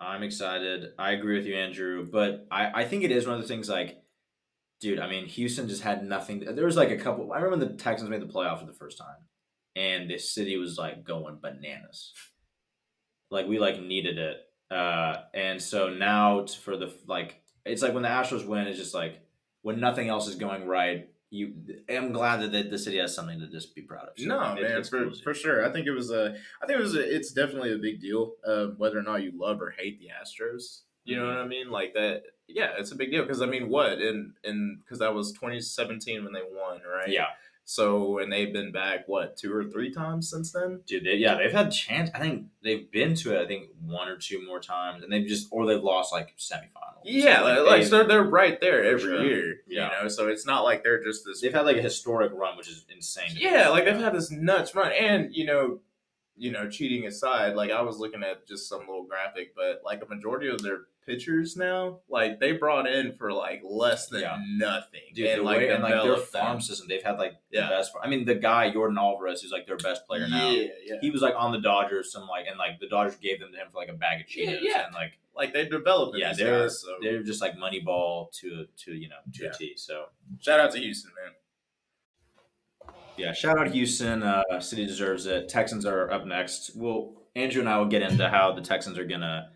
I'm 0.00 0.22
excited. 0.22 0.90
I 0.98 1.12
agree 1.12 1.36
with 1.36 1.46
you, 1.46 1.54
Andrew. 1.54 2.08
But 2.10 2.46
I, 2.50 2.82
I 2.82 2.84
think 2.84 3.04
it 3.04 3.12
is 3.12 3.26
one 3.26 3.36
of 3.36 3.42
the 3.42 3.48
things 3.48 3.68
like, 3.68 4.02
dude, 4.80 4.98
I 4.98 5.08
mean, 5.08 5.26
Houston 5.26 5.68
just 5.68 5.82
had 5.82 6.04
nothing. 6.04 6.40
There 6.40 6.66
was 6.66 6.76
like 6.76 6.90
a 6.90 6.96
couple. 6.96 7.32
I 7.32 7.38
remember 7.38 7.64
the 7.64 7.74
Texans 7.74 8.10
made 8.10 8.20
the 8.20 8.26
playoff 8.26 8.58
for 8.58 8.66
the 8.66 8.72
first 8.72 8.98
time, 8.98 9.28
and 9.76 10.10
the 10.10 10.18
city 10.18 10.56
was 10.56 10.76
like 10.76 11.04
going 11.04 11.38
bananas. 11.40 12.12
Like 13.32 13.46
we 13.48 13.58
like 13.58 13.80
needed 13.80 14.18
it, 14.18 14.36
uh, 14.70 15.22
and 15.34 15.60
so 15.60 15.88
now 15.88 16.40
it's 16.40 16.54
for 16.54 16.76
the 16.76 16.92
like, 17.06 17.40
it's 17.64 17.82
like 17.82 17.94
when 17.94 18.02
the 18.02 18.08
Astros 18.10 18.46
win, 18.46 18.66
it's 18.66 18.78
just 18.78 18.94
like 18.94 19.20
when 19.62 19.80
nothing 19.80 20.08
else 20.08 20.28
is 20.28 20.34
going 20.36 20.66
right. 20.66 21.08
You, 21.34 21.54
I'm 21.88 22.12
glad 22.12 22.42
that 22.42 22.52
the, 22.52 22.62
the 22.64 22.78
city 22.78 22.98
has 22.98 23.14
something 23.14 23.40
to 23.40 23.46
just 23.46 23.74
be 23.74 23.80
proud 23.80 24.08
of. 24.08 24.18
So 24.18 24.26
No, 24.26 24.52
it- 24.54 24.62
man, 24.62 24.84
for, 24.84 24.98
cool 25.00 25.10
to 25.10 25.16
see. 25.16 25.22
for 25.22 25.32
sure. 25.32 25.64
I 25.66 25.72
think 25.72 25.86
it 25.86 25.92
was 25.92 26.10
a. 26.10 26.36
I 26.62 26.66
think 26.66 26.78
it 26.78 26.82
was. 26.82 26.94
A, 26.94 27.00
it's 27.16 27.32
definitely 27.32 27.72
a 27.72 27.78
big 27.78 28.02
deal. 28.02 28.34
Uh, 28.46 28.66
whether 28.76 28.98
or 28.98 29.02
not 29.02 29.22
you 29.22 29.32
love 29.34 29.62
or 29.62 29.70
hate 29.70 29.98
the 29.98 30.08
Astros, 30.08 30.80
you 31.04 31.16
know 31.18 31.26
what 31.26 31.38
I 31.38 31.46
mean? 31.46 31.70
Like 31.70 31.94
that. 31.94 32.24
Yeah, 32.48 32.72
it's 32.78 32.92
a 32.92 32.96
big 32.96 33.10
deal 33.10 33.22
because 33.22 33.40
I 33.40 33.46
mean, 33.46 33.70
what 33.70 33.92
in 34.02 34.34
in 34.44 34.80
because 34.84 34.98
that 34.98 35.14
was 35.14 35.32
2017 35.32 36.22
when 36.22 36.34
they 36.34 36.42
won, 36.42 36.82
right? 36.86 37.08
yeah. 37.08 37.28
So 37.72 38.18
and 38.18 38.30
they've 38.30 38.52
been 38.52 38.70
back 38.70 39.04
what 39.06 39.38
two 39.38 39.54
or 39.54 39.64
three 39.64 39.90
times 39.90 40.28
since 40.28 40.52
then. 40.52 40.80
Dude, 40.86 41.04
they, 41.04 41.14
yeah, 41.14 41.36
they've 41.36 41.52
had 41.52 41.70
chance. 41.70 42.10
I 42.14 42.18
think 42.18 42.48
they've 42.62 42.90
been 42.90 43.14
to 43.14 43.34
it. 43.34 43.42
I 43.42 43.46
think 43.46 43.68
one 43.82 44.08
or 44.08 44.16
two 44.18 44.44
more 44.44 44.60
times, 44.60 45.02
and 45.02 45.10
they've 45.10 45.26
just 45.26 45.48
or 45.50 45.64
they've 45.66 45.82
lost 45.82 46.12
like 46.12 46.36
semifinals. 46.36 47.02
Yeah, 47.04 47.38
So, 47.38 47.44
like, 47.44 47.66
like 47.66 47.84
so 47.84 47.90
they're, 47.90 48.08
they're 48.08 48.22
right 48.22 48.60
there 48.60 48.84
every 48.84 49.00
sure. 49.00 49.24
year. 49.24 49.54
Yeah. 49.66 49.86
You 49.86 50.02
know, 50.02 50.08
so 50.08 50.28
it's 50.28 50.44
not 50.44 50.64
like 50.64 50.84
they're 50.84 51.02
just 51.02 51.24
this. 51.24 51.40
they've 51.40 51.54
had 51.54 51.64
like 51.64 51.78
a 51.78 51.82
historic 51.82 52.32
run, 52.34 52.58
which 52.58 52.68
is 52.68 52.84
insane. 52.94 53.30
Yeah, 53.34 53.70
like 53.70 53.86
they've 53.86 53.96
had 53.96 54.14
this 54.14 54.30
nuts 54.30 54.74
run, 54.74 54.92
and 54.92 55.34
you 55.34 55.46
know, 55.46 55.80
you 56.36 56.50
know, 56.50 56.68
cheating 56.68 57.06
aside, 57.06 57.54
like 57.54 57.70
I 57.70 57.82
was 57.82 57.98
looking 57.98 58.22
at 58.22 58.46
just 58.46 58.68
some 58.68 58.80
little 58.80 59.04
graphic, 59.04 59.54
but 59.54 59.82
like 59.84 60.02
a 60.02 60.06
majority 60.06 60.48
of 60.48 60.62
their 60.62 60.82
pitchers 61.04 61.56
now, 61.56 61.98
like 62.08 62.38
they 62.40 62.52
brought 62.52 62.86
in 62.86 63.12
for 63.14 63.32
like 63.32 63.60
less 63.64 64.06
than 64.08 64.20
Yeah. 64.22 64.38
nothing, 64.56 65.00
Dude, 65.14 65.26
and 65.26 65.40
the 65.40 65.44
like 65.44 65.58
way, 65.58 65.68
and 65.70 65.82
like 65.82 66.02
their 66.02 66.16
farm 66.16 66.54
them. 66.54 66.60
system, 66.60 66.86
they've 66.88 67.02
had 67.02 67.18
like 67.18 67.34
Yeah. 67.50 67.62
the 67.68 67.68
best. 67.76 67.92
I 68.02 68.08
mean, 68.08 68.24
the 68.24 68.36
guy 68.36 68.70
Yordan 68.70 68.96
Alvarez, 68.96 69.42
who's 69.42 69.50
like 69.52 69.66
their 69.66 69.76
best 69.76 70.06
player 70.06 70.28
now. 70.28 70.50
Yeah, 70.50 70.68
yeah. 70.84 70.94
He 71.00 71.10
was 71.10 71.20
like 71.20 71.34
on 71.36 71.50
the 71.52 71.60
Dodgers, 71.60 72.12
some 72.12 72.28
like, 72.28 72.46
and 72.46 72.56
like 72.58 72.78
the 72.80 72.88
Dodgers 72.88 73.16
gave 73.16 73.40
them 73.40 73.50
to 73.52 73.58
him 73.58 73.66
for 73.72 73.78
like 73.78 73.88
a 73.88 73.94
bag 73.94 74.20
of 74.22 74.34
Yeah, 74.34 74.52
Cheetos, 74.52 74.58
yeah. 74.62 74.86
and 74.86 74.94
like 74.94 75.18
Like 75.34 75.52
they 75.52 75.66
developed. 75.66 76.16
yeah, 76.16 76.32
they're 76.34 76.62
guys, 76.62 76.80
so 76.80 76.94
they're 77.02 77.22
just 77.22 77.40
like 77.40 77.56
money 77.58 77.80
ball 77.80 78.30
to 78.40 78.66
to 78.84 78.92
you 78.94 79.08
know 79.08 79.16
to 79.34 79.44
Yeah. 79.44 79.50
a 79.50 79.54
T. 79.54 79.72
So 79.76 80.06
shout 80.40 80.60
out 80.60 80.70
to 80.72 80.78
Houston, 80.78 81.10
man. 81.22 81.32
Yeah, 83.16 83.32
shout 83.32 83.58
out 83.58 83.70
Houston. 83.70 84.22
Uh, 84.22 84.60
City 84.60 84.86
deserves 84.86 85.26
it. 85.26 85.48
Texans 85.48 85.84
are 85.84 86.10
up 86.10 86.26
next. 86.26 86.72
Well, 86.74 87.12
Andrew 87.36 87.60
and 87.60 87.68
I 87.68 87.78
will 87.78 87.86
get 87.86 88.02
into 88.02 88.28
how 88.28 88.52
the 88.52 88.62
Texans 88.62 88.98
are 88.98 89.04
gonna 89.04 89.50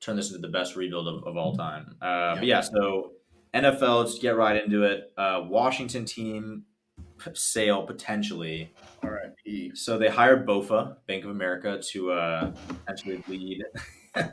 turn 0.00 0.16
this 0.16 0.28
into 0.30 0.40
the 0.40 0.48
best 0.52 0.76
rebuild 0.76 1.08
of, 1.08 1.24
of 1.24 1.36
all 1.36 1.54
time. 1.54 1.96
Uh, 2.02 2.34
But 2.36 2.44
yeah, 2.46 2.60
so 2.60 3.12
NFL, 3.54 4.00
let's 4.04 4.18
get 4.18 4.36
right 4.36 4.62
into 4.62 4.82
it. 4.82 5.12
Uh, 5.16 5.42
Washington 5.48 6.04
team 6.04 6.64
p- 7.18 7.30
sale 7.34 7.84
potentially. 7.86 8.74
R.I.P. 9.02 9.72
So 9.74 9.98
they 9.98 10.08
hired 10.08 10.46
Bofa, 10.46 10.96
Bank 11.06 11.24
of 11.24 11.30
America, 11.30 11.80
to 11.92 12.12
uh, 12.12 12.52
potentially 12.68 13.22
lead 13.28 13.62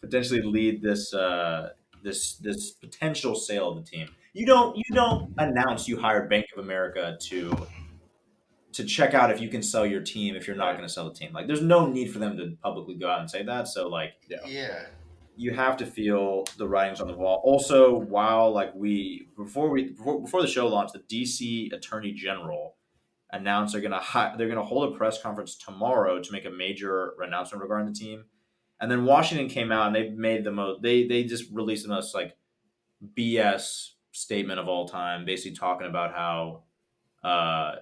potentially 0.00 0.42
lead 0.42 0.82
this 0.82 1.12
uh, 1.14 1.70
this 2.02 2.36
this 2.36 2.72
potential 2.72 3.34
sale 3.34 3.70
of 3.70 3.84
the 3.84 3.90
team. 3.90 4.08
You 4.32 4.46
don't 4.46 4.76
you 4.76 4.94
don't 4.94 5.32
announce 5.38 5.86
you 5.88 6.00
hired 6.00 6.28
Bank 6.28 6.46
of 6.56 6.64
America 6.64 7.16
to 7.28 7.56
to 8.74 8.84
check 8.84 9.14
out 9.14 9.30
if 9.30 9.40
you 9.40 9.48
can 9.48 9.62
sell 9.62 9.84
your 9.86 10.00
team 10.02 10.36
if 10.36 10.46
you're 10.46 10.56
not 10.56 10.66
Right. 10.66 10.76
going 10.76 10.88
to 10.88 10.92
sell 10.92 11.08
the 11.08 11.14
team. 11.14 11.32
Like 11.32 11.46
there's 11.46 11.62
no 11.62 11.86
need 11.86 12.12
for 12.12 12.18
them 12.18 12.36
to 12.36 12.56
publicly 12.62 12.94
go 12.96 13.08
out 13.08 13.20
and 13.20 13.30
say 13.30 13.42
that. 13.42 13.68
So 13.68 13.88
like 13.88 14.12
Yeah. 14.28 14.86
you 15.36 15.52
have 15.52 15.76
to 15.78 15.86
feel 15.86 16.44
the 16.58 16.68
writings 16.68 17.00
on 17.00 17.08
the 17.08 17.16
wall. 17.16 17.40
Also, 17.44 17.96
while 17.98 18.52
like 18.52 18.74
we 18.74 19.28
before 19.36 19.68
we 19.70 19.90
before, 19.90 20.20
before 20.20 20.42
the 20.42 20.48
show 20.48 20.66
launched, 20.68 20.92
the 20.94 21.00
DC 21.00 21.72
Attorney 21.72 22.12
General 22.12 22.76
announced 23.32 23.72
they're 23.72 23.82
gonna 23.82 23.98
hi- 23.98 24.34
they're 24.36 24.48
gonna 24.48 24.64
hold 24.64 24.92
a 24.92 24.96
press 24.96 25.20
conference 25.20 25.56
tomorrow 25.56 26.20
to 26.20 26.32
make 26.32 26.44
a 26.44 26.50
major 26.50 27.14
announcement 27.20 27.62
regarding 27.62 27.92
the 27.92 27.98
team. 27.98 28.24
And 28.80 28.90
then 28.90 29.04
Washington 29.04 29.48
came 29.48 29.72
out 29.72 29.86
and 29.88 29.96
they 29.96 30.10
made 30.10 30.44
the 30.44 30.52
most 30.52 30.82
they 30.82 31.06
they 31.06 31.24
just 31.24 31.50
released 31.52 31.82
the 31.84 31.88
most 31.88 32.14
like 32.14 32.36
BS 33.16 33.90
statement 34.12 34.60
of 34.60 34.68
all 34.68 34.86
time, 34.86 35.24
basically 35.24 35.56
talking 35.56 35.86
about 35.88 36.12
how 36.14 36.62
uh, 37.24 37.76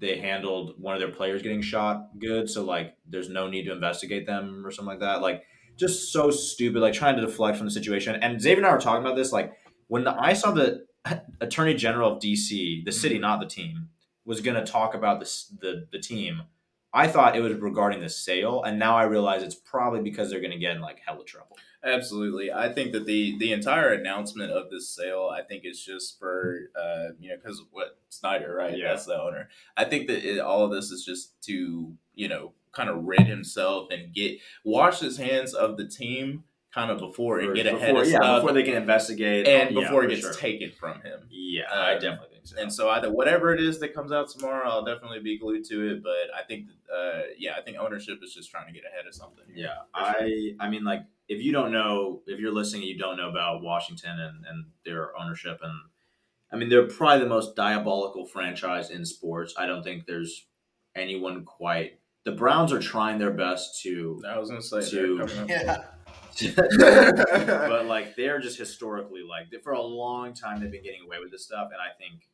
they 0.00 0.18
handled 0.18 0.74
one 0.78 0.94
of 0.94 1.00
their 1.00 1.10
players 1.10 1.42
getting 1.42 1.62
shot 1.62 2.18
good, 2.18 2.48
so 2.48 2.64
like 2.64 2.96
there's 3.06 3.28
no 3.28 3.48
need 3.48 3.64
to 3.64 3.72
investigate 3.72 4.26
them 4.26 4.64
or 4.66 4.70
something 4.70 4.90
like 4.90 5.00
that. 5.00 5.22
Like 5.22 5.44
just 5.76 6.12
so 6.12 6.30
stupid, 6.30 6.80
like 6.80 6.94
trying 6.94 7.16
to 7.16 7.22
deflect 7.22 7.56
from 7.56 7.66
the 7.66 7.70
situation. 7.70 8.16
And 8.16 8.40
Xavier 8.40 8.58
and 8.58 8.66
I 8.66 8.72
were 8.72 8.80
talking 8.80 9.04
about 9.04 9.16
this, 9.16 9.32
like 9.32 9.52
when 9.86 10.04
the, 10.04 10.14
I 10.18 10.32
saw 10.32 10.50
the 10.50 10.86
Attorney 11.40 11.74
General 11.74 12.14
of 12.14 12.22
DC, 12.22 12.84
the 12.84 12.92
city, 12.92 13.16
mm-hmm. 13.16 13.22
not 13.22 13.40
the 13.40 13.46
team, 13.46 13.88
was 14.24 14.40
going 14.40 14.62
to 14.62 14.70
talk 14.70 14.94
about 14.94 15.20
this 15.20 15.52
the 15.60 15.86
the 15.90 15.98
team. 15.98 16.42
I 16.98 17.06
thought 17.06 17.36
it 17.36 17.40
was 17.40 17.54
regarding 17.54 18.00
the 18.00 18.08
sale, 18.08 18.62
and 18.64 18.78
now 18.78 18.96
I 18.96 19.04
realize 19.04 19.42
it's 19.42 19.54
probably 19.54 20.00
because 20.00 20.30
they're 20.30 20.40
going 20.40 20.52
to 20.52 20.58
get 20.58 20.74
in 20.74 20.80
like 20.80 20.98
hella 21.04 21.24
trouble. 21.24 21.56
Absolutely, 21.84 22.50
I 22.52 22.72
think 22.72 22.90
that 22.92 23.06
the 23.06 23.38
the 23.38 23.52
entire 23.52 23.92
announcement 23.92 24.50
of 24.50 24.68
this 24.68 24.88
sale, 24.88 25.30
I 25.32 25.42
think, 25.42 25.64
is 25.64 25.80
just 25.80 26.18
for 26.18 26.70
uh, 26.76 27.14
you 27.20 27.30
know 27.30 27.36
because 27.36 27.62
what 27.70 27.98
Snyder, 28.08 28.52
right? 28.54 28.76
Yeah. 28.76 28.88
That's 28.88 29.06
the 29.06 29.20
owner. 29.20 29.48
I 29.76 29.84
think 29.84 30.08
that 30.08 30.28
it, 30.28 30.40
all 30.40 30.64
of 30.64 30.72
this 30.72 30.90
is 30.90 31.04
just 31.04 31.40
to 31.42 31.94
you 32.14 32.28
know 32.28 32.52
kind 32.72 32.90
of 32.90 33.04
rid 33.04 33.26
himself 33.26 33.88
and 33.90 34.12
get 34.12 34.38
wash 34.64 34.98
his 35.00 35.16
hands 35.16 35.54
of 35.54 35.76
the 35.76 35.86
team 35.86 36.44
kind 36.74 36.90
of 36.90 36.98
before 36.98 37.38
and 37.38 37.54
get 37.54 37.66
ahead 37.66 37.80
before, 37.88 38.02
of 38.02 38.08
yeah, 38.08 38.18
stuff, 38.18 38.42
before 38.42 38.54
they 38.54 38.62
can 38.62 38.74
investigate 38.74 39.46
and 39.46 39.70
Yeah, 39.70 39.80
before 39.82 40.02
for 40.02 40.04
it 40.04 40.10
gets 40.10 40.20
sure. 40.20 40.32
taken 40.34 40.70
from 40.78 41.00
him. 41.00 41.20
Yeah, 41.30 41.62
Uh, 41.72 41.80
I 41.80 41.94
definitely 41.94 42.37
think 42.54 42.58
so. 42.58 42.62
And 42.62 42.72
so 42.72 42.90
either 42.90 43.10
whatever 43.12 43.52
it 43.52 43.60
is 43.60 43.78
that 43.80 43.94
comes 43.94 44.12
out 44.12 44.28
tomorrow, 44.28 44.68
I'll 44.68 44.84
definitely 44.84 45.20
be 45.20 45.38
glued 45.38 45.64
to 45.66 45.90
it. 45.90 46.02
But 46.02 46.34
I 46.36 46.42
think, 46.46 46.68
uh, 46.92 47.22
yeah, 47.38 47.52
I 47.56 47.62
think 47.62 47.78
ownership 47.78 48.18
is 48.22 48.34
just 48.34 48.50
trying 48.50 48.66
to 48.66 48.72
get 48.72 48.84
ahead 48.84 49.06
of 49.06 49.14
something. 49.14 49.44
Yeah, 49.54 49.66
sure. 49.66 49.76
I 49.94 50.54
I 50.60 50.68
mean 50.68 50.84
like 50.84 51.02
if 51.28 51.42
you 51.42 51.52
don't 51.52 51.72
know 51.72 52.22
if 52.26 52.40
you're 52.40 52.52
listening 52.54 52.82
and 52.82 52.90
you 52.90 52.98
don't 52.98 53.16
know 53.16 53.28
about 53.28 53.62
Washington 53.62 54.18
and, 54.18 54.44
and 54.46 54.66
their 54.84 55.18
ownership 55.18 55.60
and 55.62 55.72
I 56.52 56.56
mean 56.56 56.68
they're 56.68 56.86
probably 56.88 57.24
the 57.24 57.28
most 57.28 57.54
diabolical 57.54 58.24
franchise 58.26 58.90
in 58.90 59.04
sports. 59.04 59.54
I 59.58 59.66
don't 59.66 59.82
think 59.82 60.06
there's 60.06 60.46
anyone 60.96 61.44
quite 61.44 62.00
the 62.24 62.32
Browns 62.32 62.72
are 62.72 62.80
trying 62.80 63.18
their 63.18 63.30
best 63.30 63.80
to 63.82 64.22
I 64.28 64.38
was 64.38 64.50
gonna 64.50 64.62
say 64.62 64.88
To- 64.90 65.16
they're 65.18 65.26
coming 65.26 65.68
up. 65.68 65.68
Yeah. 65.68 65.84
but 66.78 67.86
like 67.86 68.14
they're 68.14 68.38
just 68.38 68.58
historically 68.58 69.22
like 69.28 69.46
for 69.62 69.72
a 69.72 69.82
long 69.82 70.32
time 70.34 70.60
they've 70.60 70.70
been 70.70 70.84
getting 70.84 71.02
away 71.04 71.16
with 71.20 71.32
this 71.32 71.44
stuff 71.44 71.68
and 71.72 71.80
I 71.80 71.90
think 71.98 72.27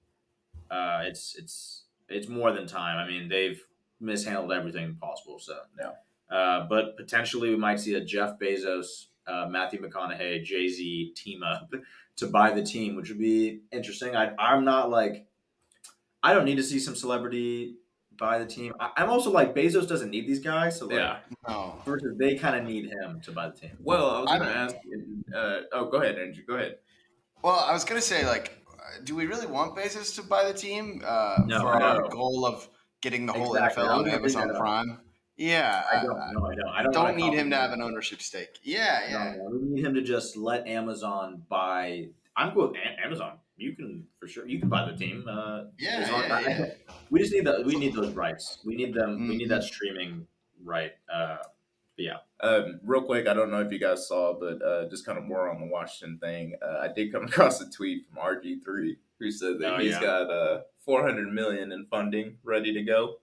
uh, 0.71 1.01
it's 1.05 1.37
it's 1.39 1.85
it's 2.09 2.29
more 2.29 2.53
than 2.53 2.67
time. 2.67 2.97
I 2.99 3.07
mean 3.07 3.29
they've 3.29 3.61
mishandled 4.01 4.53
everything 4.53 4.97
possible. 5.01 5.39
So 5.39 5.57
Yeah. 5.81 6.37
uh, 6.37 6.67
but 6.69 6.97
potentially 6.97 7.51
we 7.51 7.57
might 7.57 7.81
see 7.81 7.95
a 7.95 8.01
Jeff 8.05 8.39
Bezos, 8.39 9.07
uh, 9.27 9.47
Matthew 9.49 9.81
McConaughey, 9.81 10.43
Jay 10.45 10.69
Z 10.69 11.13
team 11.17 11.43
up 11.43 11.71
to 12.17 12.27
buy 12.27 12.51
the 12.53 12.63
team, 12.63 12.97
which 12.97 13.09
would 13.09 13.19
be 13.19 13.61
interesting. 13.73 14.15
I, 14.17 14.35
I'm 14.39 14.65
not 14.65 14.91
like 14.91 15.27
I 16.23 16.33
don't 16.35 16.45
need 16.45 16.57
to 16.57 16.63
see 16.63 16.79
some 16.79 16.95
celebrity 16.97 17.77
buy 18.17 18.39
the 18.39 18.47
team. 18.47 18.73
I, 18.81 18.91
I'm 18.97 19.11
also 19.11 19.31
like 19.31 19.55
Bezos 19.55 19.89
doesn't 19.89 20.11
need 20.11 20.27
these 20.29 20.39
guys, 20.39 20.79
so 20.79 20.87
like, 20.87 20.97
yeah. 20.97 21.19
No. 21.49 21.75
versus 21.85 22.17
they 22.19 22.37
kind 22.37 22.57
of 22.57 22.65
need 22.65 22.87
him 22.91 23.21
to 23.23 23.33
buy 23.33 23.49
the 23.49 23.57
team. 23.57 23.73
Well, 23.81 24.09
I 24.11 24.21
was 24.21 24.31
gonna 24.31 24.45
don't- 24.45 24.57
ask. 24.57 24.77
Uh, 25.35 25.61
oh, 25.73 25.91
go 25.91 25.99
ahead, 26.03 26.17
Andrew. 26.19 26.45
Go 26.47 26.55
ahead. 26.55 26.77
Well, 27.43 27.59
I 27.59 27.73
was 27.73 27.85
gonna 27.85 28.01
say, 28.01 28.25
like, 28.27 28.64
do 29.05 29.15
we 29.15 29.27
really 29.27 29.47
want 29.47 29.77
Bezos 29.77 30.15
to 30.17 30.23
buy 30.23 30.45
the 30.45 30.55
team 30.55 31.03
uh, 31.05 31.43
No, 31.47 31.61
for 31.61 31.69
our 31.83 32.09
goal 32.09 32.47
of 32.47 32.69
getting 33.01 33.27
the 33.27 33.33
whole 33.33 33.55
Exactly. 33.55 33.85
NFL 33.85 33.91
on 33.91 34.09
Amazon 34.09 34.55
Prime? 34.57 35.01
Yeah, 35.37 35.83
I 35.93 36.03
don't. 36.03 36.17
No, 36.17 36.47
I 36.47 36.55
don't. 36.55 36.69
I 36.69 36.83
don't. 36.85 36.93
don't 36.93 37.17
need 37.17 37.35
him 37.35 37.51
to 37.51 37.57
have 37.57 37.73
an 37.73 37.83
ownership 37.83 38.23
stake. 38.23 38.61
Yeah, 38.63 39.01
yeah. 39.09 39.35
No, 39.37 39.51
we 39.51 39.59
need 39.75 39.85
him 39.85 39.95
to 39.95 40.03
just 40.03 40.37
let 40.37 40.67
Amazon 40.69 41.43
buy. 41.49 42.09
I'm 42.37 42.53
cool 42.53 42.69
with 42.69 42.77
Amazon. 43.05 43.39
You 43.57 43.75
can 43.75 44.05
for 44.21 44.29
sure. 44.29 44.47
You 44.47 44.61
can 44.61 44.69
buy 44.69 44.89
the 44.91 44.97
team. 44.97 45.25
Uh, 45.29 45.65
Yeah, 45.79 46.01
yeah, 46.09 46.41
yeah. 46.41 46.67
We 47.11 47.21
just 47.21 47.33
need 47.33 47.47
that. 47.47 47.65
We 47.65 47.77
need 47.77 47.95
those 47.95 48.13
rights. 48.13 48.59
We 48.65 48.77
need 48.77 48.95
them. 48.95 49.29
We 49.29 49.37
need 49.37 49.49
that 49.49 49.65
streaming 49.65 50.27
right. 50.63 50.93
Uh, 51.13 51.39
Um, 52.45 52.81
real 52.85 53.03
quick, 53.03 53.27
I 53.27 53.35
don't 53.35 53.51
know 53.51 53.61
if 53.61 53.73
you 53.73 53.79
guys 53.79 54.07
saw, 54.07 54.39
but 54.39 54.61
uh, 54.63 54.89
just 54.89 55.07
kind 55.07 55.19
of 55.19 55.25
more 55.25 55.49
on 55.51 55.61
the 55.61 55.67
Washington 55.67 56.19
thing. 56.19 56.55
Uh, 56.63 56.79
I 56.83 56.89
did 56.89 57.13
come 57.13 57.25
across 57.29 57.61
a 57.61 57.71
tweet 57.71 58.05
from 58.07 58.23
RG3 58.23 58.97
who 59.19 59.31
said 59.31 59.59
that 59.61 59.75
Oh, 59.75 59.79
he's 59.79 59.93
yeah. 59.93 60.01
got 60.01 60.31
uh, 60.31 60.61
400 60.85 61.33
million 61.33 61.73
in 61.73 61.87
funding 61.87 62.37
ready 62.45 62.73
to 62.75 62.83
go. 62.83 63.17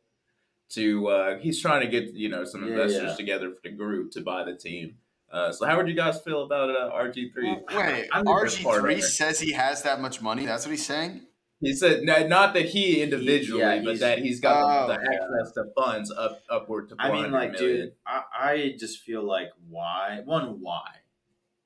To 0.72 1.08
uh, 1.10 1.38
he's 1.40 1.62
trying 1.62 1.82
to 1.82 1.88
get 1.88 2.14
you 2.14 2.30
know 2.30 2.46
some 2.46 2.64
Yeah, 2.64 2.72
investors 2.72 3.10
yeah. 3.12 3.16
together 3.16 3.52
for 3.52 3.60
the 3.64 3.72
group 3.76 4.12
to 4.14 4.22
buy 4.22 4.44
the 4.46 4.56
team. 4.56 4.96
Uh, 5.30 5.52
so 5.52 5.66
how 5.66 5.76
would 5.78 5.88
you 5.88 5.94
guys 5.96 6.22
feel 6.22 6.44
about 6.44 6.70
uh, 6.70 6.92
RG3? 6.94 7.36
Wait, 7.76 8.08
I'm 8.14 8.24
the 8.26 8.40
best 8.44 8.64
part 8.64 8.82
RG3 8.84 9.02
says 9.02 9.40
he 9.40 9.52
has 9.52 9.84
that 9.84 10.00
much 10.02 10.22
money. 10.22 10.46
That's 10.46 10.66
what 10.66 10.72
he's 10.72 10.86
saying. 10.86 11.22
He 11.62 11.74
said 11.74 12.04
not, 12.04 12.28
not 12.28 12.54
that 12.56 12.65
he 12.65 13.02
individually, 13.04 13.62
yeah, 13.62 13.82
but 13.84 14.00
that 14.00 14.19
he's 14.19 14.39
got 14.39 14.60
the, 14.60 14.84
Oh, 14.84 14.88
the 14.88 14.93
access 14.95 15.54
to 15.54 15.65
funds 15.76 16.12
up 16.12 16.41
upward 16.50 16.89
to. 16.89 16.95
I 17.00 17.12
mean, 17.12 17.32
like, 17.32 17.52
million. 17.54 17.76
dude, 17.82 17.91
I, 18.06 18.24
I 18.34 18.76
just 18.80 19.04
feel 19.04 19.24
like 19.24 19.50
why? 19.69 20.21
One, 20.26 20.60
why? 20.60 20.88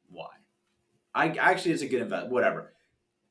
Why? 0.09 0.27
I 1.13 1.29
actually, 1.29 1.71
it's 1.71 1.81
a 1.81 1.87
good 1.87 2.01
investment. 2.01 2.33
Whatever. 2.33 2.73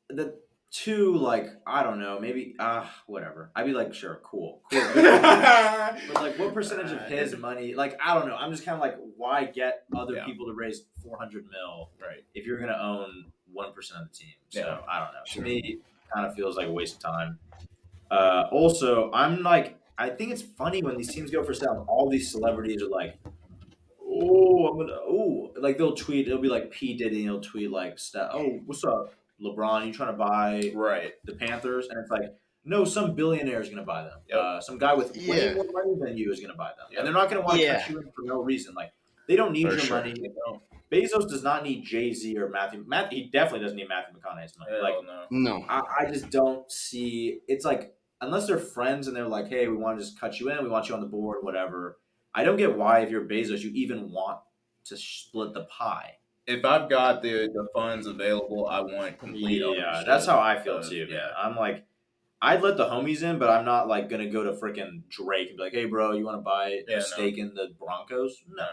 The 0.09 0.39
two, 0.71 1.17
like, 1.17 1.49
I 1.67 1.83
don't 1.83 2.01
know, 2.01 2.19
maybe, 2.19 2.57
ah, 2.59 2.91
whatever. 3.07 3.51
I'd 3.55 3.67
be 3.67 3.73
like, 3.73 3.93
sure, 3.95 4.21
cool, 4.25 4.63
cool. 4.73 4.81
But 4.95 6.15
like, 6.15 6.39
what 6.39 6.55
percentage 6.55 6.93
of 6.93 7.01
his 7.03 7.37
money? 7.37 7.75
Like, 7.75 7.99
I 8.05 8.15
don't 8.15 8.27
know. 8.27 8.37
I'm 8.37 8.51
just 8.51 8.65
kind 8.65 8.75
of 8.75 8.81
like, 8.81 8.97
why 9.17 9.45
get 9.45 9.85
other 9.95 10.15
Yeah. 10.15 10.25
people 10.25 10.47
to 10.47 10.55
raise 10.55 10.83
400 11.03 11.45
mil 11.51 11.91
right? 12.01 12.25
if 12.35 12.47
you're 12.47 12.59
gonna 12.59 12.79
own 12.81 13.27
one 13.53 13.73
percent 13.73 14.01
of 14.03 14.09
the 14.11 14.15
team? 14.17 14.33
So 14.49 14.61
Yeah. 14.61 14.79
I 14.89 14.99
don't 15.01 15.13
know. 15.13 15.21
Sure. 15.27 15.43
To 15.45 15.49
me, 15.49 15.79
kind 16.15 16.27
of 16.27 16.35
feels 16.35 16.57
like 16.57 16.69
a 16.69 16.73
waste 16.73 16.97
of 16.97 17.01
time. 17.03 17.39
Uh, 18.11 18.45
also, 18.53 19.11
I'm 19.13 19.43
like, 19.43 19.79
I 19.99 20.09
think 20.11 20.31
it's 20.33 20.43
funny 20.43 20.83
when 20.83 20.97
these 20.97 21.13
teams 21.13 21.31
go 21.31 21.43
for 21.43 21.55
sale. 21.55 21.85
All 21.89 22.09
these 22.11 22.31
celebrities 22.31 22.83
are 22.83 22.89
like, 22.89 23.19
"Oh, 24.01 24.69
I'm 24.69 24.79
gonna," 24.79 24.93
oh, 25.03 25.53
like 25.57 25.79
they'll 25.79 25.95
tweet. 25.95 26.27
It'll 26.27 26.41
be 26.41 26.49
like 26.49 26.71
P 26.71 26.95
Diddy. 26.97 27.17
And 27.17 27.25
he'll 27.25 27.41
tweet 27.41 27.71
like, 27.71 27.99
"Oh, 28.15 28.61
what's 28.67 28.85
up, 28.85 29.15
LeBron? 29.41 29.87
You 29.87 29.93
trying 29.93 30.13
to 30.13 30.19
buy 30.19 30.73
Right. 30.75 31.13
the 31.25 31.33
Panthers?" 31.35 31.89
And 31.89 31.99
it's 32.01 32.11
like, 32.11 32.35
no, 32.65 32.85
some 32.85 33.15
billionaire 33.15 33.61
is 33.61 33.69
going 33.69 33.79
to 33.79 33.85
buy 33.85 34.03
them. 34.05 34.19
Yep. 34.29 34.39
Uh, 34.39 34.61
some 34.61 34.79
guy 34.79 34.95
with 34.95 35.15
way 35.17 35.23
Yeah. 35.27 35.55
more 35.55 35.67
money 35.73 35.95
than 36.01 36.17
you 36.17 36.33
is 36.33 36.41
going 36.41 36.51
to 36.53 36.57
buy 36.57 36.71
them, 36.77 36.87
Yep. 36.91 36.99
and 36.99 37.07
they're 37.07 37.15
not 37.15 37.29
going 37.31 37.41
to 37.43 37.47
want 37.47 37.59
to 37.59 37.63
Yeah. 37.65 37.81
cut 37.81 37.91
you 37.91 37.99
in 37.99 38.05
for 38.13 38.23
no 38.23 38.43
reason. 38.43 38.75
Like 38.75 38.93
they 39.29 39.37
don't 39.37 39.53
need 39.53 39.67
For 39.69 39.73
your 39.75 39.81
sure. 39.81 39.97
money. 39.99 40.15
Bezos 40.95 41.29
does 41.29 41.43
not 41.43 41.65
need 41.65 41.85
Jay 41.85 42.13
Z 42.13 42.37
or 42.39 42.49
Matthew. 42.49 42.85
Matt, 42.87 43.13
he 43.13 43.29
definitely 43.33 43.61
doesn't 43.61 43.77
need 43.77 43.89
Matthew 43.89 44.15
McConaughey's 44.15 44.59
money. 44.59 44.73
Hell 44.73 44.83
like 44.83 44.95
no. 45.05 45.27
No. 45.31 45.67
I, 45.69 45.83
I 46.01 46.07
just 46.13 46.31
don't 46.31 46.71
see. 46.71 47.41
It's 47.49 47.65
like 47.65 47.95
unless 48.21 48.47
they're 48.47 48.59
friends 48.59 49.07
and 49.09 49.17
they're 49.17 49.29
like, 49.29 49.49
hey, 49.49 49.69
we 49.69 49.77
want 49.77 49.99
to 49.99 50.05
just 50.05 50.19
cut 50.19 50.41
you 50.41 50.51
in, 50.51 50.63
we 50.63 50.71
want 50.71 50.89
you 50.89 50.95
on 50.95 51.01
the 51.01 51.07
board, 51.07 51.39
whatever. 51.43 51.99
I 52.35 52.45
don't 52.45 52.57
get 52.57 52.77
why 52.77 53.01
if 53.01 53.11
you're 53.11 53.25
Bezos, 53.27 53.61
you 53.61 53.71
even 53.75 54.11
want 54.11 54.41
to 54.87 54.97
split 54.97 55.55
the 55.55 55.65
pie. 55.65 56.19
If 56.47 56.65
I've 56.65 56.91
got 56.91 57.23
the 57.23 57.49
the 57.53 57.67
funds 57.75 58.07
available, 58.07 58.67
I 58.67 58.81
want 58.81 59.19
complete. 59.19 59.61
Yeah, 59.61 59.67
ownership 59.67 60.07
that's 60.07 60.27
how 60.27 60.39
I 60.41 60.59
feel 60.61 60.83
too. 60.83 61.07
Yeah. 61.09 61.29
I'm 61.37 61.57
like, 61.57 61.87
I'd 62.43 62.61
let 62.63 62.77
the 62.77 62.85
homies 62.85 63.23
in, 63.23 63.39
but 63.39 63.49
I'm 63.49 63.65
not 63.65 63.89
like 63.89 64.11
gonna 64.11 64.29
go 64.29 64.45
to 64.45 64.53
freaking 64.53 65.09
Drake 65.09 65.49
and 65.49 65.57
be 65.57 65.63
like, 65.63 65.73
hey, 65.73 65.87
bro, 65.87 66.13
you 66.13 66.25
want 66.25 66.37
to 66.37 66.43
buy 66.43 66.83
Yeah, 66.87 66.97
a 66.97 66.99
no. 66.99 67.05
stake 67.05 67.39
in 67.39 67.55
the 67.55 67.75
Broncos? 67.79 68.43
No. 68.47 68.67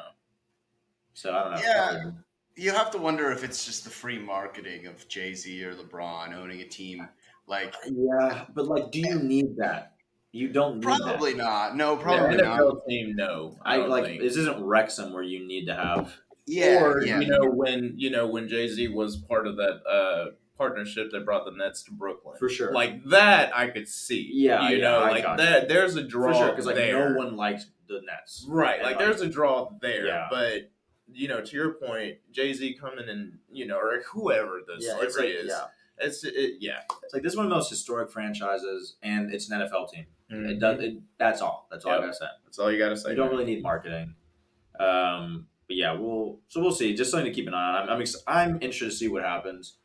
So 1.14 1.32
I 1.34 1.44
don't 1.44 1.52
know. 1.54 1.60
Yeah. 1.62 2.12
You 2.56 2.72
have 2.72 2.92
to 2.92 2.98
wonder 2.98 3.32
if 3.32 3.44
it's 3.44 3.66
just 3.66 3.84
the 3.86 3.90
free 3.90 4.20
marketing 4.20 4.86
of 4.88 5.08
Jay 5.08 5.34
Z 5.34 5.64
or 5.64 5.74
LeBron 5.74 6.34
owning 6.36 6.62
a 6.62 6.66
team. 6.68 7.08
Like, 7.48 7.74
Yeah, 7.90 8.46
but 8.54 8.68
like, 8.68 8.92
do 8.92 9.00
you 9.00 9.20
need 9.20 9.56
that? 9.58 9.94
You 10.34 10.50
don't 10.50 10.76
need 10.76 10.84
that. 10.84 11.00
probably 11.02 11.34
not. 11.34 11.76
No, 11.76 11.96
The 11.96 12.04
probably 12.04 12.38
not. 12.38 12.60
NFL 12.60 12.88
team, 12.88 13.16
no. 13.16 13.58
I, 13.64 13.76
I 13.76 13.86
like 13.88 14.06
think. 14.06 14.22
this 14.22 14.36
isn't 14.38 14.64
Wrexham 14.64 15.14
where 15.14 15.24
you 15.24 15.46
need 15.48 15.66
to 15.66 15.76
have 15.76 16.14
Yeah, 16.46 16.84
or 16.84 17.04
yeah. 17.06 17.20
you 17.20 17.28
know 17.28 17.50
when 17.50 17.94
you 17.98 18.10
know 18.10 18.28
when 18.28 18.48
Jay 18.48 18.68
Z 18.68 18.88
was 18.90 19.18
part 19.18 19.48
of 19.48 19.56
that 19.58 19.82
uh 19.90 20.32
partnership 20.58 21.10
that 21.12 21.26
brought 21.26 21.44
the 21.46 21.52
Nets 21.52 21.84
to 21.84 21.92
Brooklyn. 21.92 22.36
For 22.38 22.48
sure. 22.48 22.72
Like 22.72 23.04
that, 23.06 23.56
I 23.58 23.68
could 23.68 23.88
see. 23.88 24.30
Yeah, 24.32 24.70
you 24.70 24.78
yeah, 24.78 24.84
know, 24.84 25.00
I 25.00 25.12
like 25.12 25.24
got 25.24 25.38
that. 25.38 25.68
There's 25.68 25.96
a 25.96 26.04
draw 26.04 26.32
for 26.32 26.38
sure 26.38 26.50
because 26.52 26.66
like 26.66 26.76
there. 26.76 27.10
no 27.10 27.18
one 27.18 27.36
likes 27.36 27.66
the 27.88 28.02
Nets. 28.06 28.46
Right, 28.48 28.76
And, 28.80 28.84
like 28.86 29.00
there's 29.00 29.22
a 29.22 29.28
draw 29.28 29.72
there, 29.82 30.06
Yeah. 30.06 30.28
but 30.30 30.70
you 31.14 31.28
know, 31.28 31.42
to 31.42 31.56
your 31.56 31.74
point, 31.74 32.18
Jay 32.32 32.54
Z 32.54 32.78
coming 32.80 33.10
and 33.10 33.38
you 33.52 33.66
know, 33.66 33.78
or 33.78 34.02
whoever 34.12 34.62
the 34.66 34.76
yeah, 34.80 34.94
celebrity 34.94 35.36
like, 35.36 35.46
is, 35.46 35.50
yeah. 35.50 36.06
it's 36.06 36.24
it, 36.24 36.54
yeah. 36.60 36.80
It's 37.04 37.14
like 37.14 37.24
this 37.24 37.34
is 37.34 37.38
one 37.38 37.46
of 37.46 37.50
the 37.50 37.56
most 37.56 37.70
historic 37.70 38.12
franchises, 38.12 38.98
and 39.02 39.34
it's 39.34 39.50
an 39.50 39.60
NFL 39.60 39.92
team. 39.92 40.06
Mm-hmm. 40.32 40.50
It 40.50 40.60
does. 40.60 40.82
It, 40.82 40.96
that's 41.18 41.42
all. 41.42 41.68
That's 41.70 41.86
all 41.86 41.94
I 41.94 42.00
gotta 42.00 42.14
say. 42.14 42.26
That's 42.46 42.60
all 42.60 42.72
you 42.72 42.80
got 42.80 42.90
to 42.90 42.98
say. 42.98 43.12
You 43.12 43.16
don't 43.16 43.32
really 43.32 43.46
need 43.46 43.64
marketing. 43.64 44.16
Um, 44.80 45.48
but 45.68 45.78
yeah, 45.78 45.94
we'll 45.94 46.40
so 46.48 46.62
we'll 46.62 46.72
see. 46.72 46.94
Just 46.94 47.12
something 47.12 47.32
to 47.32 47.36
keep 47.36 47.48
an 47.48 47.54
eye 47.54 47.70
on. 47.70 47.84
I'm 47.84 47.90
I'm, 47.90 48.02
ex- 48.02 48.24
I'm 48.28 48.56
interested 48.62 48.86
to 48.86 48.92
see 48.92 49.08
what 49.08 49.24
happens. 49.24 49.78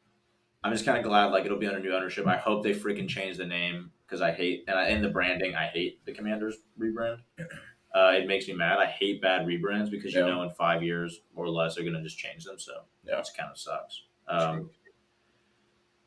I'm 0.64 0.72
just 0.72 0.84
kind 0.84 0.98
of 0.98 1.04
glad 1.04 1.26
like 1.26 1.44
it'll 1.44 1.58
be 1.58 1.66
under 1.66 1.80
new 1.80 1.94
ownership. 1.94 2.26
I 2.26 2.36
hope 2.36 2.64
they 2.64 2.74
freaking 2.74 3.08
change 3.08 3.36
the 3.36 3.46
name 3.46 3.92
because 4.06 4.20
I 4.20 4.32
hate 4.32 4.64
and 4.66 4.76
I, 4.76 4.88
in 4.88 5.02
the 5.02 5.08
branding. 5.08 5.54
I 5.54 5.66
hate 5.66 6.04
the 6.04 6.12
Commanders 6.12 6.56
rebrand. 6.80 7.18
Uh, 7.96 8.12
it 8.12 8.26
makes 8.26 8.46
me 8.46 8.52
mad. 8.52 8.78
I 8.78 8.84
hate 8.84 9.22
bad 9.22 9.46
rebrands 9.46 9.90
because 9.90 10.12
you 10.12 10.20
Yeah. 10.20 10.26
know 10.26 10.42
in 10.42 10.50
five 10.50 10.82
years 10.82 11.22
or 11.34 11.48
less 11.48 11.74
they're 11.74 11.84
gonna 11.84 12.02
just 12.02 12.18
change 12.18 12.44
them. 12.44 12.58
So 12.58 12.84
Yeah. 13.04 13.20
it 13.20 13.28
kind 13.34 13.50
of 13.50 13.56
sucks. 13.58 14.02
Um, 14.28 14.70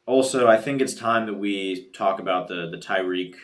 also, 0.06 0.48
I 0.48 0.58
think 0.58 0.82
it's 0.82 0.94
time 0.94 1.26
that 1.26 1.34
we 1.34 1.90
talk 1.92 2.20
about 2.20 2.48
the 2.48 2.70
the 2.70 2.78
Tyreek 2.78 3.36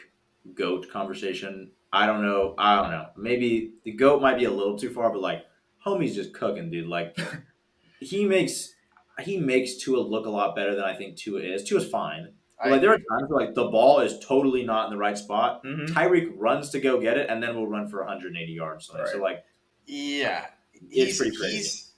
goat 0.53 0.89
conversation. 0.91 1.71
I 1.91 2.05
don't 2.05 2.21
know. 2.21 2.53
I 2.58 2.75
don't 2.81 2.91
know. 2.91 3.10
Maybe 3.17 3.73
the 3.84 3.91
goat 3.93 4.21
might 4.21 4.38
be 4.38 4.43
a 4.45 4.51
little 4.51 4.77
too 4.77 4.89
far, 4.91 5.10
but 5.12 5.21
like, 5.21 5.45
homie's 5.84 6.13
just 6.13 6.34
cooking, 6.34 6.69
dude. 6.69 6.88
Like, 6.88 7.17
he 7.99 8.25
makes 8.25 8.75
he 9.21 9.39
makes 9.39 9.77
Tua 9.77 9.99
look 10.01 10.25
a 10.25 10.29
lot 10.29 10.55
better 10.55 10.75
than 10.75 10.84
I 10.84 10.93
think 10.95 11.15
Tua 11.15 11.39
is. 11.41 11.63
Tua's 11.63 11.89
fine, 11.89 12.34
like 12.63 12.81
there 12.81 12.91
are 12.91 12.97
times 12.97 13.29
where 13.29 13.45
like 13.45 13.53
the 13.55 13.65
ball 13.65 13.99
is 13.99 14.17
totally 14.19 14.63
not 14.63 14.85
in 14.85 14.91
the 14.91 14.97
right 14.97 15.17
spot. 15.17 15.63
Mhm. 15.63 15.87
Tyreek 15.89 16.31
runs 16.37 16.69
to 16.71 16.79
go 16.79 16.99
get 17.01 17.17
it, 17.17 17.29
and 17.29 17.41
then 17.43 17.55
we'll 17.55 17.67
run 17.67 17.87
for 17.87 17.99
180 17.99 18.51
yards. 18.51 18.85
So, 18.85 19.05
so 19.11 19.17
like, 19.19 19.43
Yeah, 19.85 20.47
It's 20.73 20.93
he's, 20.93 21.17
pretty 21.17 21.35
crazy. 21.37 21.57
He's, 21.57 21.91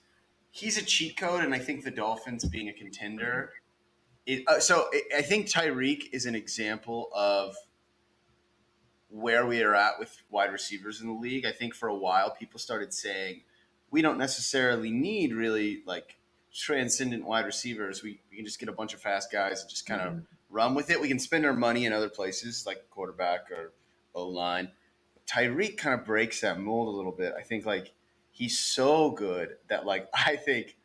he's 0.52 0.78
a 0.78 0.84
cheat 0.84 1.16
code, 1.18 1.44
and 1.44 1.54
I 1.54 1.60
think 1.60 1.84
the 1.84 1.92
Dolphins 1.92 2.44
being 2.46 2.68
a 2.70 2.74
contender. 2.74 3.52
It, 4.26 4.44
uh, 4.48 4.60
so 4.60 4.90
I- 4.94 5.18
I 5.20 5.22
think 5.22 5.48
Tyreek 5.48 6.10
is 6.12 6.26
an 6.26 6.36
example 6.36 7.10
of 7.16 7.56
where 9.10 9.46
we 9.46 9.62
are 9.64 9.74
at 9.74 10.00
with 10.00 10.22
wide 10.30 10.52
receivers 10.52 11.00
in 11.02 11.08
the 11.08 11.14
league. 11.14 11.46
I 11.46 11.52
think 11.52 11.74
for 11.74 11.88
a 11.88 11.96
while 11.96 12.32
people 12.32 12.60
started 12.60 12.94
saying 12.94 13.42
we 13.90 14.02
don't 14.02 14.18
necessarily 14.18 14.92
need 14.92 15.34
really 15.34 15.82
like 15.86 16.18
transcendent 16.54 17.26
wide 17.26 17.46
receivers. 17.46 18.04
We, 18.04 18.20
we 18.30 18.36
can 18.38 18.46
just 18.46 18.60
get 18.60 18.68
a 18.68 18.74
bunch 18.74 18.94
of 18.94 19.00
fast 19.02 19.32
guys 19.32 19.62
and 19.62 19.70
just 19.70 19.86
kind 19.86 20.02
of 20.02 20.22
run 20.50 20.76
with 20.76 20.90
it. 20.90 21.00
We 21.00 21.08
can 21.08 21.20
spend 21.20 21.46
our 21.46 21.54
money 21.54 21.86
in 21.86 21.94
other 21.94 22.10
places 22.10 22.66
like 22.66 22.90
quarterback 22.90 23.52
or 23.52 23.74
O 24.14 24.28
line. 24.28 24.72
Tyreek 25.28 25.78
kind 25.78 26.00
of 26.00 26.06
breaks 26.06 26.42
that 26.42 26.60
mold 26.60 26.88
a 26.88 26.98
little 26.98 27.12
bit. 27.12 27.34
I 27.38 27.44
think 27.44 27.66
like 27.66 27.94
he's 28.32 28.60
so 28.60 29.12
good 29.12 29.58
that 29.70 29.86
like 29.86 30.08
I 30.14 30.36
think 30.36 30.78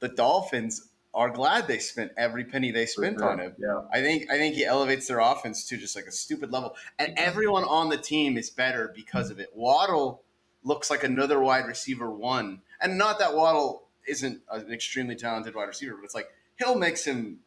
the 0.00 0.08
Dolphins 0.08 0.88
are 1.12 1.30
glad 1.30 1.66
they 1.66 1.78
spent 1.78 2.12
every 2.16 2.44
penny 2.44 2.70
they 2.70 2.86
spent 2.86 3.20
on 3.20 3.40
him. 3.40 3.54
Yeah. 3.58 3.82
I 3.92 4.00
think 4.00 4.30
I 4.30 4.38
think 4.38 4.54
he 4.54 4.64
elevates 4.64 5.08
their 5.08 5.18
offense 5.18 5.66
to 5.68 5.76
just 5.76 5.96
like 5.96 6.06
a 6.06 6.12
stupid 6.12 6.52
level, 6.52 6.76
and 6.98 7.14
everyone 7.16 7.64
on 7.64 7.88
the 7.88 7.96
team 7.96 8.36
is 8.36 8.50
better 8.50 8.92
because 8.94 9.30
of 9.30 9.40
it. 9.40 9.48
Waddle 9.54 10.22
looks 10.62 10.90
like 10.90 11.02
another 11.02 11.40
wide 11.40 11.66
receiver 11.66 12.10
one, 12.10 12.62
and 12.80 12.96
not 12.96 13.18
that 13.18 13.34
Waddle 13.34 13.88
isn't 14.06 14.40
an 14.50 14.72
extremely 14.72 15.16
talented 15.16 15.54
wide 15.54 15.68
receiver, 15.68 15.96
but 15.96 16.04
it's 16.04 16.14
like 16.14 16.28
Hill 16.56 16.76
makes 16.76 17.04
him 17.04 17.40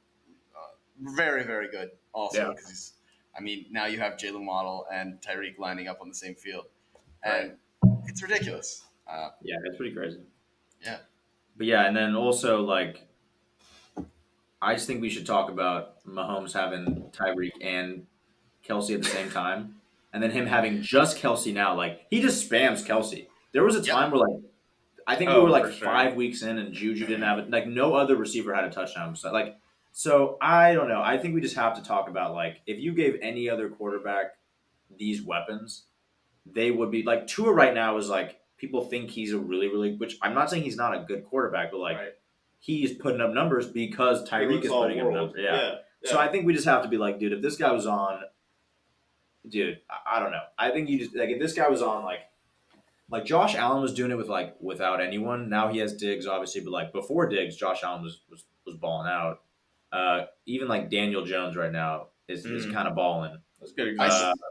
very 0.99 1.43
very 1.43 1.69
good 1.69 1.91
also 2.13 2.37
Yeah. 2.39 2.49
because 2.49 2.69
he's. 2.69 2.93
I 3.35 3.41
mean, 3.41 3.65
now 3.71 3.85
you 3.87 3.97
have 3.99 4.13
Jalen 4.13 4.45
Waddle 4.45 4.85
and 4.93 5.19
Tyreek 5.19 5.57
lining 5.57 5.87
up 5.87 6.01
on 6.01 6.07
the 6.07 6.13
same 6.13 6.35
field, 6.35 6.65
and 7.23 7.57
it's 8.05 8.21
ridiculous. 8.21 8.83
Uh, 9.07 9.29
Yeah, 9.41 9.55
it's 9.65 9.75
pretty 9.77 9.93
crazy. 9.95 10.19
Yeah. 10.85 10.99
But 11.57 11.65
yeah, 11.67 11.87
and 11.87 11.97
then 11.97 12.15
also 12.15 12.61
like 12.61 13.07
I 14.61 14.75
just 14.75 14.87
think 14.87 15.01
we 15.01 15.09
should 15.09 15.25
talk 15.25 15.49
about 15.49 16.03
Mahomes 16.05 16.53
having 16.53 17.09
Tyreek 17.11 17.51
and 17.61 18.05
Kelsey 18.63 18.93
at 18.93 19.01
the 19.03 19.09
same 19.09 19.29
time. 19.29 19.75
And 20.13 20.21
then 20.21 20.31
him 20.31 20.45
having 20.45 20.81
just 20.81 21.17
Kelsey 21.17 21.51
now. 21.51 21.75
Like 21.75 22.01
he 22.09 22.21
just 22.21 22.49
spams 22.49 22.85
Kelsey. 22.85 23.27
There 23.51 23.63
was 23.63 23.75
a 23.75 23.79
Yep. 23.79 23.87
time 23.87 24.11
where 24.11 24.21
like 24.21 24.41
I 25.05 25.15
think 25.15 25.31
we 25.31 25.35
Oh, 25.35 25.43
were 25.43 25.49
like 25.49 25.65
sure. 25.65 25.85
five 25.85 26.15
weeks 26.15 26.43
in 26.43 26.57
and 26.59 26.71
Juju 26.73 27.05
didn't 27.05 27.23
have 27.23 27.39
it. 27.39 27.49
Like 27.49 27.67
no 27.67 27.93
other 27.95 28.15
receiver 28.15 28.53
had 28.53 28.63
a 28.63 28.69
touchdown. 28.69 29.15
So 29.15 29.31
like 29.33 29.57
so 29.95 30.37
I 30.41 30.73
don't 30.73 30.89
know. 30.89 31.01
I 31.01 31.17
think 31.17 31.35
we 31.35 31.41
just 31.41 31.55
have 31.55 31.75
to 31.75 31.83
talk 31.83 32.09
about 32.09 32.33
like 32.33 32.61
if 32.67 32.79
you 32.79 32.93
gave 32.93 33.17
any 33.21 33.49
other 33.49 33.69
quarterback 33.69 34.33
these 34.97 35.21
weapons, 35.21 35.83
they 36.45 36.71
would 36.71 36.91
be 36.91 37.03
like 37.03 37.27
Tua 37.27 37.53
right 37.53 37.73
now 37.73 37.95
is 37.97 38.09
like 38.09 38.39
people 38.57 38.85
think 38.89 39.11
he's 39.11 39.31
a 39.33 39.37
really 39.37 39.67
really 39.69 39.95
which 39.95 40.17
I'm 40.21 40.33
not 40.33 40.49
saying 40.49 40.63
he's 40.63 40.75
not 40.77 40.95
a 40.95 41.05
good 41.07 41.23
quarterback, 41.25 41.71
but 41.71 41.79
like 41.79 41.97
Right. 41.97 42.13
he's 42.59 42.91
putting 42.93 43.21
up 43.21 43.31
numbers 43.33 43.67
because 43.67 44.27
Tyreek 44.27 44.63
is 44.63 44.69
putting 44.71 44.99
up 44.99 45.11
numbers. 45.13 45.35
Yeah. 45.37 45.55
yeah. 45.55 45.75
So 46.05 46.19
I 46.19 46.27
think 46.27 46.45
we 46.45 46.53
just 46.53 46.65
have 46.65 46.81
to 46.83 46.89
be 46.89 46.97
like, 46.97 47.19
dude, 47.19 47.31
if 47.31 47.41
this 47.41 47.55
guy 47.55 47.71
was 47.71 47.85
on, 47.87 48.19
dude, 49.47 49.79
I, 49.89 50.17
I 50.17 50.19
don't 50.19 50.31
know. 50.31 50.41
I 50.57 50.71
think 50.71 50.89
you 50.89 50.99
just 50.99 51.15
like 51.15 51.29
if 51.29 51.39
this 51.39 51.53
guy 51.53 51.69
was 51.69 51.81
on 51.81 52.03
like. 52.03 52.19
Like 53.09 53.25
Josh 53.25 53.53
Allen 53.53 53.81
was 53.83 53.93
doing 53.93 54.09
it 54.09 54.17
with 54.17 54.29
like 54.29 54.55
without 54.59 54.99
anyone. 54.99 55.47
Now 55.47 55.67
he 55.67 55.77
has 55.79 55.93
Diggs, 55.93 56.25
obviously, 56.25 56.61
but 56.61 56.71
like 56.71 56.91
before 56.93 57.27
Diggs, 57.27 57.55
Josh 57.55 57.83
Allen 57.83 58.01
was 58.01 58.21
was, 58.31 58.45
was 58.65 58.75
balling 58.77 59.07
out. 59.07 59.41
Uh, 59.93 60.25
even 60.47 60.67
like 60.67 60.89
Daniel 60.89 61.23
Jones 61.23 61.55
right 61.55 61.71
now 61.71 62.07
is, 62.27 62.45
is 62.45 62.65
Mhm. 62.65 62.73
kind 62.73 62.87
of 62.87 62.95
balling. 62.95 63.37
That's 63.59 63.73
good. 63.73 63.95
I 63.99 64.05
example. 64.07 64.43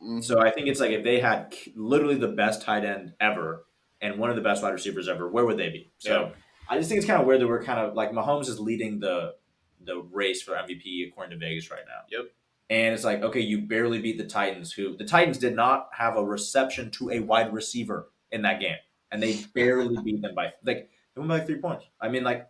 Uh, 0.00 0.04
mhm. 0.04 0.24
so 0.24 0.40
I 0.40 0.50
think 0.50 0.66
it's 0.66 0.80
like 0.80 0.90
if 0.90 1.04
they 1.04 1.20
had 1.20 1.54
literally 1.76 2.16
the 2.16 2.28
best 2.28 2.62
tight 2.62 2.84
end 2.84 3.14
ever 3.20 3.66
and 4.02 4.18
one 4.18 4.30
of 4.30 4.36
the 4.36 4.42
best 4.42 4.62
wide 4.62 4.72
receivers 4.72 5.08
ever, 5.08 5.28
where 5.28 5.46
would 5.46 5.56
they 5.58 5.70
be? 5.70 5.92
So 5.98 6.10
Yeah. 6.20 6.30
I 6.68 6.76
just 6.76 6.88
think 6.88 6.98
it's 6.98 7.06
kind 7.06 7.20
of 7.20 7.26
weird 7.26 7.40
that 7.40 7.46
we're 7.48 7.62
kind 7.62 7.78
of 7.80 7.94
like 7.94 8.10
Mahomes 8.10 8.48
is 8.48 8.58
leading 8.60 9.00
the 9.00 9.36
the 9.82 9.96
race 10.12 10.42
for 10.42 10.56
MVP 10.56 11.08
according 11.08 11.30
to 11.30 11.36
Vegas 11.46 11.70
right 11.70 11.84
now. 11.86 12.02
Yep. 12.10 12.30
And 12.68 12.94
it's 12.94 13.02
like, 13.02 13.22
okay, 13.22 13.40
you 13.40 13.62
barely 13.62 13.98
beat 14.00 14.18
the 14.18 14.26
Titans, 14.26 14.72
who 14.72 14.94
the 14.96 15.04
Titans 15.06 15.38
did 15.38 15.54
not 15.56 15.88
have 15.94 16.16
a 16.16 16.22
reception 16.24 16.90
to 16.92 17.10
a 17.10 17.20
wide 17.20 17.52
receiver 17.52 18.10
in 18.30 18.42
that 18.42 18.60
game, 18.60 18.76
and 19.10 19.22
they 19.22 19.42
barely 19.54 19.96
beat 20.04 20.20
them 20.20 20.34
by 20.34 20.52
like 20.64 20.90
they 21.14 21.18
won 21.20 21.28
by 21.28 21.40
three 21.40 21.56
points. 21.60 21.86
I 22.00 22.08
mean, 22.08 22.24
like 22.24 22.46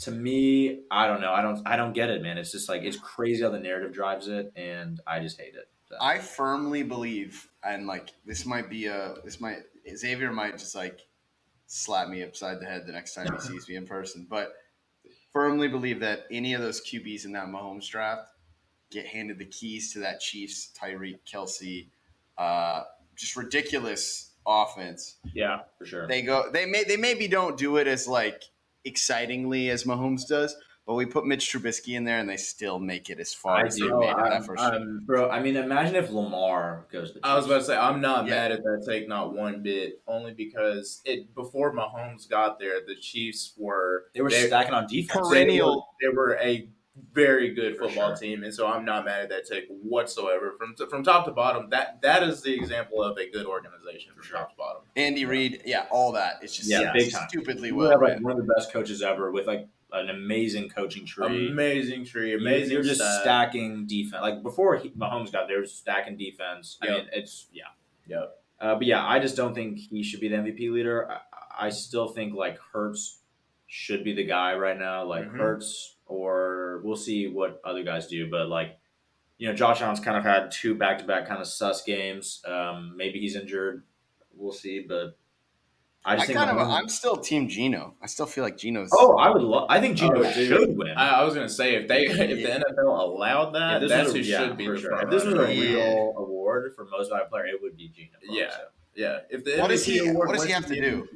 to 0.00 0.10
me, 0.10 0.82
I 0.90 1.06
don't 1.06 1.20
know, 1.20 1.32
I 1.32 1.42
don't, 1.42 1.66
I 1.66 1.76
don't 1.76 1.92
get 1.92 2.10
it, 2.10 2.22
man. 2.22 2.38
It's 2.38 2.52
just 2.52 2.68
like 2.68 2.82
it's 2.82 2.98
crazy 2.98 3.42
how 3.42 3.50
the 3.50 3.58
narrative 3.58 3.92
drives 3.92 4.28
it, 4.28 4.52
and 4.56 5.00
I 5.06 5.20
just 5.20 5.40
hate 5.40 5.54
it. 5.54 5.68
So. 5.88 5.96
I 6.00 6.18
firmly 6.18 6.82
believe, 6.82 7.48
and 7.64 7.86
like 7.86 8.10
this 8.24 8.44
might 8.44 8.68
be 8.68 8.86
a 8.86 9.14
this 9.24 9.40
might 9.40 9.58
Xavier 9.94 10.32
might 10.32 10.58
just 10.58 10.74
like 10.74 11.00
slap 11.66 12.08
me 12.08 12.22
upside 12.22 12.60
the 12.60 12.66
head 12.66 12.86
the 12.86 12.92
next 12.92 13.14
time 13.14 13.28
he 13.32 13.38
sees 13.40 13.68
me 13.68 13.76
in 13.76 13.86
person, 13.86 14.26
but 14.28 14.54
firmly 15.32 15.68
believe 15.68 16.00
that 16.00 16.24
any 16.30 16.54
of 16.54 16.60
those 16.60 16.80
QBs 16.80 17.24
in 17.24 17.32
that 17.32 17.46
Mahomes 17.46 17.88
draft 17.88 18.28
get 18.90 19.06
handed 19.06 19.38
the 19.38 19.44
keys 19.44 19.92
to 19.92 20.00
that 20.00 20.20
Chiefs 20.20 20.70
Tyreek 20.80 21.18
Kelsey, 21.30 21.90
uh, 22.38 22.82
just 23.16 23.36
ridiculous 23.36 24.32
offense. 24.46 25.16
yeah, 25.34 25.60
for 25.78 25.86
sure. 25.86 26.06
They 26.06 26.22
go 26.22 26.50
they 26.52 26.66
may 26.66 26.84
they 26.84 26.96
maybe 26.96 27.28
don't 27.28 27.56
do 27.56 27.76
it 27.76 27.86
as 27.86 28.06
like 28.06 28.42
excitingly 28.86 29.70
as 29.70 29.84
Mahomes 29.84 30.26
does. 30.28 30.56
But 30.86 30.94
we 30.94 31.04
put 31.04 31.26
Mitch 31.26 31.52
Trubisky 31.52 31.96
in 31.96 32.04
there, 32.04 32.18
and 32.20 32.28
they 32.28 32.36
still 32.36 32.78
make 32.78 33.10
it 33.10 33.18
as 33.18 33.34
far 33.34 33.56
I 33.56 33.66
as 33.66 33.74
they 33.74 33.88
do, 33.88 33.98
made 33.98 34.06
it 34.08 34.16
I'm- 34.16 34.30
that 34.30 34.44
first. 34.46 34.62
I'm- 34.62 35.02
bro. 35.04 35.28
I 35.28 35.40
mean, 35.42 35.56
imagine 35.56 35.96
if 35.96 36.10
Lamar 36.10 36.86
goes. 36.92 37.10
To 37.10 37.18
the 37.18 37.26
I 37.26 37.34
was 37.34 37.46
about 37.46 37.58
to 37.58 37.64
say 37.64 37.76
I'm 37.76 38.00
not 38.00 38.26
Yeah. 38.26 38.34
mad 38.36 38.52
at 38.52 38.62
that 38.62 38.84
take, 38.88 39.08
not 39.08 39.32
one 39.34 39.62
bit. 39.64 40.00
Only 40.06 40.32
because 40.32 41.02
it 41.04 41.34
before 41.34 41.74
Mahomes 41.74 42.28
got 42.30 42.60
there, 42.60 42.74
the 42.86 42.94
Chiefs 42.94 43.52
were 43.56 44.04
They 44.14 44.20
were 44.20 44.30
they- 44.30 44.46
stacking 44.46 44.74
on 44.74 44.86
defense. 44.86 45.28
Perennial- 45.28 45.88
They 46.00 46.06
were, 46.06 46.12
they 46.12 46.16
were 46.16 46.38
a 46.40 46.68
very 47.12 47.54
good 47.54 47.76
football 47.78 48.08
sure. 48.10 48.16
team, 48.16 48.42
and 48.42 48.52
so 48.52 48.66
I'm 48.66 48.84
not 48.84 49.04
mad 49.04 49.20
at 49.22 49.28
that 49.30 49.46
take 49.46 49.64
whatsoever. 49.68 50.52
From 50.58 50.74
from 50.88 51.02
top 51.04 51.24
to 51.26 51.30
bottom, 51.30 51.70
that 51.70 52.00
that 52.02 52.22
is 52.22 52.42
the 52.42 52.54
example 52.54 53.02
of 53.02 53.16
a 53.18 53.30
good 53.30 53.46
organization 53.46 54.12
from 54.14 54.24
top 54.24 54.50
to 54.50 54.56
bottom. 54.56 54.82
Andy 54.96 55.24
Reid, 55.24 55.62
yeah, 55.66 55.86
all 55.90 56.12
that. 56.12 56.34
It's 56.42 56.56
just 56.56 56.68
Yeah, 56.70 56.82
yeah, 56.82 56.92
big 56.94 57.10
stupidly 57.10 57.68
You 57.68 57.76
well. 57.76 57.90
have 57.90 58.00
like 58.00 58.12
ran. 58.12 58.22
one 58.22 58.32
of 58.32 58.38
the 58.46 58.52
best 58.54 58.72
coaches 58.72 59.02
ever 59.02 59.30
with 59.30 59.46
like 59.46 59.68
an 59.92 60.10
amazing 60.10 60.68
coaching 60.68 61.06
tree. 61.06 61.50
Amazing 61.50 62.04
tree, 62.04 62.34
amazing. 62.34 62.72
You're 62.72 62.82
just 62.82 63.00
stat. 63.00 63.22
stacking 63.22 63.86
defense. 63.86 64.20
Like 64.22 64.42
before 64.42 64.76
he, 64.76 64.90
Mahomes 64.90 65.32
got 65.32 65.48
there, 65.48 65.60
was 65.60 65.72
stacking 65.74 66.16
defense. 66.16 66.78
I 66.82 66.88
mean, 66.88 67.06
it's 67.12 67.46
yeah. 67.52 67.64
Yep. 68.08 68.38
Uh, 68.60 68.74
but 68.74 68.86
yeah, 68.86 69.06
I 69.06 69.18
just 69.18 69.36
don't 69.36 69.54
think 69.54 69.78
he 69.78 70.02
should 70.02 70.20
be 70.20 70.28
the 70.28 70.36
MVP 70.36 70.70
leader. 70.72 71.10
I, 71.10 71.66
I 71.66 71.70
still 71.70 72.08
think 72.08 72.34
like 72.34 72.58
Hurts 72.72 73.20
should 73.66 74.04
be 74.04 74.14
the 74.14 74.24
guy 74.24 74.54
right 74.54 74.78
now. 74.78 75.04
Like 75.04 75.24
Mhm. 75.24 75.36
Hurts, 75.38 75.95
or 76.06 76.80
we'll 76.84 76.96
see 76.96 77.26
what 77.28 77.60
other 77.64 77.82
guys 77.82 78.06
do. 78.06 78.30
But 78.30 78.48
like, 78.48 78.78
you 79.38 79.48
know, 79.48 79.54
Josh 79.54 79.82
Allen's 79.82 80.00
kind 80.00 80.16
of 80.16 80.24
had 80.24 80.50
two 80.50 80.74
back 80.74 80.98
to 80.98 81.04
back 81.04 81.26
kind 81.26 81.40
of 81.40 81.46
sus 81.46 81.82
games. 81.82 82.42
Um, 82.46 82.94
maybe 82.96 83.18
he's 83.20 83.36
injured. 83.36 83.82
We'll 84.34 84.52
see. 84.52 84.84
But 84.88 85.16
I 86.04 86.12
I 86.12 86.16
just 86.16 86.26
think 86.28 86.38
kind 86.38 86.50
of, 86.50 86.56
Mahomes- 86.56 86.78
I'm 86.78 86.88
still 86.88 87.16
Team 87.16 87.48
Geno. 87.48 87.94
I 88.00 88.06
still 88.06 88.26
feel 88.26 88.44
like 88.44 88.56
Geno's. 88.56 88.90
Oh, 88.92 89.16
I 89.18 89.28
would 89.30 89.42
love. 89.42 89.66
I 89.68 89.80
think 89.80 89.96
Geno 89.96 90.22
Oh, 90.24 90.30
should 90.30 90.76
win. 90.76 90.92
I, 90.96 91.20
I 91.20 91.24
was 91.24 91.34
gonna 91.34 91.48
say 91.48 91.74
if 91.74 91.88
they 91.88 92.02
if 92.06 92.16
the 92.16 92.64
NFL 92.64 92.98
allowed 93.00 93.50
that, 93.54 93.82
If 93.82 93.88
this 93.88 93.90
that's 93.90 94.10
a- 94.10 94.12
who 94.12 94.18
yeah, 94.20 94.38
should 94.46 94.56
be 94.56 94.68
the 94.68 94.78
sure. 94.78 94.90
front 94.90 95.04
If 95.04 95.10
this 95.10 95.24
was 95.24 95.34
a. 95.34 95.52
Yeah. 95.54 95.62
real 95.94 96.14
award 96.16 96.72
for 96.76 96.84
most 96.86 97.08
valuable 97.08 97.30
player, 97.30 97.46
it 97.46 97.60
would 97.60 97.76
be 97.76 97.88
Geno. 97.88 98.10
Yeah. 98.22 98.50
so. 98.50 98.58
Yeah, 98.94 99.18
if 99.28 99.44
the 99.44 99.58
What 99.58 99.68
does 99.68 99.84
MVP 99.86 99.92
he- 99.92 100.08
award 100.08 100.28
what 100.28 100.34
does 100.36 100.44
he 100.44 100.52
have 100.52 100.62
to 100.66 100.74
the 100.74 100.80
do? 100.80 101.08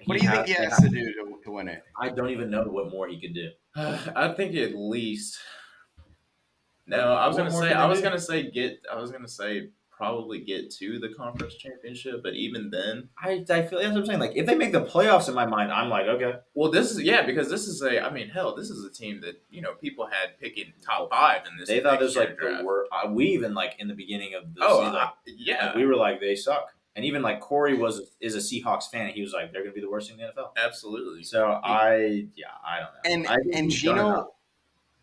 MVP, 0.00 0.06
what 0.06 0.18
do 0.18 0.24
you 0.24 0.30
think 0.30 0.46
he 0.46 0.52
has 0.54 0.76
to 0.80 0.88
do 0.88 1.04
to, 1.12 1.38
to 1.44 1.50
win 1.50 1.68
it? 1.68 1.82
I 2.00 2.08
don't 2.10 2.30
even 2.30 2.50
know 2.50 2.64
what 2.64 2.90
more 2.90 3.08
he 3.08 3.20
could 3.20 3.34
do. 3.34 3.50
I 4.16 4.32
think 4.32 4.56
at 4.56 4.74
least. 4.74 5.38
No, 6.86 7.14
I 7.14 7.28
was 7.28 7.36
What 7.36 7.44
gonna 7.50 7.56
say 7.68 7.72
I 7.72 7.86
was 7.86 7.98
do? 7.98 8.04
gonna 8.04 8.18
say 8.20 8.50
get 8.50 8.80
I 8.92 9.00
was 9.00 9.10
gonna 9.12 9.28
say 9.28 9.68
probably 9.90 10.40
get 10.40 10.70
to 10.70 10.98
the 10.98 11.10
conference 11.10 11.54
championship, 11.56 12.22
but 12.22 12.32
even 12.32 12.70
then, 12.70 13.10
I, 13.22 13.44
I 13.50 13.62
feel 13.66 13.78
that's 13.80 13.90
what 13.92 13.98
I'm 13.98 14.06
saying. 14.06 14.18
Like 14.18 14.32
if 14.34 14.46
they 14.46 14.54
make 14.56 14.72
the 14.72 14.80
playoffs 14.84 15.28
in 15.28 15.34
my 15.34 15.44
mind, 15.46 15.70
I'm 15.70 15.88
like 15.90 16.06
okay. 16.06 16.38
well, 16.54 16.70
this 16.70 16.90
is 16.90 17.00
yeah 17.02 17.24
because 17.24 17.48
this 17.50 17.68
is 17.68 17.82
a 17.82 18.04
I 18.04 18.10
mean 18.10 18.28
hell, 18.28 18.56
this 18.56 18.70
is 18.70 18.84
a 18.84 18.90
team 18.90 19.20
that 19.20 19.40
you 19.50 19.60
know 19.62 19.74
people 19.74 20.06
had 20.06 20.38
picking 20.40 20.72
top 20.84 21.10
five 21.10 21.42
in 21.48 21.56
this. 21.58 21.68
They 21.68 21.80
thought 21.80 22.00
this 22.00 22.08
was 22.08 22.16
like 22.16 22.28
year 22.30 22.36
the 22.40 22.46
draft. 22.48 22.64
worst. 22.64 22.90
Uh, 22.92 23.10
we 23.10 23.26
even 23.26 23.54
like 23.54 23.76
in 23.78 23.86
the 23.86 23.94
beginning 23.94 24.34
of 24.34 24.52
the 24.54 24.60
Oh 24.64 24.78
season, 24.80 24.94
like, 24.94 25.02
I- 25.08 25.12
yeah, 25.26 25.66
like, 25.66 25.74
we 25.76 25.86
were 25.86 25.96
like 25.96 26.18
they 26.20 26.34
suck. 26.34 26.70
And 27.00 27.06
even 27.06 27.22
like 27.22 27.40
Corey 27.40 27.72
was 27.74 28.02
is 28.20 28.34
a 28.34 28.38
Seahawks 28.38 28.90
fan, 28.90 29.06
and 29.06 29.14
he 29.14 29.22
was 29.22 29.32
like 29.32 29.52
they're 29.52 29.62
gonna 29.62 29.72
be 29.72 29.80
the 29.80 29.88
worst 29.90 30.10
thing 30.10 30.20
in 30.20 30.26
the 30.26 30.42
NFL. 30.42 30.50
absolutely. 30.62 31.22
So 31.22 31.46
I 31.46 32.26
yeah 32.36 32.48
I 32.62 32.80
don't 32.80 33.24
know. 33.24 33.26
And 33.26 33.26
I 33.26 33.36
and 33.58 33.72
he's 33.72 33.82
done 33.82 33.98
enough. 33.98 34.14
Geno 34.16 34.34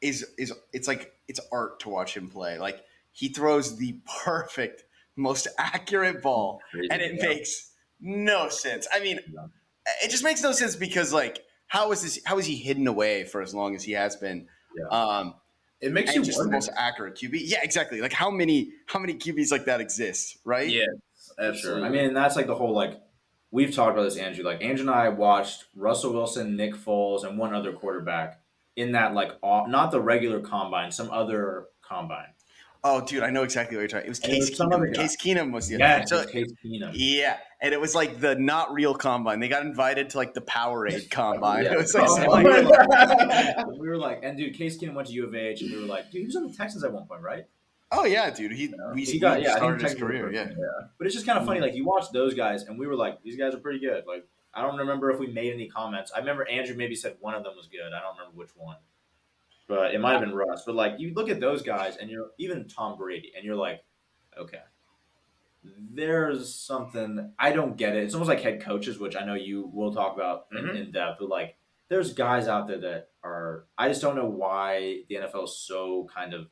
is 0.02 0.28
is 0.38 0.54
it's 0.74 0.88
like 0.88 1.14
it's 1.28 1.40
art 1.52 1.80
to 1.80 1.90
watch 1.90 2.16
him 2.16 2.30
play. 2.30 2.60
Like 2.60 2.84
he 3.14 3.30
throws 3.30 3.78
the 3.78 4.00
perfect, 4.24 4.84
most 5.16 5.48
accurate 5.58 6.22
ball, 6.22 6.62
Crazy, 6.72 6.88
and 6.92 7.02
it 7.02 7.16
yeah. 7.18 7.28
makes 7.30 7.72
no 8.00 8.48
sense. 8.50 8.88
I 8.94 9.00
mean, 9.00 9.20
Yeah. 9.28 9.48
it 10.04 10.12
just 10.12 10.24
makes 10.24 10.44
no 10.44 10.52
sense 10.52 10.76
because 10.76 11.12
like 11.12 11.44
how 11.66 11.92
is 11.92 12.04
this? 12.04 12.20
How 12.26 12.38
is 12.38 12.46
he 12.46 12.56
hidden 12.58 12.86
away 12.86 13.24
for 13.24 13.42
as 13.42 13.56
long 13.56 13.76
as 13.76 13.84
he 13.84 13.94
has 13.94 14.16
been? 14.16 14.48
Yeah. 14.78 14.88
Um, 14.90 15.34
It 15.82 15.92
makes 15.92 16.10
and 16.10 16.18
you 16.18 16.24
just 16.24 16.38
the 16.38 16.50
most 16.50 16.70
accurate 16.78 17.16
QB. 17.16 17.40
Yeah, 17.46 17.60
exactly. 17.64 18.02
Like 18.02 18.14
how 18.14 18.30
many 18.32 18.72
how 18.86 19.00
many 19.00 19.16
QBs 19.16 19.52
like 19.52 19.66
that 19.66 19.82
exist, 19.82 20.38
right? 20.46 20.70
Yeah, 20.70 20.86
For 20.86 20.86
sure. 20.92 21.00
Absolutely. 21.40 21.84
I 21.84 21.90
mean, 21.90 22.14
that's 22.14 22.36
like 22.36 22.48
the 22.48 22.56
whole 22.56 22.74
like 22.74 23.00
we've 23.52 23.74
talked 23.74 23.94
about 23.94 24.04
this, 24.04 24.18
Andrew. 24.18 24.44
Like 24.44 24.62
Andrew 24.64 24.82
and 24.88 24.90
I 24.96 25.10
watched 25.10 25.66
Russell 25.76 26.14
Wilson, 26.14 26.56
Nick 26.56 26.76
Foles, 26.76 27.24
and 27.24 27.38
one 27.38 27.54
other 27.54 27.74
quarterback 27.74 28.42
in 28.76 28.92
that 28.94 29.14
like 29.14 29.32
off, 29.42 29.68
not 29.68 29.92
the 29.92 30.00
regular 30.02 30.40
combine, 30.40 30.92
some 30.92 31.10
other 31.12 31.66
combine. 31.82 32.28
Oh, 32.84 33.02
dude, 33.04 33.24
I 33.24 33.32
know 33.32 33.44
exactly 33.44 33.76
what 33.76 33.82
you're 33.82 33.88
talking. 33.90 34.06
It 34.06 34.10
was 34.10 34.20
And 34.20 34.32
it 34.32 34.36
Case 34.36 34.50
was 34.52 34.60
Keenum. 34.60 34.96
Case 34.96 35.18
Keenum 35.18 35.52
was 35.52 35.68
the 35.68 35.78
Yeah, 35.78 36.06
So 36.06 36.24
Case 36.26 36.54
Keenum. 36.64 36.92
yeah, 36.94 37.38
and 37.60 37.74
it 37.74 37.82
was 37.82 37.96
like 37.96 38.20
the 38.22 38.36
not 38.36 38.72
real 38.72 38.94
combine. 38.94 39.40
They 39.40 39.48
got 39.50 39.66
invited 39.66 40.12
to 40.12 40.18
like 40.18 40.34
the 40.36 40.42
Powerade 40.42 41.10
combine. 41.12 41.66
Yeah. 41.66 41.74
It 41.74 41.78
was 41.80 41.94
like, 41.96 42.08
Oh, 42.08 42.16
so, 42.18 42.28
like 42.28 43.68
we 43.80 43.90
were 43.90 43.98
like, 43.98 44.20
and 44.24 44.38
dude, 44.38 44.54
Case 44.56 44.78
Keenum 44.78 44.94
went 44.94 45.08
to 45.08 45.14
U 45.16 45.26
of 45.26 45.36
H, 45.36 45.62
and 45.62 45.72
we 45.72 45.80
were 45.82 45.88
like, 45.88 46.12
dude, 46.12 46.22
he 46.22 46.26
was 46.28 46.36
on 46.36 46.48
the 46.48 46.54
Texans 46.54 46.84
at 46.84 46.94
one 46.94 47.06
point, 47.08 47.22
right? 47.24 47.46
Oh 47.92 48.06
yeah, 48.06 48.30
dude, 48.30 48.52
he 48.52 48.74
we, 48.94 49.04
He 49.06 49.20
got- 49.20 49.42
yeah, 49.42 49.56
started 49.56 49.82
his 49.82 49.96
career. 49.96 50.32
Yeah, 50.32 50.46
first. 50.48 50.58
But 50.98 51.08
it's 51.08 51.14
just 51.16 51.26
kind 51.26 51.38
of 51.40 51.46
funny, 51.46 51.60
like 51.62 51.74
you 51.76 51.86
watch 51.86 52.06
those 52.12 52.34
guys, 52.34 52.64
and 52.64 52.78
we 52.80 52.88
were 52.88 52.96
like, 52.96 53.22
these 53.24 53.38
guys 53.38 53.54
are 53.54 53.60
pretty 53.60 53.80
good. 53.80 54.06
Like 54.08 54.28
I 54.54 54.62
don't 54.62 54.78
remember 54.78 55.12
if 55.12 55.20
we 55.20 55.28
made 55.28 55.54
any 55.54 55.68
comments. 55.68 56.12
I 56.16 56.20
remember 56.20 56.48
Andrew 56.50 56.76
maybe 56.76 56.96
said 56.96 57.16
one 57.20 57.36
of 57.36 57.44
them 57.44 57.54
was 57.56 57.68
good. 57.68 57.94
I 57.94 58.00
don't 58.02 58.18
remember 58.18 58.38
which 58.38 58.50
one, 58.56 58.78
but 59.68 59.94
it 59.94 60.00
might 60.02 60.14
have 60.14 60.22
been 60.22 60.34
Russ. 60.36 60.64
But 60.66 60.76
like 60.76 60.94
you 61.00 61.14
look 61.14 61.30
at 61.30 61.40
those 61.40 61.62
guys, 61.62 61.98
and 61.98 62.10
you're 62.10 62.28
even 62.38 62.68
Tom 62.68 62.98
Brady, 62.98 63.32
and 63.36 63.46
you're 63.46 63.56
like, 63.56 63.84
okay, 64.38 64.62
there's 65.94 66.54
something 66.54 67.32
I 67.38 67.52
don't 67.52 67.78
get 67.78 67.96
it. 67.96 68.04
It's 68.04 68.14
almost 68.14 68.30
like 68.30 68.42
head 68.42 68.62
coaches, 68.62 69.00
which 69.00 69.16
I 69.16 69.26
know 69.26 69.34
you 69.34 69.70
will 69.74 69.94
talk 69.94 70.16
about 70.16 70.48
in, 70.52 70.58
Mhm. 70.66 70.76
in 70.76 70.92
depth, 70.92 71.20
but 71.20 71.30
like 71.30 71.56
there's 71.90 72.14
guys 72.14 72.48
out 72.48 72.68
there 72.68 72.80
that 72.80 73.10
are 73.24 73.66
I 73.78 73.88
just 73.90 74.02
don't 74.02 74.16
know 74.16 74.26
why 74.28 75.04
the 75.10 75.16
NFL 75.16 75.46
is 75.46 75.58
so 75.58 76.08
kind 76.14 76.34
of 76.34 76.48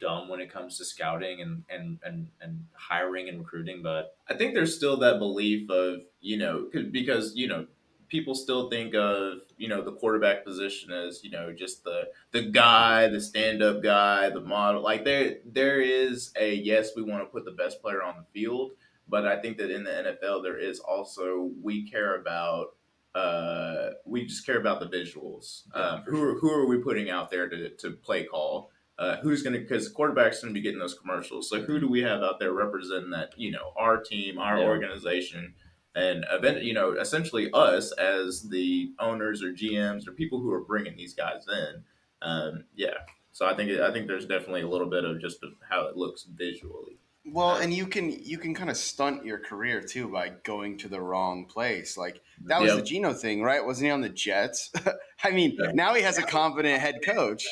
dumb 0.00 0.28
when 0.28 0.40
it 0.40 0.52
comes 0.52 0.76
to 0.78 0.84
scouting 0.84 1.40
and 1.40 1.64
and 1.68 1.98
and, 2.04 2.28
and 2.40 2.64
hiring 2.74 3.28
and 3.28 3.38
recruiting, 3.40 3.82
but 3.82 4.16
I 4.28 4.34
think 4.34 4.54
there's 4.54 4.74
still 4.76 4.96
that 4.98 5.18
belief 5.18 5.70
of 5.70 6.00
you 6.20 6.36
know 6.38 6.68
'cause- 6.72 6.86
because 6.90 7.34
you 7.36 7.48
know 7.48 7.66
people 8.08 8.34
still 8.36 8.70
think 8.70 8.94
of 8.94 9.40
you 9.56 9.66
know 9.68 9.82
the 9.82 9.92
quarterback 9.92 10.44
position 10.44 10.92
as 10.92 11.24
you 11.24 11.30
know 11.30 11.52
just 11.52 11.82
the 11.84 12.08
the 12.32 12.42
guy, 12.42 13.08
the 13.08 13.20
stand 13.20 13.62
up 13.62 13.82
guy, 13.82 14.28
the 14.30 14.40
model. 14.40 14.82
Like 14.82 15.04
there 15.04 15.38
there 15.44 15.80
is 15.80 16.32
a 16.38 16.54
yes, 16.54 16.90
we 16.96 17.02
want 17.02 17.22
to 17.22 17.26
put 17.26 17.44
the 17.44 17.52
best 17.52 17.80
player 17.80 18.02
on 18.02 18.14
the 18.16 18.24
field, 18.38 18.72
but 19.08 19.26
I 19.26 19.40
think 19.40 19.56
that 19.58 19.70
in 19.70 19.82
the 19.84 19.90
NFL 19.90 20.42
there 20.42 20.58
is 20.58 20.78
also 20.80 21.50
we 21.62 21.88
care 21.90 22.16
about. 22.16 22.74
Uh, 23.14 23.92
we 24.04 24.26
just 24.26 24.44
care 24.44 24.58
about 24.58 24.78
the 24.78 24.86
visuals. 24.86 25.62
Yeah, 25.74 25.80
um, 25.82 26.02
who, 26.02 26.22
are, 26.22 26.34
who 26.34 26.50
are 26.50 26.66
we 26.66 26.76
putting 26.76 27.08
out 27.08 27.30
there 27.30 27.48
to, 27.48 27.70
to 27.70 27.92
play 27.92 28.24
call? 28.24 28.70
Uh, 28.98 29.16
who's 29.18 29.42
going 29.42 29.52
to 29.52 29.58
because 29.60 29.92
quarterbacks 29.92 30.40
going 30.40 30.54
to 30.54 30.58
be 30.58 30.62
getting 30.62 30.78
those 30.78 30.94
commercials. 30.98 31.50
So 31.50 31.60
who 31.60 31.78
do 31.78 31.86
we 31.86 32.00
have 32.00 32.22
out 32.22 32.38
there 32.40 32.52
representing 32.54 33.10
that? 33.10 33.34
You 33.36 33.50
know, 33.50 33.72
our 33.76 34.00
team, 34.02 34.38
our 34.38 34.58
Yeah. 34.58 34.64
organization, 34.64 35.52
and 35.94 36.24
event. 36.30 36.62
You 36.62 36.72
know, 36.72 36.92
essentially 36.92 37.50
us 37.52 37.92
as 37.92 38.48
the 38.48 38.92
owners 38.98 39.42
or 39.42 39.52
GMs 39.52 40.08
or 40.08 40.12
people 40.12 40.40
who 40.40 40.50
are 40.50 40.62
bringing 40.64 40.96
these 40.96 41.12
guys 41.14 41.44
in. 41.46 41.82
Um, 42.22 42.64
yeah. 42.74 42.94
So 43.32 43.44
I 43.46 43.54
think 43.54 43.70
I 43.80 43.92
think 43.92 44.06
there's 44.06 44.24
definitely 44.26 44.62
a 44.62 44.68
little 44.68 44.88
bit 44.88 45.04
of 45.04 45.20
just 45.20 45.44
how 45.68 45.86
it 45.88 45.96
looks 45.98 46.24
visually. 46.24 46.98
well, 47.26 47.56
and 47.56 47.74
you 47.74 47.86
can 47.86 48.08
you 48.10 48.38
can 48.38 48.54
kind 48.54 48.70
of 48.70 48.78
stunt 48.78 49.26
your 49.26 49.38
career 49.38 49.82
too 49.82 50.08
by 50.08 50.30
going 50.44 50.78
to 50.78 50.88
the 50.88 51.02
wrong 51.02 51.44
place. 51.44 51.98
Like 51.98 52.22
that 52.46 52.62
was 52.62 52.70
Yeah. 52.70 52.76
the 52.76 52.82
Geno 52.82 53.12
thing, 53.12 53.42
right? 53.42 53.62
Wasn't 53.62 53.84
he 53.84 53.90
on 53.90 54.00
the 54.00 54.08
Jets? 54.08 54.70
I 55.24 55.32
mean, 55.32 55.54
Yeah. 55.60 55.72
now 55.74 55.92
he 55.92 56.00
has 56.02 56.16
a 56.16 56.22
competent 56.22 56.80
head 56.80 56.94
coach, 57.04 57.44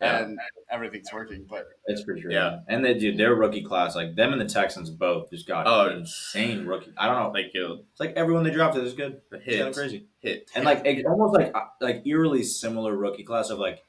Yeah. 0.00 0.22
and 0.24 0.38
everything's 0.70 1.12
working. 1.12 1.46
But 1.48 1.66
it's 1.86 2.02
for 2.02 2.16
sure. 2.18 2.30
Yeah. 2.30 2.60
and 2.68 2.84
they 2.84 2.94
dude, 2.94 3.18
their 3.18 3.34
rookie 3.34 3.62
class, 3.62 3.94
like 3.94 4.14
them 4.16 4.32
and 4.32 4.40
the 4.40 4.46
Texans 4.46 4.88
both 4.90 5.30
just 5.30 5.46
got 5.46 5.66
Oh. 5.66 5.90
insane 5.90 6.66
rookie. 6.66 6.92
I 6.96 7.06
don't 7.06 7.16
know, 7.22 7.30
Like 7.30 7.52
you 7.54 7.60
know, 7.68 7.72
it's 7.90 8.00
like 8.00 8.12
everyone 8.16 8.44
they 8.44 8.50
drafted 8.50 8.84
is 8.84 8.94
good. 8.94 9.20
the 9.30 9.36
It's 9.36 9.46
kind 9.46 9.60
of 9.60 9.66
hit, 9.66 9.74
crazy. 9.74 10.06
hit, 10.20 10.50
and 10.54 10.64
like 10.64 10.82
it, 10.86 11.04
almost 11.06 11.34
like 11.34 11.54
uh, 11.54 11.66
like 11.80 12.06
eerily 12.06 12.42
similar 12.42 12.96
rookie 12.96 13.24
class 13.24 13.50
of 13.50 13.58
like 13.58 13.82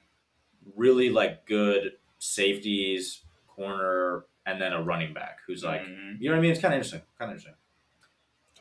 really 0.75 1.09
like 1.09 1.45
good 1.45 1.93
safeties, 2.19 3.23
corner, 3.47 4.25
and 4.45 4.61
then 4.61 4.73
a 4.73 4.81
running 4.83 5.13
back 5.13 5.39
who's 5.47 5.63
like 5.63 5.81
Mhm. 5.81 6.17
you 6.19 6.29
know 6.29 6.35
what 6.35 6.39
I 6.39 6.41
mean. 6.41 6.51
It's 6.51 6.59
kind 6.61 6.73
of 6.73 6.77
interesting, 6.79 7.01
kind 7.17 7.31
of 7.31 7.37
interesting. 7.37 7.55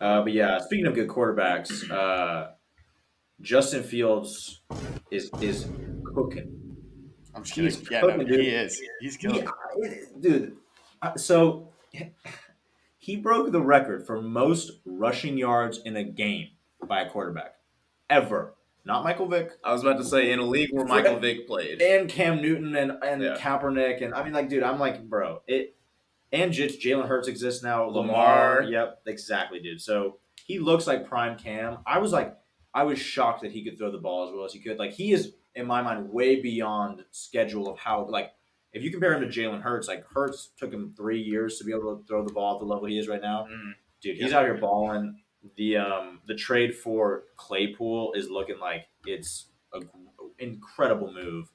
Uh, 0.01 0.23
but 0.23 0.33
yeah, 0.33 0.59
speaking 0.61 0.87
of 0.87 0.95
good 0.95 1.09
quarterbacks, 1.09 1.91
uh, 1.91 2.53
Justin 3.41 3.83
Fields 3.83 4.61
is 5.11 5.31
is 5.43 5.67
cooking. 6.15 6.70
I'm 7.35 7.43
just 7.45 7.55
He's 7.57 7.77
kidding. 7.77 7.93
Yeah, 7.93 8.01
no, 8.01 8.19
cooking, 8.25 8.29
he 8.41 8.49
is. 8.49 8.81
He's 9.01 9.17
killing. 9.17 9.43
Yeah, 9.45 9.51
it- 9.85 10.21
dude. 10.21 10.57
uh, 11.03 11.17
So 11.17 11.69
he 12.99 13.17
broke 13.17 13.53
the 13.53 13.61
record 13.61 14.07
for 14.07 14.21
most 14.21 14.73
rushing 14.85 15.39
yards 15.39 15.81
in 15.85 15.97
a 15.97 16.05
game 16.05 16.49
by 16.87 17.03
a 17.03 17.11
quarterback 17.11 17.57
ever. 18.09 18.55
Not 18.85 19.05
Michael 19.05 19.27
Vick 19.29 19.53
I 19.63 19.73
was 19.73 19.83
about 19.83 19.99
to 19.99 20.05
say 20.05 20.33
in 20.33 20.39
a 20.39 20.45
league 20.45 20.71
where 20.73 20.87
Michael 20.87 21.19
Vick 21.19 21.47
played. 21.47 21.83
and 21.83 22.09
Cam 22.09 22.41
Newton 22.41 22.75
and 22.77 22.93
and 23.05 23.23
Yeah. 23.23 23.37
Kaepernick 23.37 24.03
and 24.03 24.15
I 24.15 24.25
mean 24.25 24.33
like 24.33 24.49
dude, 24.49 24.63
I'm 24.63 24.79
like 24.79 25.03
bro, 25.09 25.43
it 25.47 25.77
and 26.33 26.53
J- 26.53 26.69
Jalen 26.69 27.07
Hurts 27.09 27.29
exists 27.29 27.63
now. 27.63 27.85
Lamar. 27.85 28.63
yep, 28.63 29.01
exactly, 29.07 29.61
dude. 29.61 29.81
So 29.81 30.19
he 30.45 30.59
looks 30.59 30.87
like 30.87 31.07
prime 31.09 31.37
Cam. 31.39 31.79
I 31.87 31.99
was 31.99 32.13
like, 32.13 32.37
I 32.73 32.85
was 32.85 32.99
shocked 32.99 33.43
that 33.43 33.53
he 33.53 33.65
could 33.65 33.77
throw 33.79 33.91
the 33.91 33.99
ball 33.99 34.29
as 34.29 34.35
well 34.35 34.45
as 34.45 34.53
he 34.53 34.61
could. 34.61 34.79
Like 34.79 34.93
he 34.93 35.13
is 35.13 35.35
in 35.55 35.67
my 35.67 35.83
mind 35.83 36.11
way 36.11 36.41
beyond 36.41 37.05
schedule 37.11 37.69
of 37.69 37.79
how 37.79 38.07
like 38.09 38.33
if 38.73 38.83
you 38.85 38.91
compare 38.91 39.15
him 39.15 39.21
to 39.21 39.27
Jalen 39.27 39.63
Hurts, 39.63 39.89
like 39.89 40.05
Hurts 40.15 40.51
took 40.57 40.73
him 40.73 40.93
three 40.97 41.21
years 41.21 41.59
to 41.59 41.65
be 41.65 41.73
able 41.73 41.97
to 41.97 42.05
throw 42.07 42.25
the 42.25 42.33
ball 42.33 42.55
at 42.55 42.61
the 42.61 42.67
level 42.67 42.87
he 42.87 42.99
is 42.99 43.09
right 43.09 43.21
now. 43.21 43.47
Mhm. 43.51 43.73
Dude, 44.01 44.17
he's 44.17 44.33
out 44.33 44.45
here 44.45 44.57
balling. 44.59 45.21
The 45.57 45.77
um 45.79 46.21
the 46.27 46.35
trade 46.35 46.75
for 46.77 47.25
Claypool 47.37 48.13
is 48.13 48.29
looking 48.31 48.59
like 48.59 48.87
it's 49.07 49.47
a 49.75 49.81
incredible 50.39 51.13
move. 51.13 51.51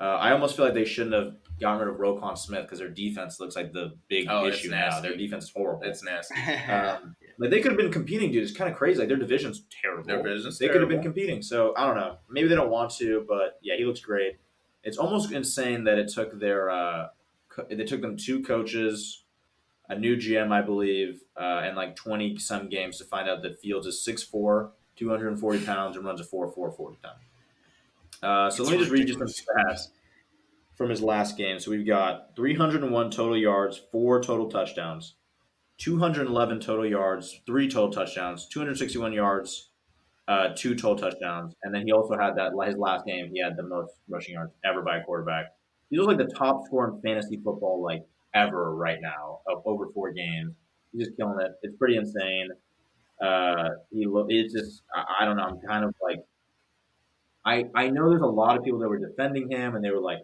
Uh, 0.00 0.04
I 0.16 0.32
almost 0.32 0.54
feel 0.56 0.64
like 0.64 0.74
they 0.74 0.84
shouldn't 0.84 1.14
have 1.14 1.34
gotten 1.60 1.80
rid 1.86 1.88
of 1.92 2.00
Roquan 2.00 2.38
Smith 2.38 2.62
because 2.62 2.78
their 2.78 2.88
defense 2.88 3.40
looks 3.40 3.56
like 3.56 3.72
the 3.72 3.96
big 4.08 4.26
Oh, 4.30 4.46
issue 4.46 4.70
now. 4.70 5.00
Their 5.00 5.16
defense 5.16 5.44
is 5.44 5.50
horrible. 5.50 5.82
It's 5.84 6.04
nasty. 6.04 6.34
um, 6.70 7.16
like 7.38 7.50
they 7.50 7.60
could 7.60 7.70
have 7.70 7.78
been 7.78 7.92
competing, 7.92 8.32
dude. 8.32 8.42
It's 8.42 8.56
kind 8.56 8.70
of 8.70 8.76
crazy. 8.76 8.98
Like 8.98 9.08
their 9.08 9.16
division's 9.16 9.62
terrible. 9.82 10.04
Their 10.04 10.22
division's 10.22 10.58
they 10.58 10.68
could 10.68 10.80
have 10.80 10.88
been 10.90 11.02
competing. 11.02 11.42
So 11.42 11.72
I 11.76 11.86
don't 11.86 11.96
know. 11.96 12.18
Maybe 12.28 12.48
they 12.48 12.54
don't 12.56 12.70
want 12.70 12.90
to, 12.96 13.24
but 13.28 13.58
yeah, 13.62 13.76
he 13.76 13.84
looks 13.84 14.00
great. 14.00 14.38
It's 14.82 14.98
almost 14.98 15.32
insane 15.32 15.84
that 15.84 15.98
it 15.98 16.08
took 16.08 16.38
their 16.38 16.70
uh, 16.70 17.08
co- 17.48 17.66
they 17.70 17.84
took 17.84 18.00
them 18.00 18.16
two 18.16 18.42
coaches, 18.42 19.24
a 19.88 19.98
new 19.98 20.16
GM, 20.16 20.50
I 20.50 20.62
believe, 20.62 21.22
uh, 21.36 21.62
and 21.64 21.76
like 21.76 21.94
twenty 21.94 22.38
some 22.38 22.68
games 22.68 22.98
to 22.98 23.04
find 23.04 23.28
out 23.28 23.42
that 23.42 23.60
Fields 23.60 23.86
is 23.86 24.04
6'4", 24.06 24.70
240 24.96 25.64
pounds, 25.64 25.96
and 25.96 26.04
runs 26.04 26.20
a 26.20 26.24
four 26.24 26.50
four 26.50 26.70
forty 26.72 26.98
time. 27.02 27.12
Uh, 28.22 28.50
so 28.50 28.62
It's 28.62 28.70
let 28.70 28.78
me 28.78 28.84
just 28.84 28.90
read 28.90 29.08
you 29.08 29.14
some 29.14 29.28
stats 29.28 29.88
from 30.74 30.90
his 30.90 31.02
last 31.02 31.36
game. 31.36 31.58
So 31.58 31.70
we've 31.70 31.86
got 31.86 32.34
301 32.36 33.10
total 33.10 33.36
yards, 33.36 33.78
four 33.92 34.22
total 34.22 34.48
touchdowns, 34.48 35.14
211 35.78 36.60
total 36.60 36.86
yards, 36.86 37.40
three 37.46 37.68
total 37.68 37.90
touchdowns, 37.90 38.46
261 38.46 39.12
yards, 39.12 39.70
uh, 40.26 40.48
two 40.54 40.74
total 40.74 40.96
touchdowns, 40.96 41.54
and 41.62 41.74
then 41.74 41.86
he 41.86 41.92
also 41.92 42.18
had 42.18 42.36
that 42.36 42.52
his 42.66 42.76
last 42.76 43.06
game. 43.06 43.30
He 43.32 43.40
had 43.40 43.56
the 43.56 43.62
most 43.62 43.94
rushing 44.08 44.34
yards 44.34 44.52
ever 44.64 44.82
by 44.82 44.98
a 44.98 45.04
quarterback. 45.04 45.46
He's 45.88 46.00
like 46.00 46.18
the 46.18 46.26
top 46.26 46.64
scorer 46.66 46.94
in 46.94 47.00
fantasy 47.00 47.40
football 47.42 47.82
like 47.82 48.04
ever 48.34 48.74
right 48.74 48.98
now 49.00 49.40
of 49.46 49.62
over 49.64 49.86
four 49.94 50.12
games. 50.12 50.54
He's 50.92 51.06
just 51.06 51.16
killing 51.16 51.40
it. 51.40 51.52
It's 51.62 51.76
pretty 51.76 51.96
insane. 51.96 52.48
Uh, 53.22 53.70
he 53.90 54.06
lo- 54.06 54.26
it's 54.28 54.52
just 54.52 54.82
I, 54.94 55.22
I 55.22 55.24
don't 55.24 55.36
know. 55.36 55.44
I'm 55.44 55.60
kind 55.60 55.84
of 55.84 55.94
like 56.02 56.18
I 57.46 57.64
I 57.74 57.88
know 57.88 58.10
there's 58.10 58.22
a 58.22 58.26
lot 58.26 58.58
of 58.58 58.64
people 58.64 58.80
that 58.80 58.88
were 58.88 58.98
defending 58.98 59.50
him 59.50 59.74
and 59.74 59.84
they 59.84 59.90
were 59.90 60.00
like 60.00 60.18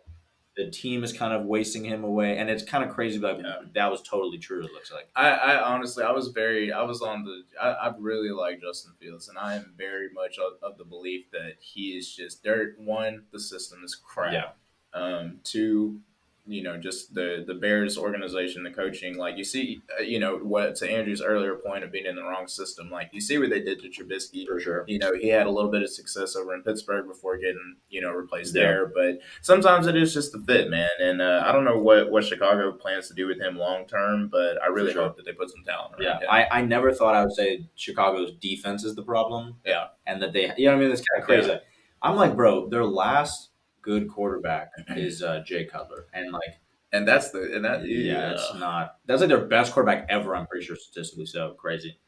the 0.56 0.70
team 0.70 1.02
is 1.02 1.12
kind 1.12 1.32
of 1.32 1.46
wasting 1.46 1.84
him 1.84 2.04
away, 2.04 2.38
and 2.38 2.48
it's 2.48 2.62
kind 2.62 2.84
of 2.84 2.90
crazy. 2.94 3.18
But 3.18 3.40
Yeah. 3.40 3.62
that 3.74 3.90
was 3.90 4.02
totally 4.02 4.38
true. 4.38 4.64
It 4.64 4.72
looks 4.72 4.92
like. 4.92 5.08
I, 5.16 5.30
I 5.30 5.64
honestly, 5.64 6.04
I 6.04 6.12
was 6.12 6.28
very, 6.28 6.72
I 6.72 6.82
was 6.82 7.02
on 7.02 7.24
the, 7.24 7.42
I, 7.60 7.70
I 7.88 7.94
really 7.98 8.30
like 8.30 8.60
Justin 8.60 8.92
Fields, 9.00 9.28
and 9.28 9.36
I 9.36 9.54
am 9.56 9.74
very 9.76 10.08
much 10.12 10.38
of, 10.38 10.52
of 10.62 10.78
the 10.78 10.84
belief 10.84 11.30
that 11.32 11.54
he 11.60 11.96
is 11.98 12.14
just 12.14 12.44
dirt. 12.44 12.76
One, 12.78 13.24
the 13.32 13.40
system 13.40 13.82
is 13.84 13.94
crap. 13.96 14.32
Yeah. 14.32 14.48
Um, 14.92 15.40
two, 15.42 16.00
you 16.46 16.62
know, 16.62 16.76
just 16.76 17.14
the 17.14 17.42
the 17.46 17.54
Bears 17.54 17.96
organization, 17.96 18.64
the 18.64 18.70
coaching. 18.70 19.16
Like 19.16 19.38
you 19.38 19.44
see, 19.44 19.80
uh, 19.98 20.02
you 20.02 20.18
know, 20.18 20.36
what 20.36 20.76
to 20.76 20.90
Andrew's 20.90 21.22
earlier 21.22 21.54
point 21.54 21.84
of 21.84 21.90
being 21.92 22.06
in 22.06 22.16
the 22.16 22.22
wrong 22.22 22.46
system. 22.48 22.90
Like 22.90 23.08
you 23.12 23.20
see 23.20 23.38
what 23.38 23.48
they 23.50 23.60
did 23.60 23.80
to 23.80 23.88
Trubisky. 23.88 24.46
For 24.46 24.60
sure. 24.60 24.84
You 24.86 24.98
know, 24.98 25.12
he 25.14 25.28
had 25.28 25.46
a 25.46 25.50
little 25.50 25.70
bit 25.70 25.82
of 25.82 25.88
success 25.90 26.36
over 26.36 26.54
in 26.54 26.62
Pittsburgh 26.62 27.06
before 27.06 27.38
getting, 27.38 27.76
you 27.88 28.00
know, 28.02 28.10
replaced 28.10 28.54
Yeah. 28.54 28.62
there. 28.62 28.86
But 28.94 29.20
sometimes 29.40 29.86
it 29.86 29.96
is 29.96 30.12
just 30.12 30.32
the 30.32 30.38
fit, 30.40 30.68
man. 30.68 30.90
And 31.00 31.22
uh, 31.22 31.42
I 31.46 31.52
don't 31.52 31.64
know 31.64 31.78
what, 31.78 32.10
what 32.10 32.24
Chicago 32.24 32.72
plans 32.72 33.08
to 33.08 33.14
do 33.14 33.26
with 33.26 33.40
him 33.40 33.56
long 33.56 33.86
term, 33.86 34.28
but 34.28 34.62
I 34.62 34.66
really 34.66 34.92
sure. 34.92 35.04
hope 35.04 35.16
that 35.16 35.24
they 35.24 35.32
put 35.32 35.50
some 35.50 35.64
talent 35.64 35.94
around 35.94 36.02
Yeah, 36.02 36.18
him. 36.20 36.28
I, 36.30 36.58
I 36.58 36.62
never 36.62 36.92
thought 36.92 37.14
I 37.14 37.22
would 37.24 37.34
say 37.34 37.66
Chicago's 37.74 38.32
defense 38.40 38.84
is 38.84 38.94
the 38.94 39.02
problem. 39.02 39.56
Yeah. 39.64 39.86
And 40.06 40.20
that 40.22 40.32
they, 40.34 40.52
you 40.58 40.66
know 40.66 40.72
what 40.72 40.82
I 40.82 40.84
mean? 40.84 40.90
It's 40.92 41.02
kind 41.02 41.22
of 41.22 41.26
crazy. 41.26 41.58
I'm 42.02 42.16
like, 42.16 42.36
bro, 42.36 42.68
their 42.68 42.84
last 42.84 43.48
good 43.84 44.08
quarterback 44.08 44.70
is 44.96 45.22
uh, 45.22 45.42
Jay 45.46 45.64
Cutler. 45.66 46.06
And 46.12 46.32
like, 46.32 46.60
and 46.92 47.06
that's 47.06 47.30
the 47.30 47.54
and 47.54 47.64
that 47.64 47.86
yeah, 47.86 48.32
it's 48.32 48.54
not, 48.54 48.96
that's 49.06 49.20
like 49.20 49.28
their 49.28 49.44
best 49.46 49.72
quarterback 49.72 50.06
ever, 50.08 50.34
I'm 50.34 50.46
pretty 50.46 50.64
sure, 50.64 50.76
statistically. 50.76 51.26
So 51.26 51.52
crazy. 51.54 51.98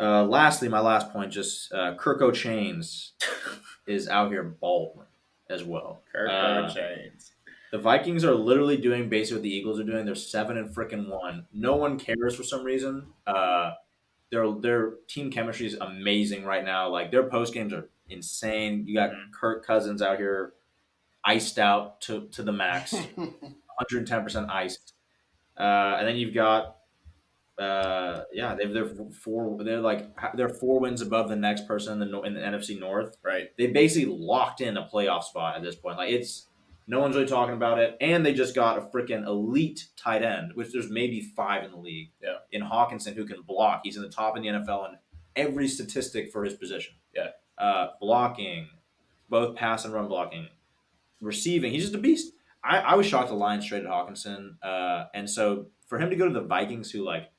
Uh, 0.00 0.24
lastly, 0.24 0.68
my 0.68 0.80
last 0.80 1.12
point, 1.12 1.30
just 1.32 1.72
uh, 1.72 1.94
Kirko 1.96 2.32
Chains 2.32 3.12
is 3.86 4.08
out 4.08 4.30
here 4.30 4.42
balling 4.42 5.06
as 5.50 5.62
well. 5.64 6.02
Kirk 6.10 6.30
Uh, 6.30 6.68
Chains. 6.72 7.32
The 7.70 7.78
Vikings 7.78 8.24
are 8.24 8.34
literally 8.34 8.76
doing 8.76 9.08
basically 9.08 9.36
what 9.38 9.42
the 9.44 9.54
Eagles 9.54 9.80
are 9.80 9.84
doing. 9.84 10.04
They're 10.04 10.14
seven 10.14 10.56
and 10.58 10.74
freaking 10.74 11.08
one. 11.08 11.46
No 11.52 11.76
one 11.76 11.98
cares 11.98 12.34
for 12.34 12.42
some 12.42 12.64
reason. 12.64 13.06
Uh, 13.26 13.72
their 14.30 14.50
their 14.52 14.92
team 15.08 15.30
chemistry 15.30 15.66
is 15.66 15.74
amazing 15.74 16.44
right 16.44 16.64
now. 16.64 16.88
Like 16.88 17.10
their 17.10 17.24
post 17.28 17.52
games 17.54 17.72
are 17.72 17.88
insane. 18.08 18.86
You 18.86 18.94
got 18.94 19.10
Mhm. 19.10 19.32
Kirk 19.32 19.64
Cousins 19.64 20.02
out 20.02 20.18
here, 20.18 20.54
iced 21.24 21.58
out 21.58 22.00
to 22.02 22.28
to 22.32 22.42
the 22.42 22.52
max, 22.52 22.92
110 23.14 24.22
percent 24.22 24.50
iced. 24.50 24.94
Uh, 25.58 25.96
and 25.98 26.08
then 26.08 26.16
you've 26.16 26.32
got, 26.34 26.76
uh, 27.58 28.22
yeah, 28.32 28.54
they've 28.54 28.72
they're 28.72 28.88
four. 29.22 29.62
They're 29.62 29.80
like 29.80 30.08
they're 30.34 30.48
four 30.48 30.80
wins 30.80 31.02
above 31.02 31.28
the 31.28 31.36
next 31.36 31.66
person 31.68 32.00
in 32.00 32.10
the 32.10 32.20
in 32.22 32.34
the 32.34 32.40
NFC 32.40 32.78
North 32.78 33.16
Right. 33.22 33.50
they 33.58 33.66
basically 33.68 34.12
locked 34.16 34.60
in 34.60 34.76
a 34.76 34.88
playoff 34.92 35.24
spot 35.24 35.56
at 35.56 35.62
this 35.62 35.76
point. 35.76 35.98
Like 35.98 36.10
it's 36.10 36.46
no 36.88 36.98
one's 37.00 37.14
really 37.14 37.28
talking 37.28 37.54
about 37.54 37.78
it, 37.78 37.96
and 38.00 38.26
they 38.26 38.32
just 38.34 38.54
got 38.54 38.76
a 38.78 38.80
freaking 38.80 39.24
elite 39.26 39.86
tight 39.96 40.22
end, 40.22 40.52
which 40.54 40.72
there's 40.72 40.90
maybe 40.90 41.20
five 41.20 41.62
in 41.64 41.70
the 41.70 41.76
league. 41.76 42.10
Yeah. 42.20 42.36
In 42.50 42.62
Hockenson, 42.62 43.14
who 43.14 43.24
can 43.24 43.42
block, 43.42 43.82
he's 43.84 43.96
in 43.96 44.02
the 44.02 44.08
top 44.08 44.36
in 44.36 44.42
the 44.42 44.48
NFL 44.48 44.88
in 44.88 44.96
every 45.36 45.68
statistic 45.68 46.32
for 46.32 46.44
his 46.44 46.54
position. 46.54 46.94
Yeah. 47.14 47.28
Uh, 47.56 47.88
blocking, 48.00 48.66
both 49.28 49.54
pass 49.54 49.84
and 49.84 49.94
run 49.94 50.08
blocking, 50.08 50.48
receiving, 51.22 51.72
he's 51.72 51.84
just 51.84 51.94
a 51.94 51.98
beast. 51.98 52.32
I, 52.62 52.78
I 52.78 52.94
was 52.96 53.06
shocked 53.06 53.28
the 53.30 53.34
Lions 53.34 53.66
traded 53.66 53.88
Hockenson, 53.88 54.56
uh, 54.62 55.06
and 55.14 55.28
so 55.28 55.66
for 55.86 55.98
him 55.98 56.10
to 56.10 56.16
go 56.16 56.26
to 56.28 56.34
the 56.34 56.42
Vikings, 56.42 56.90
who 56.90 57.02
like, 57.04 57.30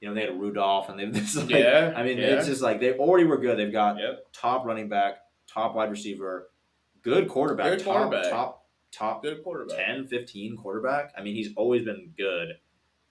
you 0.00 0.08
know, 0.08 0.14
they 0.14 0.20
had 0.20 0.38
Rudolph, 0.38 0.88
and 0.90 0.98
they've 0.98 1.12
this 1.12 1.34
like, 1.36 1.48
Yeah, 1.50 1.94
I 1.96 2.02
mean, 2.02 2.18
yeah. 2.18 2.36
it's 2.36 2.46
just 2.46 2.60
like 2.62 2.78
they 2.80 2.92
already 2.92 3.24
were 3.24 3.38
good. 3.38 3.58
They've 3.58 3.72
got 3.72 3.98
Yep. 3.98 4.26
top 4.32 4.64
running 4.66 4.88
back, 4.88 5.14
top 5.46 5.74
wide 5.74 5.90
receiver, 5.90 6.50
good 7.02 7.28
quarterback, 7.28 7.78
Good 7.78 7.84
top, 7.84 7.96
quarterback. 8.10 8.30
top, 8.30 8.66
top 8.92 9.22
Good 9.22 9.42
quarterback. 9.42 9.76
10, 9.84 10.06
15 10.06 10.56
quarterback. 10.56 11.12
I 11.16 11.22
mean, 11.22 11.34
he's 11.34 11.50
always 11.56 11.84
been 11.84 12.12
good. 12.16 12.50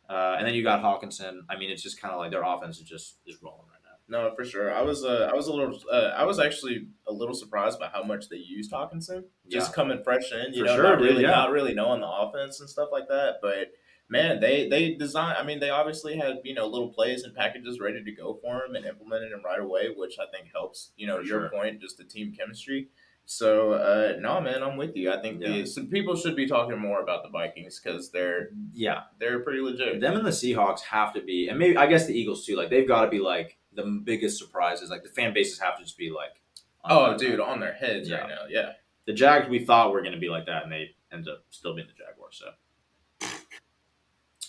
Uh, 0.10 0.36
and 0.38 0.48
then 0.48 0.54
you 0.54 0.64
got 0.64 0.82
Hockenson. 0.82 1.40
I 1.50 1.58
mean, 1.58 1.70
it's 1.70 1.84
just 1.84 2.02
kind 2.02 2.14
of 2.14 2.20
like 2.20 2.32
their 2.32 2.44
offense 2.44 2.78
is 2.80 2.84
just 2.88 3.18
is 3.26 3.38
rolling. 3.44 3.67
No, 4.10 4.32
for 4.36 4.46
sure. 4.46 4.74
I 4.74 4.82
was 4.82 5.04
uh, 5.04 5.30
I 5.32 5.36
was 5.36 5.48
a 5.48 5.54
little 5.54 5.78
uh, 5.92 6.14
I 6.16 6.24
was 6.24 6.40
actually 6.40 6.88
a 7.08 7.12
little 7.14 7.36
surprised 7.36 7.78
by 7.80 7.88
how 7.88 8.04
much 8.04 8.30
they 8.30 8.38
used 8.38 8.72
Hockenson. 8.72 9.24
Just 9.50 9.72
Yeah. 9.72 9.76
coming 9.76 10.04
fresh 10.04 10.32
in, 10.32 10.54
you 10.54 10.62
For 10.64 10.68
know, 10.68 10.76
sure, 10.76 10.84
not 10.84 11.00
really 11.02 11.24
yeah. 11.24 11.32
not 11.32 11.52
really 11.52 11.74
knowing 11.74 12.02
the 12.02 12.08
offense 12.10 12.60
and 12.62 12.70
stuff 12.70 12.90
like 12.92 13.08
that. 13.10 13.36
But 13.42 13.72
man, 14.10 14.40
they 14.40 14.70
they 14.70 14.94
design. 14.96 15.36
I 15.38 15.44
mean, 15.44 15.60
they 15.60 15.70
obviously 15.72 16.16
had 16.16 16.38
you 16.46 16.54
know 16.54 16.68
little 16.68 16.94
plays 16.94 17.24
and 17.24 17.36
packages 17.36 17.80
ready 17.82 18.02
to 18.04 18.12
go 18.14 18.40
for 18.42 18.64
him 18.64 18.76
and 18.76 18.86
implemented 18.86 19.32
them 19.34 19.42
right 19.44 19.60
away, 19.60 19.90
which 19.96 20.16
I 20.20 20.26
think 20.32 20.52
helps. 20.54 20.94
You 20.96 21.08
know, 21.08 21.18
For 21.18 21.24
your 21.24 21.42
sure. 21.42 21.50
point, 21.50 21.82
just 21.82 21.98
the 21.98 22.06
team 22.06 22.34
chemistry. 22.34 22.88
So 23.30 23.74
uh, 23.74 24.14
no, 24.22 24.40
man, 24.40 24.64
I'm 24.64 24.78
with 24.78 24.96
you. 24.96 25.12
I 25.12 25.22
think 25.22 25.42
Yeah. 25.42 25.50
the, 25.52 25.66
some 25.66 25.88
people 25.88 26.16
should 26.16 26.38
be 26.38 26.48
talking 26.48 26.80
more 26.80 27.02
about 27.02 27.24
the 27.24 27.30
Vikings 27.30 27.78
because 27.78 28.10
they're 28.12 28.52
Yeah, 28.72 29.02
they're 29.20 29.40
pretty 29.42 29.60
legit. 29.60 30.00
them 30.00 30.16
and 30.16 30.26
the 30.26 30.30
Seahawks 30.32 30.80
have 30.84 31.14
to 31.16 31.22
be, 31.22 31.50
and 31.50 31.60
maybe 31.60 31.76
I 31.76 31.88
guess 31.88 32.08
the 32.08 32.18
Eagles 32.18 32.46
too. 32.46 32.56
Like 32.56 32.70
they've 32.70 32.88
got 32.88 33.04
to 33.04 33.12
be 33.12 33.20
like 33.20 33.58
the 33.78 33.84
biggest 34.04 34.38
surprises. 34.38 34.90
Like 34.90 35.04
the 35.04 35.10
fan 35.10 35.34
bases 35.34 35.60
have 35.60 35.78
to 35.78 35.84
just 35.84 35.98
be 35.98 36.10
like, 36.12 36.42
Oh, 36.84 37.06
on- 37.12 37.18
dude, 37.18 37.40
on 37.40 37.60
their 37.62 37.74
heads 37.74 38.10
Yeah. 38.10 38.18
right 38.18 38.30
now. 38.30 38.42
Yeah. 38.50 38.72
the 39.06 39.14
Jags 39.14 39.48
we 39.48 39.60
thought 39.64 39.94
were 39.94 40.02
going 40.02 40.14
to 40.14 40.20
be 40.20 40.28
like 40.30 40.46
that, 40.48 40.64
and 40.64 40.72
they 40.72 40.94
end 41.14 41.30
up 41.30 41.44
still 41.50 41.74
being 41.74 41.88
the 41.88 41.94
Jaguars. 41.94 42.42
So, 42.44 43.28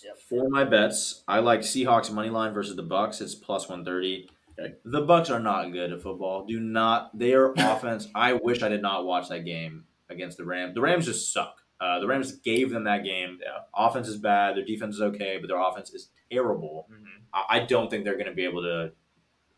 Yep. 0.05 0.19
for 0.29 0.49
my 0.49 0.65
bets, 0.65 1.23
I 1.29 1.39
like 1.41 1.61
Seahawks 1.61 2.13
money 2.13 2.29
line 2.31 2.53
versus 2.53 2.75
the 2.77 2.83
Bucks. 2.83 3.21
It's 3.21 3.35
plus 3.35 3.69
one 3.69 3.85
thirty. 3.85 4.29
Okay. 4.59 4.75
The 4.85 5.03
Bucks 5.03 5.31
are 5.31 5.39
not 5.41 5.71
good 5.73 5.93
at 5.93 6.03
football. 6.03 6.45
Do 6.47 6.59
not 6.61 7.17
their 7.17 7.53
offense. 7.57 8.09
I 8.15 8.33
wish 8.35 8.63
I 8.63 8.69
did 8.69 8.83
not 8.83 9.05
watch 9.05 9.29
that 9.29 9.45
game 9.45 9.85
against 10.09 10.39
the 10.39 10.45
Rams. 10.45 10.75
The 10.75 10.81
Rams 10.81 11.05
just 11.07 11.33
suck. 11.33 11.63
Uh, 11.81 12.01
the 12.01 12.07
Rams 12.09 12.33
gave 12.33 12.71
them 12.71 12.85
that 12.85 13.05
game. 13.05 13.39
Yeah. 13.41 13.59
Offense 13.77 14.09
is 14.09 14.17
bad. 14.17 14.57
Their 14.57 14.65
defense 14.65 14.97
is 14.97 15.01
okay, 15.01 15.39
but 15.41 15.47
their 15.49 15.61
offense 15.61 15.91
is 15.95 16.11
terrible. 16.31 16.89
Mm-hmm. 16.93 17.05
I, 17.33 17.45
I 17.57 17.59
don't 17.61 17.89
think 17.89 18.05
they're 18.05 18.15
going 18.15 18.27
to 18.27 18.35
be 18.35 18.45
able 18.45 18.63
to. 18.63 18.91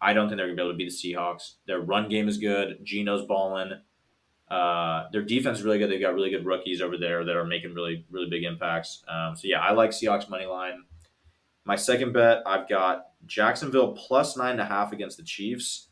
I 0.01 0.13
don't 0.13 0.29
think 0.29 0.39
they're 0.39 0.47
going 0.47 0.57
to 0.57 0.63
be 0.63 0.67
able 0.67 0.73
to 0.73 0.79
beat 0.79 0.91
the 0.91 1.15
Seahawks. 1.15 1.55
Their 1.67 1.81
run 1.81 2.09
game 2.09 2.29
is 2.29 2.39
good. 2.39 2.79
Geno's 2.85 3.27
balling. 3.27 3.73
Uh, 4.51 5.09
their 5.13 5.23
defense 5.23 5.59
is 5.59 5.65
really 5.65 5.79
good. 5.79 5.91
They've 5.91 6.01
got 6.01 6.15
really 6.15 6.31
good 6.31 6.45
rookies 6.45 6.81
over 6.81 6.97
there 6.97 7.25
that 7.25 7.37
are 7.37 7.45
making 7.45 7.75
really, 7.75 8.05
really 8.11 8.29
big 8.29 8.45
impacts. 8.45 9.05
Um, 9.07 9.37
so 9.37 9.43
yeah, 9.47 9.61
I 9.61 9.73
like 9.73 9.91
Seahawks 9.91 10.29
money 10.29 10.47
line. 10.47 10.85
My 11.65 11.77
second 11.77 12.13
bet, 12.13 12.43
I've 12.47 12.69
got 12.69 13.09
Jacksonville 13.27 13.93
plus 13.93 14.37
nine 14.37 14.53
and 14.53 14.61
a 14.61 14.65
half 14.65 14.93
against 14.93 15.19
the 15.19 15.23
Chiefs. 15.23 15.89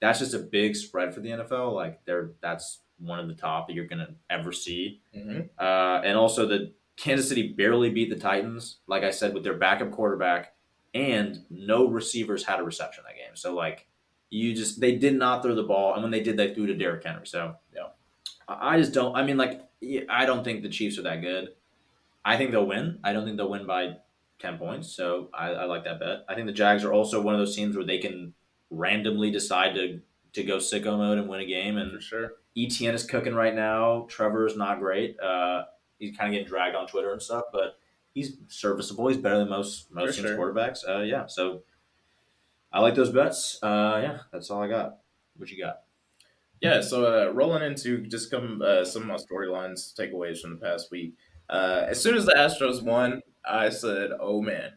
That's 0.00 0.18
just 0.18 0.34
a 0.34 0.38
big 0.38 0.74
spread 0.74 1.14
for 1.14 1.20
the 1.20 1.28
NFL. 1.28 1.74
Like 1.74 2.04
they're 2.04 2.32
that's 2.40 2.80
one 2.98 3.18
of 3.18 3.28
the 3.28 3.34
top 3.34 3.68
that 3.68 3.74
you're 3.74 3.86
gonna 3.86 4.14
ever 4.28 4.50
see. 4.50 5.02
Mm-hmm. 5.16 5.40
Uh, 5.58 6.00
and 6.02 6.16
also 6.16 6.46
the 6.46 6.72
Kansas 6.96 7.28
City 7.28 7.52
barely 7.52 7.90
beat 7.90 8.10
the 8.10 8.16
Titans, 8.16 8.78
like 8.86 9.04
I 9.04 9.10
said, 9.10 9.34
with 9.34 9.44
their 9.44 9.56
backup 9.56 9.90
quarterback, 9.90 10.54
and 10.94 11.44
no 11.48 11.86
receivers 11.86 12.44
had 12.44 12.60
a 12.60 12.64
reception 12.64 13.04
that 13.06 13.16
game. 13.16 13.19
So 13.34 13.54
like 13.54 13.86
you 14.30 14.54
just 14.54 14.80
they 14.80 14.96
did 14.96 15.14
not 15.14 15.42
throw 15.42 15.54
the 15.54 15.62
ball, 15.64 15.94
and 15.94 16.02
when 16.02 16.10
they 16.12 16.20
did, 16.22 16.36
they 16.36 16.54
threw 16.54 16.66
to 16.66 16.74
Derrick 16.74 17.04
Henry. 17.04 17.26
So 17.26 17.56
Yeah. 17.74 17.88
I 18.48 18.74
I 18.74 18.78
just 18.78 18.92
don't. 18.92 19.14
I 19.16 19.24
mean, 19.24 19.36
like 19.36 19.62
I 20.08 20.26
don't 20.26 20.44
think 20.44 20.62
the 20.62 20.68
Chiefs 20.68 20.98
are 20.98 21.02
that 21.02 21.20
good. 21.20 21.50
I 22.24 22.36
think 22.36 22.50
they'll 22.50 22.66
win. 22.66 23.00
I 23.02 23.12
don't 23.12 23.24
think 23.24 23.36
they'll 23.36 23.50
win 23.50 23.66
by 23.66 23.96
ten 24.38 24.58
points. 24.58 24.88
So 24.94 25.30
I, 25.32 25.48
I 25.50 25.64
like 25.64 25.84
that 25.84 26.00
bet. 26.00 26.24
I 26.28 26.34
think 26.34 26.46
the 26.46 26.52
Jags 26.52 26.84
are 26.84 26.92
also 26.92 27.20
one 27.20 27.34
of 27.34 27.40
those 27.40 27.56
teams 27.56 27.76
where 27.76 27.86
they 27.86 27.98
can 27.98 28.34
randomly 28.70 29.30
decide 29.30 29.74
to 29.74 30.00
to 30.32 30.44
go 30.44 30.58
sicko 30.58 30.96
mode 30.96 31.18
and 31.18 31.28
win 31.28 31.40
a 31.40 31.46
game 31.46 31.76
and 31.76 31.92
For 31.92 32.00
sure. 32.00 32.32
Etienne 32.56 32.94
is 32.94 33.04
cooking 33.04 33.34
right 33.34 33.54
now. 33.54 34.06
Trevor's 34.08 34.56
not 34.56 34.78
great. 34.80 35.18
Uh, 35.20 35.64
he's 35.98 36.16
kind 36.16 36.28
of 36.28 36.32
getting 36.32 36.46
dragged 36.48 36.76
on 36.76 36.86
Twitter 36.86 37.12
and 37.12 37.22
stuff, 37.22 37.44
but 37.52 37.78
he's 38.12 38.36
serviceable. 38.48 39.08
He's 39.08 39.16
better 39.18 39.38
than 39.38 39.48
most 39.48 39.90
most 39.90 40.16
For 40.16 40.22
teams' 40.22 40.28
sure. 40.34 40.52
quarterbacks. 40.52 40.88
Uh, 40.88 41.00
yeah, 41.02 41.26
so 41.26 41.62
I 42.72 42.80
like 42.80 42.94
those 42.94 43.10
bets. 43.10 43.58
Uh, 43.62 44.00
yeah, 44.02 44.18
that's 44.32 44.50
all 44.50 44.62
I 44.62 44.68
got. 44.68 44.98
What 45.36 45.50
you 45.50 45.62
got? 45.62 45.80
Yeah, 46.60 46.82
so 46.82 47.06
uh, 47.06 47.32
rolling 47.32 47.62
into 47.62 48.06
just 48.06 48.30
come 48.30 48.60
uh, 48.64 48.84
some 48.84 49.02
of 49.02 49.08
my 49.08 49.16
storylines, 49.16 49.94
takeaways 49.98 50.40
from 50.40 50.50
the 50.50 50.56
past 50.56 50.90
week. 50.90 51.14
Uh, 51.48 51.86
as 51.88 52.00
soon 52.00 52.14
as 52.14 52.26
the 52.26 52.34
Astros 52.36 52.82
won, 52.82 53.22
I 53.48 53.70
said, 53.70 54.10
"Oh 54.20 54.42
man, 54.42 54.72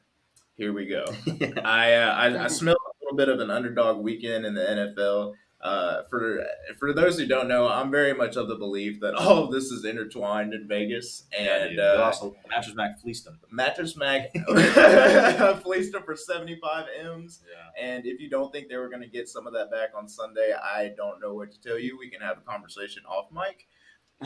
here 0.55 0.73
we 0.73 0.87
go." 0.87 1.05
I, 1.63 1.93
uh, 1.95 2.13
I 2.13 2.45
I 2.45 2.47
smelled 2.47 2.77
a 2.77 3.03
little 3.03 3.17
bit 3.17 3.29
of 3.29 3.39
an 3.41 3.51
underdog 3.51 4.01
weekend 4.01 4.45
in 4.45 4.53
the 4.53 4.61
NFL. 4.61 5.33
Uh, 5.63 6.03
for 6.09 6.45
for 6.77 6.91
those 6.91 7.17
who 7.17 7.25
don't 7.25 7.47
know, 7.47 7.69
I'm 7.69 7.89
very 7.89 8.13
much 8.13 8.35
of 8.35 8.49
the 8.49 8.55
belief 8.55 8.99
that 8.99 9.15
all 9.15 9.45
of 9.45 9.51
this 9.51 9.71
is 9.71 9.85
intertwined 9.85 10.53
in 10.53 10.67
Vegas, 10.67 11.23
and. 11.37 11.77
But 11.77 11.99
uh, 11.99 12.03
also 12.03 12.35
Mattress 12.49 12.75
Mac 12.75 12.99
fleeced 12.99 13.25
him. 13.25 13.39
Mattress 13.49 13.95
Mac 13.95 14.33
fleeced 15.63 15.93
them 15.93 16.03
for 16.03 16.17
75 16.17 16.87
m's. 16.99 17.39
Yeah. 17.49 17.81
And 17.81 18.05
if 18.05 18.19
you 18.19 18.29
don't 18.29 18.51
think 18.51 18.67
they 18.67 18.75
were 18.75 18.89
going 18.89 19.03
to 19.03 19.07
get 19.07 19.29
some 19.29 19.47
of 19.47 19.53
that 19.53 19.71
back 19.71 19.91
on 19.95 20.09
Sunday, 20.09 20.51
I 20.53 20.91
don't 20.97 21.21
know 21.21 21.33
what 21.33 21.53
to 21.53 21.61
tell 21.61 21.79
you. 21.79 21.97
We 21.97 22.09
can 22.09 22.19
have 22.19 22.39
a 22.39 22.41
conversation 22.41 23.03
off 23.07 23.27
mic. 23.31 23.65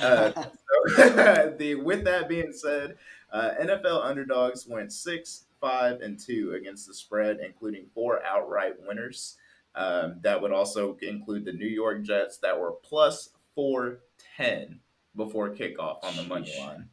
Uh, 0.02 0.32
so, 0.96 1.56
the 1.60 1.76
with 1.76 2.04
that 2.06 2.28
being 2.28 2.52
said, 2.52 2.96
uh, 3.32 3.52
NFL 3.62 4.04
underdogs 4.04 4.66
went 4.68 4.92
six, 4.92 5.46
five, 5.62 6.02
and 6.02 6.20
two 6.20 6.56
against 6.60 6.88
the 6.88 6.96
spread, 6.96 7.38
including 7.46 7.86
four 7.94 8.24
outright 8.24 8.74
winners. 8.88 9.38
Um, 9.78 10.20
that 10.24 10.42
would 10.42 10.52
also 10.52 10.98
include 11.04 11.46
the 11.46 11.54
New 11.54 11.68
York 11.68 12.04
Jets 12.04 12.40
that 12.40 12.60
were 12.60 12.74
plus 12.84 13.30
four 13.54 14.00
ten 14.36 14.80
before 15.16 15.54
kickoff 15.54 16.04
on 16.04 16.16
the 16.16 16.24
money 16.24 16.52
line. 16.60 16.90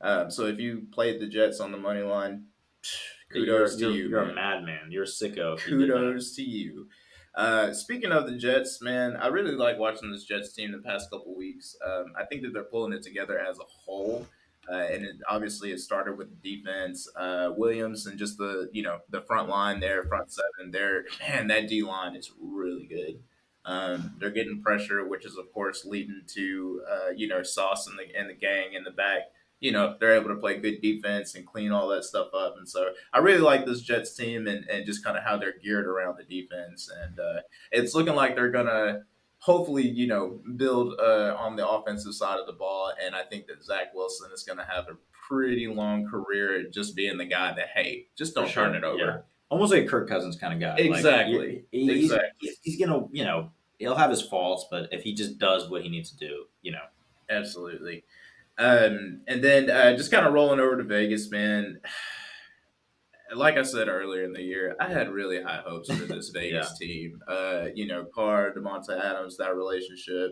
Um, 0.00 0.30
so 0.30 0.46
if 0.46 0.58
you 0.58 0.86
played 0.92 1.20
the 1.20 1.28
Jets 1.28 1.60
on 1.60 1.70
the 1.70 1.78
money 1.78 2.02
line, 2.02 2.46
kudos 3.32 3.78
you're, 3.78 3.90
to 3.90 3.96
you. 3.96 4.08
You're 4.08 4.30
a 4.30 4.34
madman. 4.34 4.90
You're 4.90 5.04
a 5.04 5.06
sicko. 5.06 5.56
if 5.56 5.68
you. 5.68 5.78
Kudos 5.78 6.34
to 6.34 6.42
you. 6.42 6.88
Uh, 7.36 7.72
speaking 7.72 8.12
of 8.12 8.26
the 8.26 8.36
Jets, 8.36 8.80
man, 8.82 9.16
I 9.16 9.28
really 9.28 9.52
like 9.52 9.78
watching 9.78 10.10
this 10.10 10.24
Jets 10.24 10.52
team 10.52 10.72
the 10.72 10.78
past 10.78 11.10
couple 11.10 11.36
weeks. 11.36 11.76
Um, 11.84 12.12
I 12.18 12.24
think 12.24 12.42
that 12.42 12.52
they're 12.52 12.64
pulling 12.64 12.92
it 12.92 13.02
together 13.02 13.38
as 13.38 13.58
a 13.58 13.64
whole, 13.64 14.26
uh, 14.70 14.86
and 14.90 15.04
it, 15.04 15.16
obviously 15.28 15.72
it 15.72 15.80
started 15.80 16.16
with 16.16 16.28
the 16.30 16.56
defense, 16.56 17.08
uh, 17.16 17.50
Williams, 17.56 18.06
and 18.06 18.18
just 18.18 18.38
the 18.38 18.68
you 18.72 18.82
know 18.82 18.98
the 19.10 19.20
front 19.22 19.48
line 19.48 19.80
there, 19.80 20.04
front 20.04 20.32
seven. 20.32 20.70
There, 20.70 21.04
man, 21.20 21.48
that 21.48 21.68
D 21.68 21.82
line 21.82 22.16
is 22.16 22.32
really 22.40 22.86
good. 22.86 23.20
Um, 23.66 24.14
they're 24.18 24.30
getting 24.30 24.62
pressure, 24.62 25.06
which 25.06 25.24
is 25.24 25.36
of 25.36 25.52
course 25.52 25.84
leading 25.84 26.22
to 26.34 26.82
uh, 26.90 27.10
you 27.16 27.28
know 27.28 27.42
Sauce 27.42 27.86
and 27.86 27.98
the 27.98 28.18
and 28.18 28.28
the 28.28 28.34
gang 28.34 28.74
in 28.74 28.84
the 28.84 28.90
back. 28.90 29.22
You 29.60 29.72
know 29.72 29.96
they're 29.98 30.16
able 30.16 30.28
to 30.28 30.36
play 30.36 30.58
good 30.58 30.80
defense 30.80 31.34
and 31.34 31.46
clean 31.46 31.72
all 31.72 31.88
that 31.88 32.04
stuff 32.04 32.28
up, 32.34 32.56
and 32.58 32.68
so 32.68 32.90
I 33.12 33.18
really 33.18 33.40
like 33.40 33.64
this 33.64 33.80
Jets 33.80 34.14
team 34.14 34.46
and, 34.46 34.68
and 34.68 34.84
just 34.84 35.04
kind 35.04 35.16
of 35.16 35.24
how 35.24 35.38
they're 35.38 35.58
geared 35.62 35.86
around 35.86 36.18
the 36.18 36.24
defense, 36.24 36.90
and 37.02 37.18
uh, 37.18 37.40
it's 37.70 37.94
looking 37.94 38.14
like 38.14 38.34
they're 38.34 38.50
gonna 38.50 39.04
hopefully 39.44 39.86
you 39.86 40.06
know 40.06 40.40
build 40.56 40.94
uh, 40.98 41.34
on 41.38 41.54
the 41.54 41.68
offensive 41.68 42.14
side 42.14 42.38
of 42.40 42.46
the 42.46 42.52
ball, 42.54 42.92
and 43.04 43.14
I 43.14 43.22
think 43.22 43.46
that 43.48 43.62
Zach 43.62 43.94
Wilson 43.94 44.30
is 44.32 44.42
gonna 44.42 44.64
have 44.64 44.88
a 44.88 44.96
pretty 45.28 45.66
long 45.66 46.06
career 46.08 46.64
just 46.70 46.96
being 46.96 47.18
the 47.18 47.24
guy 47.26 47.52
that 47.54 47.68
hey, 47.74 48.06
just 48.16 48.34
don't 48.34 48.48
sure, 48.48 48.64
turn 48.64 48.74
it 48.74 48.84
over. 48.84 48.98
yeah. 48.98 49.16
Almost 49.50 49.72
like 49.72 49.84
a 49.84 49.86
Kirk 49.86 50.08
Cousins 50.08 50.36
kind 50.36 50.54
of 50.54 50.60
guy. 50.60 50.72
Like, 50.72 50.96
Exactly. 50.96 51.64
he- 51.70 51.86
he's, 51.86 52.04
Exactly. 52.04 52.30
He's, 52.40 52.58
he's 52.62 52.78
gonna, 52.86 53.06
you 53.12 53.24
know, 53.24 53.50
he'll 53.78 53.94
have 53.94 54.10
his 54.10 54.22
faults, 54.22 54.66
but 54.70 54.88
if 54.90 55.02
he 55.02 55.14
just 55.14 55.38
does 55.38 55.68
what 55.70 55.82
he 55.82 55.88
needs 55.90 56.10
to 56.10 56.16
do, 56.16 56.44
you 56.62 56.72
know, 56.72 56.82
Absolutely. 57.30 58.04
Um, 58.58 59.20
and 59.26 59.42
then 59.42 59.70
uh, 59.70 59.96
just 59.96 60.10
kind 60.10 60.26
of 60.26 60.32
rolling 60.32 60.60
over 60.60 60.76
to 60.78 60.82
Vegas, 60.84 61.30
man. 61.30 61.80
Like 63.34 63.56
I 63.56 63.62
said 63.62 63.88
earlier 63.88 64.24
in 64.24 64.32
the 64.32 64.42
year, 64.42 64.74
I 64.80 64.88
had 64.88 65.10
really 65.10 65.42
high 65.42 65.62
hopes 65.66 65.92
for 65.94 66.04
this 66.06 66.28
Vegas 66.34 66.76
team. 66.78 67.18
Uh, 67.28 67.66
you 67.74 67.86
know, 67.86 68.04
Carr, 68.14 68.52
Davante 68.56 68.90
Adams, 68.98 69.36
that 69.38 69.54
relationship. 69.56 70.30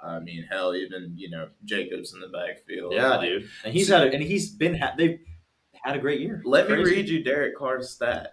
I 0.00 0.18
mean, 0.18 0.44
hell, 0.50 0.74
even 0.74 1.12
you 1.16 1.30
know 1.30 1.48
Jacobs 1.64 2.12
in 2.12 2.20
the 2.20 2.28
backfield. 2.28 2.92
yeah, 2.92 3.10
Like, 3.16 3.20
dude. 3.28 3.48
And 3.64 3.72
he's 3.72 3.88
had, 3.88 4.02
a, 4.08 4.12
and 4.12 4.22
he's 4.22 4.50
been, 4.50 4.74
ha- 4.76 4.94
they've 4.98 5.18
had 5.84 5.94
a 5.96 5.98
great 6.00 6.20
year. 6.20 6.42
Let 6.44 6.68
me 6.68 6.76
read 6.76 7.08
you 7.08 7.22
Derek 7.22 7.56
Carr's 7.56 7.96
stats. 8.00 8.30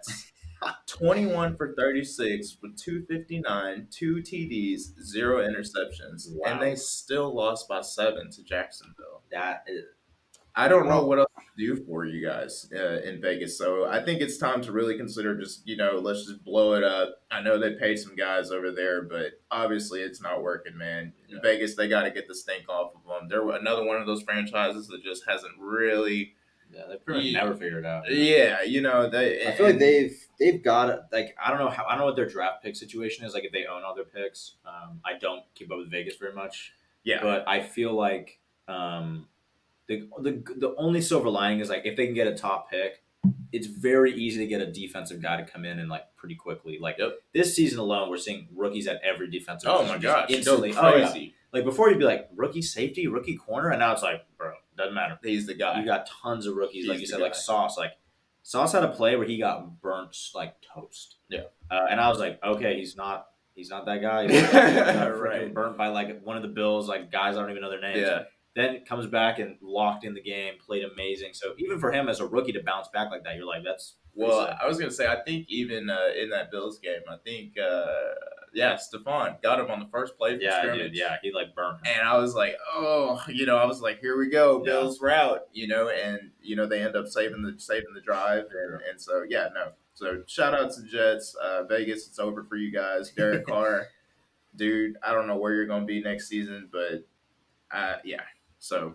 21 0.88 1.56
for 1.56 1.74
36 1.78 2.58
with 2.60 2.76
259, 2.76 3.86
two 3.90 4.16
TDs, 4.16 4.80
zero 5.02 5.38
interceptions, 5.46 6.24
Wow. 6.32 6.52
and 6.52 6.60
they 6.62 6.74
still 6.74 7.34
lost 7.34 7.66
by 7.68 7.80
seven 7.80 8.30
to 8.32 8.42
Jacksonville. 8.44 9.22
That 9.32 9.64
is, 9.66 9.84
I 10.56 10.68
don't 10.68 10.88
know 10.88 11.04
what 11.04 11.18
else 11.20 11.28
to 11.36 11.66
do 11.66 11.76
for 11.84 12.04
you 12.04 12.26
guys 12.26 12.68
uh, 12.74 13.00
in 13.02 13.20
Vegas. 13.20 13.56
So 13.56 13.86
I 13.86 14.02
think 14.04 14.20
it's 14.20 14.36
time 14.36 14.60
to 14.62 14.72
really 14.72 14.96
consider 14.96 15.36
just, 15.38 15.66
you 15.66 15.76
know, 15.76 15.98
let's 16.02 16.26
just 16.26 16.44
blow 16.44 16.74
it 16.74 16.82
up. 16.84 17.16
I 17.30 17.40
know 17.40 17.58
they 17.58 17.74
paid 17.74 17.98
some 17.98 18.16
guys 18.16 18.50
over 18.50 18.70
there, 18.72 19.02
but 19.02 19.32
obviously 19.50 20.00
it's 20.00 20.20
not 20.20 20.42
working, 20.42 20.76
man. 20.76 21.12
In 21.28 21.36
Yeah. 21.36 21.42
Vegas, 21.42 21.76
they 21.76 21.88
got 21.88 22.02
to 22.02 22.10
get 22.10 22.26
the 22.28 22.34
stink 22.34 22.68
off 22.68 22.92
of 22.94 23.02
them. 23.06 23.28
They're 23.28 23.48
another 23.56 23.84
one 23.84 23.96
of 24.00 24.06
those 24.06 24.22
franchises 24.22 24.88
that 24.88 25.02
just 25.04 25.24
hasn't 25.28 25.52
really, 25.58 26.34
yeah, 26.72 26.82
they've 26.88 27.04
pretty 27.04 27.28
Yeah. 27.28 27.40
never 27.44 27.54
figured 27.54 27.84
it 27.84 27.88
out. 27.88 28.10
yeah, 28.12 28.62
you 28.62 28.80
know, 28.80 29.08
they. 29.10 29.46
I 29.46 29.52
feel 29.52 29.66
like 29.66 29.78
they've 29.78 30.16
they've 30.38 30.62
got. 30.62 31.00
Like 31.12 31.34
I 31.42 31.50
don't 31.50 31.58
know 31.58 31.68
how 31.70 31.84
I 31.84 31.90
don't 31.90 31.98
know 32.00 32.04
what 32.06 32.16
their 32.16 32.28
draft 32.28 32.62
pick 32.62 32.76
situation 32.76 33.24
is. 33.24 33.34
Like 33.34 33.44
if 33.44 33.52
they 33.52 33.66
own 33.66 33.82
all 33.84 33.94
their 33.94 34.04
picks, 34.04 34.54
um, 34.64 35.00
I 35.04 35.18
don't 35.18 35.42
keep 35.54 35.70
up 35.72 35.78
with 35.78 35.90
Vegas 35.90 36.16
very 36.16 36.32
much. 36.32 36.72
yeah, 37.02 37.20
but 37.22 37.48
I 37.48 37.60
feel 37.60 37.92
like 37.94 38.38
um, 38.68 39.26
the, 39.98 40.08
the 40.22 40.54
the 40.56 40.74
only 40.78 41.00
silver 41.00 41.28
lining 41.28 41.60
is 41.60 41.68
like 41.68 41.82
if 41.84 41.96
they 41.96 42.06
can 42.06 42.14
get 42.14 42.26
a 42.26 42.34
top 42.34 42.70
pick, 42.70 43.02
it's 43.52 43.66
very 43.66 44.14
easy 44.14 44.38
to 44.38 44.46
get 44.46 44.60
a 44.60 44.66
defensive 44.70 45.20
guy 45.20 45.36
to 45.36 45.44
come 45.44 45.64
in 45.64 45.78
and 45.78 45.88
like 45.90 46.04
pretty 46.16 46.34
quickly. 46.36 46.78
Like 46.80 46.96
Yep. 46.98 47.18
this 47.34 47.54
season 47.56 47.78
alone, 47.80 48.08
we're 48.08 48.16
seeing 48.16 48.48
rookies 48.54 48.86
at 48.86 49.00
every 49.02 49.28
defensive. 49.30 49.68
Oh 49.72 49.84
my 49.84 49.98
just 49.98 50.30
instantly 50.30 50.68
instantly. 50.70 50.74
Oh 50.76 50.96
yeah, 50.96 51.10
crazy. 51.10 51.34
like 51.52 51.64
before 51.64 51.90
you'd 51.90 51.98
be 51.98 52.04
like 52.04 52.28
rookie 52.36 52.62
safety, 52.62 53.06
rookie 53.08 53.36
corner, 53.36 53.70
and 53.70 53.80
now 53.80 53.92
it's 53.92 54.02
like 54.02 54.24
bro, 54.38 54.52
doesn't 54.76 54.94
matter. 54.94 55.18
He's 55.22 55.46
the 55.46 55.54
guy. 55.54 55.78
You 55.80 55.84
got 55.86 56.08
tons 56.22 56.46
of 56.46 56.54
rookies, 56.56 56.86
like 56.88 57.00
you 57.00 57.06
said, 57.06 57.20
like. 57.20 57.34
Sauce. 57.34 57.76
Like 57.76 57.92
Sauce 58.42 58.72
had 58.72 58.84
a 58.84 58.88
play 58.88 59.16
where 59.16 59.26
he 59.26 59.38
got 59.38 59.80
burnt 59.82 60.16
like 60.34 60.54
toast. 60.74 61.16
Yeah. 61.28 61.42
uh, 61.70 61.86
and 61.90 62.00
I 62.00 62.08
was 62.08 62.18
like, 62.18 62.42
okay, 62.42 62.76
he's 62.78 62.96
not. 62.96 63.26
He's 63.54 63.68
not 63.68 63.84
that 63.86 64.00
guy. 64.00 64.22
He's 64.28 64.40
not 64.40 64.52
freaking 64.52 65.20
Right. 65.20 65.52
burnt 65.54 65.76
by 65.76 65.88
like 65.88 66.22
one 66.22 66.36
of 66.36 66.42
the 66.42 66.48
Bills, 66.48 66.88
like 66.88 67.10
guys 67.12 67.36
I 67.36 67.40
don't 67.40 67.50
even 67.50 67.60
know 67.60 67.68
their 67.68 67.80
names. 67.80 67.98
yeah, 67.98 68.22
Then 68.56 68.84
comes 68.84 69.06
back 69.06 69.38
and 69.38 69.56
locked 69.62 70.04
in 70.04 70.12
the 70.12 70.20
game, 70.20 70.54
played 70.64 70.84
amazing. 70.84 71.34
So 71.34 71.54
even 71.58 71.78
for 71.78 71.92
him 71.92 72.08
as 72.08 72.18
a 72.18 72.26
rookie 72.26 72.52
to 72.52 72.62
bounce 72.62 72.88
back 72.88 73.10
like 73.10 73.22
that, 73.22 73.36
you're 73.36 73.46
like, 73.46 73.62
that's 73.64 73.94
Well, 74.14 74.56
I 74.60 74.66
was 74.66 74.76
gonna 74.78 74.90
say, 74.90 75.06
I 75.06 75.22
think 75.22 75.46
even 75.48 75.88
uh, 75.88 76.08
in 76.20 76.30
that 76.30 76.50
Bills 76.50 76.80
game, 76.80 77.02
I 77.08 77.16
think, 77.24 77.56
uh, 77.58 77.86
yeah, 78.52 78.76
Stefon 78.76 79.40
got 79.42 79.60
him 79.60 79.70
on 79.70 79.78
the 79.78 79.86
first 79.86 80.18
play. 80.18 80.36
For 80.36 80.42
yeah, 80.42 80.58
scrimmage. 80.62 80.90
dude, 80.90 80.96
yeah, 80.96 81.16
he 81.22 81.32
like 81.32 81.54
burned 81.54 81.78
him. 81.84 81.94
And 81.94 82.08
I 82.08 82.18
was 82.18 82.34
like, 82.34 82.56
oh, 82.74 83.22
you 83.28 83.46
know, 83.46 83.56
I 83.56 83.64
was 83.64 83.80
like, 83.80 84.00
here 84.00 84.18
we 84.18 84.28
go, 84.28 84.58
Yeah. 84.58 84.72
Bills 84.72 85.00
route, 85.00 85.42
you 85.52 85.68
know, 85.68 85.88
and 85.88 86.32
you 86.42 86.56
know 86.56 86.66
they 86.66 86.82
end 86.82 86.96
up 86.96 87.06
saving 87.06 87.42
the 87.42 87.54
saving 87.58 87.94
the 87.94 88.00
drive, 88.00 88.46
and, 88.52 88.80
and 88.90 89.00
so 89.00 89.24
yeah, 89.28 89.48
no. 89.54 89.72
So 89.94 90.22
shout 90.26 90.54
out 90.54 90.72
to 90.74 90.82
Jets, 90.82 91.36
uh, 91.36 91.64
Vegas. 91.64 92.08
It's 92.08 92.18
over 92.18 92.42
for 92.42 92.56
you 92.56 92.72
guys. 92.72 93.10
Derek 93.10 93.46
Carr, 93.48 93.86
dude. 94.56 94.96
I 95.06 95.12
don't 95.12 95.28
know 95.28 95.36
where 95.36 95.54
you're 95.54 95.66
gonna 95.66 95.84
be 95.84 96.02
next 96.02 96.28
season, 96.28 96.68
but 96.72 97.06
uh, 97.70 97.96
yeah. 98.04 98.22
So 98.60 98.94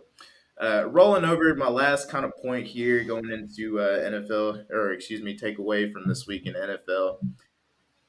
uh, 0.62 0.86
rolling 0.88 1.26
over 1.26 1.54
my 1.56 1.68
last 1.68 2.10
kind 2.10 2.24
of 2.24 2.32
point 2.42 2.66
here, 2.66 3.04
going 3.04 3.30
into 3.30 3.80
uh, 3.80 4.00
NFL, 4.10 4.70
or 4.72 4.94
excuse 4.94 5.22
me, 5.22 5.38
take 5.38 5.58
away 5.58 5.92
from 5.92 6.08
this 6.08 6.26
week 6.26 6.46
in 6.46 6.54
NFL. 6.54 7.18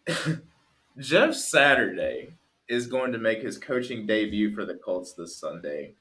Jeff 0.98 1.34
Saturday 1.34 2.34
is 2.68 2.86
going 2.86 3.12
to 3.12 3.18
make 3.18 3.42
his 3.42 3.58
coaching 3.58 4.06
debut 4.06 4.54
for 4.54 4.64
the 4.64 4.74
Colts 4.74 5.12
this 5.12 5.36
Sunday 5.36 5.94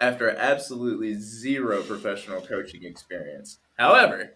after 0.00 0.30
absolutely 0.30 1.14
zero 1.14 1.82
professional 1.82 2.40
coaching 2.40 2.84
experience. 2.84 3.58
However, 3.78 4.34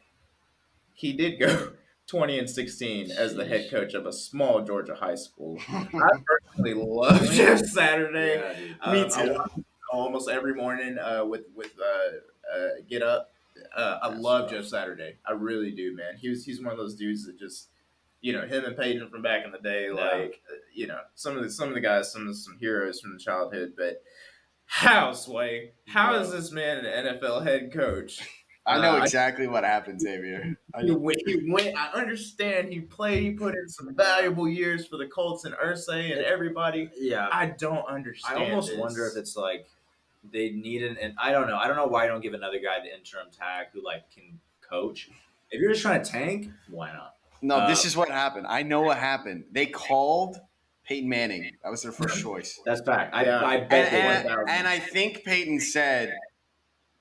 he 0.94 1.12
did 1.12 1.38
go 1.38 1.72
20 2.06 2.38
and 2.38 2.50
16 2.50 3.10
as 3.10 3.34
the 3.34 3.44
head 3.44 3.70
coach 3.70 3.92
of 3.92 4.06
a 4.06 4.12
small 4.12 4.62
Georgia 4.62 4.94
high 4.94 5.14
school. 5.14 5.58
I 5.68 5.84
personally 5.92 6.74
love 6.74 7.22
Jeff 7.32 7.60
Saturday. 7.60 8.36
Yeah. 8.36 8.74
Um, 8.80 8.92
Me 8.94 9.04
I 9.04 9.08
too. 9.08 9.64
Almost 9.90 10.28
every 10.28 10.54
morning 10.54 10.98
uh, 10.98 11.24
with 11.24 11.42
with 11.54 11.72
uh, 11.80 12.56
uh, 12.56 12.68
Get 12.88 13.02
Up. 13.02 13.30
Uh, 13.76 13.98
I 14.02 14.08
love. 14.08 14.50
Jeff 14.50 14.64
Saturday. 14.66 15.16
I 15.26 15.32
really 15.32 15.70
do, 15.72 15.96
man. 15.96 16.16
He 16.18 16.28
was 16.28 16.44
he's 16.44 16.60
one 16.62 16.72
of 16.72 16.78
those 16.78 16.94
dudes 16.94 17.26
that 17.26 17.38
just 17.38 17.68
you 18.20 18.32
know 18.32 18.46
him 18.46 18.64
and 18.64 18.76
Peyton 18.76 19.08
from 19.10 19.22
back 19.22 19.44
in 19.44 19.52
the 19.52 19.58
day. 19.58 19.90
Like 19.90 20.40
uh, 20.50 20.54
you 20.74 20.86
know 20.86 21.00
some 21.14 21.36
of 21.36 21.42
the 21.42 21.50
some 21.50 21.68
of 21.68 21.74
the 21.74 21.80
guys, 21.80 22.12
some 22.12 22.28
of 22.28 22.36
some 22.36 22.56
heroes 22.58 23.00
from 23.00 23.12
the 23.12 23.18
childhood. 23.18 23.72
But 23.76 24.02
how 24.66 25.12
Sway? 25.12 25.72
How 25.86 26.14
is 26.16 26.30
this 26.30 26.52
man 26.52 26.84
an 26.84 27.06
NFL 27.18 27.44
head 27.44 27.72
coach? 27.72 28.20
I 28.66 28.78
know 28.82 28.96
Uh, 28.96 28.98
I- 28.98 29.02
exactly 29.04 29.46
what 29.46 29.64
happened, 29.64 29.98
Xavier. 30.00 30.54
I 30.74 30.82
He 30.82 30.90
went, 30.90 31.18
he 31.26 31.50
went. 31.50 31.74
I 31.74 31.88
understand 31.92 32.70
he 32.70 32.80
played. 32.80 33.22
He 33.22 33.30
put 33.30 33.54
in 33.54 33.66
some 33.68 33.94
valuable 33.94 34.46
years 34.46 34.86
for 34.86 34.98
the 34.98 35.06
Colts 35.06 35.46
and 35.46 35.54
Irsay 35.54 36.12
and 36.12 36.20
everybody. 36.20 36.90
yeah, 37.00 37.28
I 37.32 37.46
don't 37.46 37.86
understand. 37.88 38.38
I 38.38 38.44
almost 38.44 38.68
this. 38.68 38.78
wonder 38.78 39.06
if 39.06 39.16
it's 39.16 39.36
like 39.38 39.66
they 40.24 40.50
need 40.50 40.82
an 40.82 40.96
and 41.00 41.14
I 41.20 41.32
don't 41.32 41.46
know. 41.46 41.56
I 41.56 41.66
don't 41.68 41.76
know 41.76 41.86
why 41.86 42.04
I 42.04 42.06
don't 42.06 42.20
give 42.20 42.34
another 42.34 42.58
guy 42.58 42.78
the 42.80 42.94
interim 42.96 43.28
tag 43.30 43.68
who 43.72 43.84
like 43.84 44.10
can 44.10 44.38
coach. 44.68 45.08
If 45.50 45.60
you're 45.60 45.70
just 45.70 45.82
trying 45.82 46.02
to 46.02 46.10
tank, 46.10 46.50
why 46.68 46.92
not? 46.92 47.14
No, 47.40 47.66
this 47.68 47.84
Uh, 47.84 47.88
is 47.88 47.96
what 47.96 48.10
happened. 48.10 48.46
I 48.48 48.62
know 48.62 48.82
what 48.82 48.98
happened. 48.98 49.44
They 49.52 49.66
called 49.66 50.38
Peyton 50.84 51.08
Manning. 51.08 51.56
That 51.62 51.70
was 51.70 51.82
their 51.82 51.92
first 51.92 52.20
choice. 52.20 52.60
That's 52.64 52.80
fact. 52.82 53.14
I, 53.14 53.24
Yeah. 53.24 53.40
I 53.40 53.54
And, 53.56 53.68
bet 53.68 53.90
they 53.92 54.00
and, 54.00 54.24
went. 54.28 54.48
and 54.50 54.66
I 54.68 54.78
think 54.78 55.22
Peyton 55.24 55.60
said, 55.60 56.14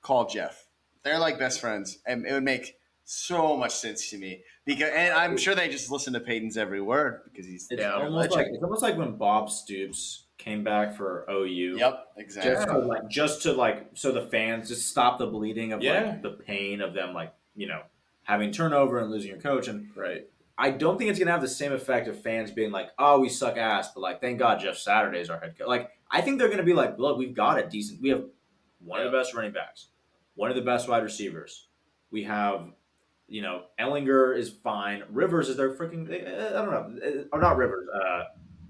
call 0.00 0.26
Jeff. 0.28 0.66
They're 1.02 1.18
like 1.18 1.38
best 1.38 1.60
friends. 1.60 1.98
And 2.06 2.24
it 2.26 2.32
would 2.32 2.44
make 2.44 2.76
so 3.04 3.56
much 3.56 3.74
sense 3.74 4.10
to 4.10 4.18
me 4.18 4.42
because, 4.64 4.90
and 4.94 5.12
I'm 5.14 5.36
sure 5.36 5.54
they 5.54 5.68
just 5.68 5.90
listen 5.90 6.12
to 6.12 6.20
Peyton's 6.20 6.56
every 6.56 6.80
word 6.80 7.22
because 7.24 7.46
he's 7.46 7.66
It's 7.70 7.80
Yeah, 7.82 7.94
almost 7.94 8.14
legend. 8.30 8.34
like 8.36 8.46
it's 8.54 8.62
almost 8.62 8.82
like 8.82 8.96
when 8.96 9.16
Bob 9.16 9.50
Stoops 9.50 10.26
came 10.38 10.64
back 10.64 10.96
for 10.96 11.26
OU. 11.30 11.76
Yep, 11.78 12.06
exactly. 12.16 12.52
Just 12.52 12.68
to 12.68 12.78
like, 12.78 13.08
just 13.08 13.42
to 13.42 13.52
like, 13.52 13.90
so 13.94 14.12
the 14.12 14.22
fans 14.22 14.68
just 14.68 14.88
stop 14.88 15.18
the 15.18 15.26
bleeding 15.26 15.72
of 15.72 15.82
Yeah. 15.82 16.04
like 16.04 16.22
the 16.22 16.30
pain 16.30 16.80
of 16.80 16.94
them, 16.94 17.12
like 17.12 17.34
you 17.56 17.66
know, 17.66 17.82
having 18.22 18.52
turnover 18.52 18.98
and 19.00 19.10
losing 19.10 19.30
your 19.30 19.40
coach. 19.40 19.66
And 19.68 19.88
Right. 19.96 20.28
I 20.56 20.70
don't 20.70 20.96
think 20.96 21.10
it's 21.10 21.18
gonna 21.18 21.30
have 21.32 21.40
the 21.40 21.48
same 21.48 21.72
effect 21.72 22.08
of 22.08 22.20
fans 22.20 22.50
being 22.52 22.70
like, 22.70 22.90
"Oh, 22.98 23.20
we 23.20 23.28
suck 23.28 23.56
ass," 23.56 23.92
but 23.92 24.00
like, 24.00 24.20
thank 24.20 24.38
God 24.38 24.60
Jeff 24.60 24.76
Saturday 24.76 25.20
is 25.20 25.28
our 25.30 25.38
head 25.40 25.56
coach. 25.58 25.66
Like, 25.68 25.90
I 26.10 26.20
think 26.20 26.38
they're 26.38 26.48
gonna 26.48 26.62
be 26.62 26.72
like, 26.72 26.98
"Look, 26.98 27.18
we've 27.18 27.34
got 27.34 27.58
a 27.58 27.66
decent. 27.68 28.00
We 28.00 28.08
have 28.10 28.24
one 28.80 29.00
of 29.00 29.10
the 29.10 29.16
best 29.18 29.34
running 29.34 29.52
backs, 29.52 29.88
one 30.36 30.50
of 30.50 30.56
the 30.56 30.62
best 30.62 30.88
wide 30.88 31.02
receivers. 31.02 31.68
We 32.10 32.22
have." 32.24 32.72
You 33.30 33.42
know, 33.42 33.64
Ehlinger 33.78 34.34
is 34.38 34.48
fine. 34.50 35.02
Rivers 35.10 35.50
is 35.50 35.56
their 35.58 35.72
freaking. 35.74 36.08
I 36.10 36.50
don't 36.64 36.70
know, 36.70 37.06
uh, 37.06 37.24
or 37.36 37.40
not 37.42 37.56
Rivers. 37.58 37.86
Uh, 37.90 38.24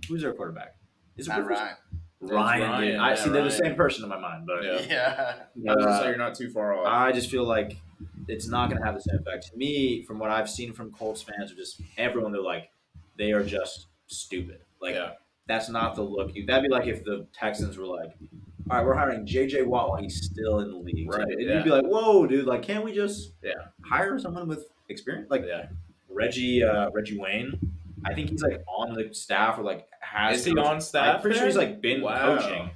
who's 0.08 0.22
their 0.22 0.32
quarterback? 0.32 0.74
Is 1.18 1.26
it 1.26 1.30
Not 1.30 1.46
Ryan. 1.46 1.76
Ryan, 2.20 2.62
Ryan, 2.62 2.90
dude. 2.92 2.96
I 2.96 3.08
yeah, 3.10 3.14
see 3.14 3.30
they're 3.30 3.44
the 3.44 3.50
same 3.50 3.74
person 3.74 4.02
in 4.04 4.08
my 4.08 4.18
mind, 4.18 4.46
but 4.46 4.64
Yeah. 4.64 5.34
Yeah. 5.56 5.72
I 5.72 5.74
uh, 5.74 6.00
say 6.00 6.08
you're 6.08 6.16
not 6.16 6.34
too 6.34 6.50
far 6.50 6.74
off. 6.74 6.86
I 6.86 7.12
just 7.12 7.30
feel 7.30 7.44
like 7.44 7.76
it's 8.26 8.48
not 8.48 8.68
going 8.70 8.80
to 8.80 8.86
have 8.86 8.94
the 8.94 9.00
same 9.00 9.18
effect. 9.20 9.50
To 9.50 9.56
me, 9.56 10.02
from 10.02 10.18
what 10.18 10.30
I've 10.30 10.50
seen 10.50 10.72
from 10.72 10.90
Colts 10.92 11.22
fans, 11.22 11.52
or 11.52 11.54
just 11.54 11.80
everyone, 11.96 12.32
they're 12.32 12.40
like, 12.42 12.70
they 13.16 13.32
are 13.32 13.42
just 13.44 13.86
stupid. 14.06 14.60
Like 14.80 14.94
yeah. 14.94 15.12
that's 15.46 15.68
not 15.68 15.94
the 15.94 16.02
look. 16.02 16.34
You 16.34 16.44
that'd 16.46 16.62
be 16.62 16.68
like 16.68 16.86
if 16.86 17.04
the 17.04 17.26
Texans 17.32 17.76
were 17.78 17.86
like, 17.86 18.10
all 18.70 18.76
right, 18.78 18.86
we're 18.86 18.94
hiring 18.94 19.24
J.J. 19.24 19.62
Watt 19.62 19.88
while 19.88 20.00
he's 20.00 20.24
still 20.24 20.60
in 20.60 20.70
the 20.70 20.76
league. 20.76 21.10
Right, 21.10 21.22
And 21.22 21.40
yeah. 21.40 21.54
You'd 21.54 21.64
be 21.64 21.70
like, 21.70 21.84
whoa, 21.86 22.26
dude, 22.26 22.46
like, 22.46 22.62
can't 22.62 22.84
we 22.84 22.92
just 22.92 23.32
Yeah. 23.42 23.52
hire 23.84 24.18
someone 24.18 24.46
with 24.46 24.66
experience? 24.88 25.30
Like 25.30 25.44
yeah. 25.46 25.66
Reggie, 26.10 26.62
uh, 26.64 26.90
Reggie 26.90 27.18
Wayne. 27.18 27.58
I 28.04 28.14
think 28.14 28.30
he's 28.30 28.42
like 28.42 28.62
on 28.66 28.94
the 28.94 29.12
staff 29.12 29.58
or 29.58 29.62
like 29.62 29.86
has. 30.00 30.40
Is 30.40 30.44
he 30.44 30.52
on 30.56 30.80
staff? 30.80 31.16
I'm 31.16 31.22
pretty 31.22 31.36
sure 31.38 31.46
he's 31.46 31.56
like 31.56 31.80
been 31.80 32.00
Wow. 32.02 32.36
coaching, 32.38 32.70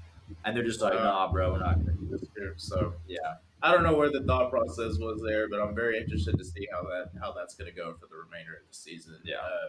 and 0.45 0.57
they're 0.57 0.65
just 0.65 0.81
like, 0.81 0.95
Uh, 0.95 1.03
nah, 1.05 1.31
bro, 1.31 1.53
we're 1.53 1.59
not 1.61 1.79
gonna 1.79 1.93
do 1.93 2.09
this. 2.11 2.23
Year, 2.37 2.55
So 2.57 2.95
Yeah, 3.07 3.19
I 3.63 3.71
don't 3.73 3.83
know 3.85 3.95
where 3.95 4.11
the 4.11 4.23
thought 4.23 4.51
process 4.51 4.99
was 4.99 5.21
there, 5.25 5.49
but 5.49 5.61
I'm 5.61 5.75
very 5.75 5.99
interested 5.99 6.37
to 6.39 6.45
see 6.45 6.67
how 6.73 6.83
that 6.83 7.11
how 7.21 7.33
that's 7.33 7.55
going 7.55 7.71
to 7.71 7.77
go 7.77 7.95
for 7.95 8.07
the 8.07 8.17
remainder 8.17 8.55
of 8.55 8.67
the 8.69 8.75
season. 8.75 9.17
Yeah. 9.25 9.37
Uh, 9.37 9.69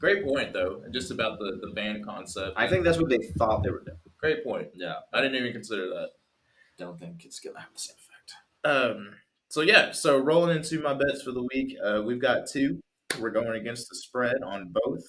great 0.00 0.24
point 0.24 0.52
though, 0.52 0.82
just 0.92 1.10
about 1.10 1.38
the 1.38 1.60
the 1.62 1.72
fan 1.74 2.02
concept. 2.04 2.54
I 2.56 2.66
think 2.68 2.84
that's 2.84 2.98
what 2.98 3.08
they 3.10 3.18
thought 3.38 3.62
they 3.62 3.70
were 3.70 3.80
doing. 3.84 3.98
great 4.18 4.42
point. 4.44 4.68
Yeah, 4.74 4.94
I 5.12 5.20
didn't 5.20 5.36
even 5.36 5.52
consider 5.52 5.88
that. 5.88 6.10
don't 6.78 6.98
think 6.98 7.24
it's 7.24 7.38
gonna 7.40 7.60
have 7.60 7.72
the 7.72 7.78
same 7.78 7.96
effect. 7.96 8.34
Um. 8.64 9.16
So 9.48 9.60
yeah. 9.62 9.92
So 9.92 10.18
rolling 10.18 10.56
into 10.56 10.80
my 10.80 10.94
bets 10.94 11.22
for 11.22 11.32
the 11.32 11.42
week, 11.54 11.76
uh, 11.84 12.02
we've 12.04 12.20
got 12.20 12.46
two. 12.46 12.80
We're 13.18 13.30
going 13.30 13.60
against 13.60 13.88
the 13.88 13.96
spread 13.96 14.36
on 14.44 14.72
both. 14.84 15.04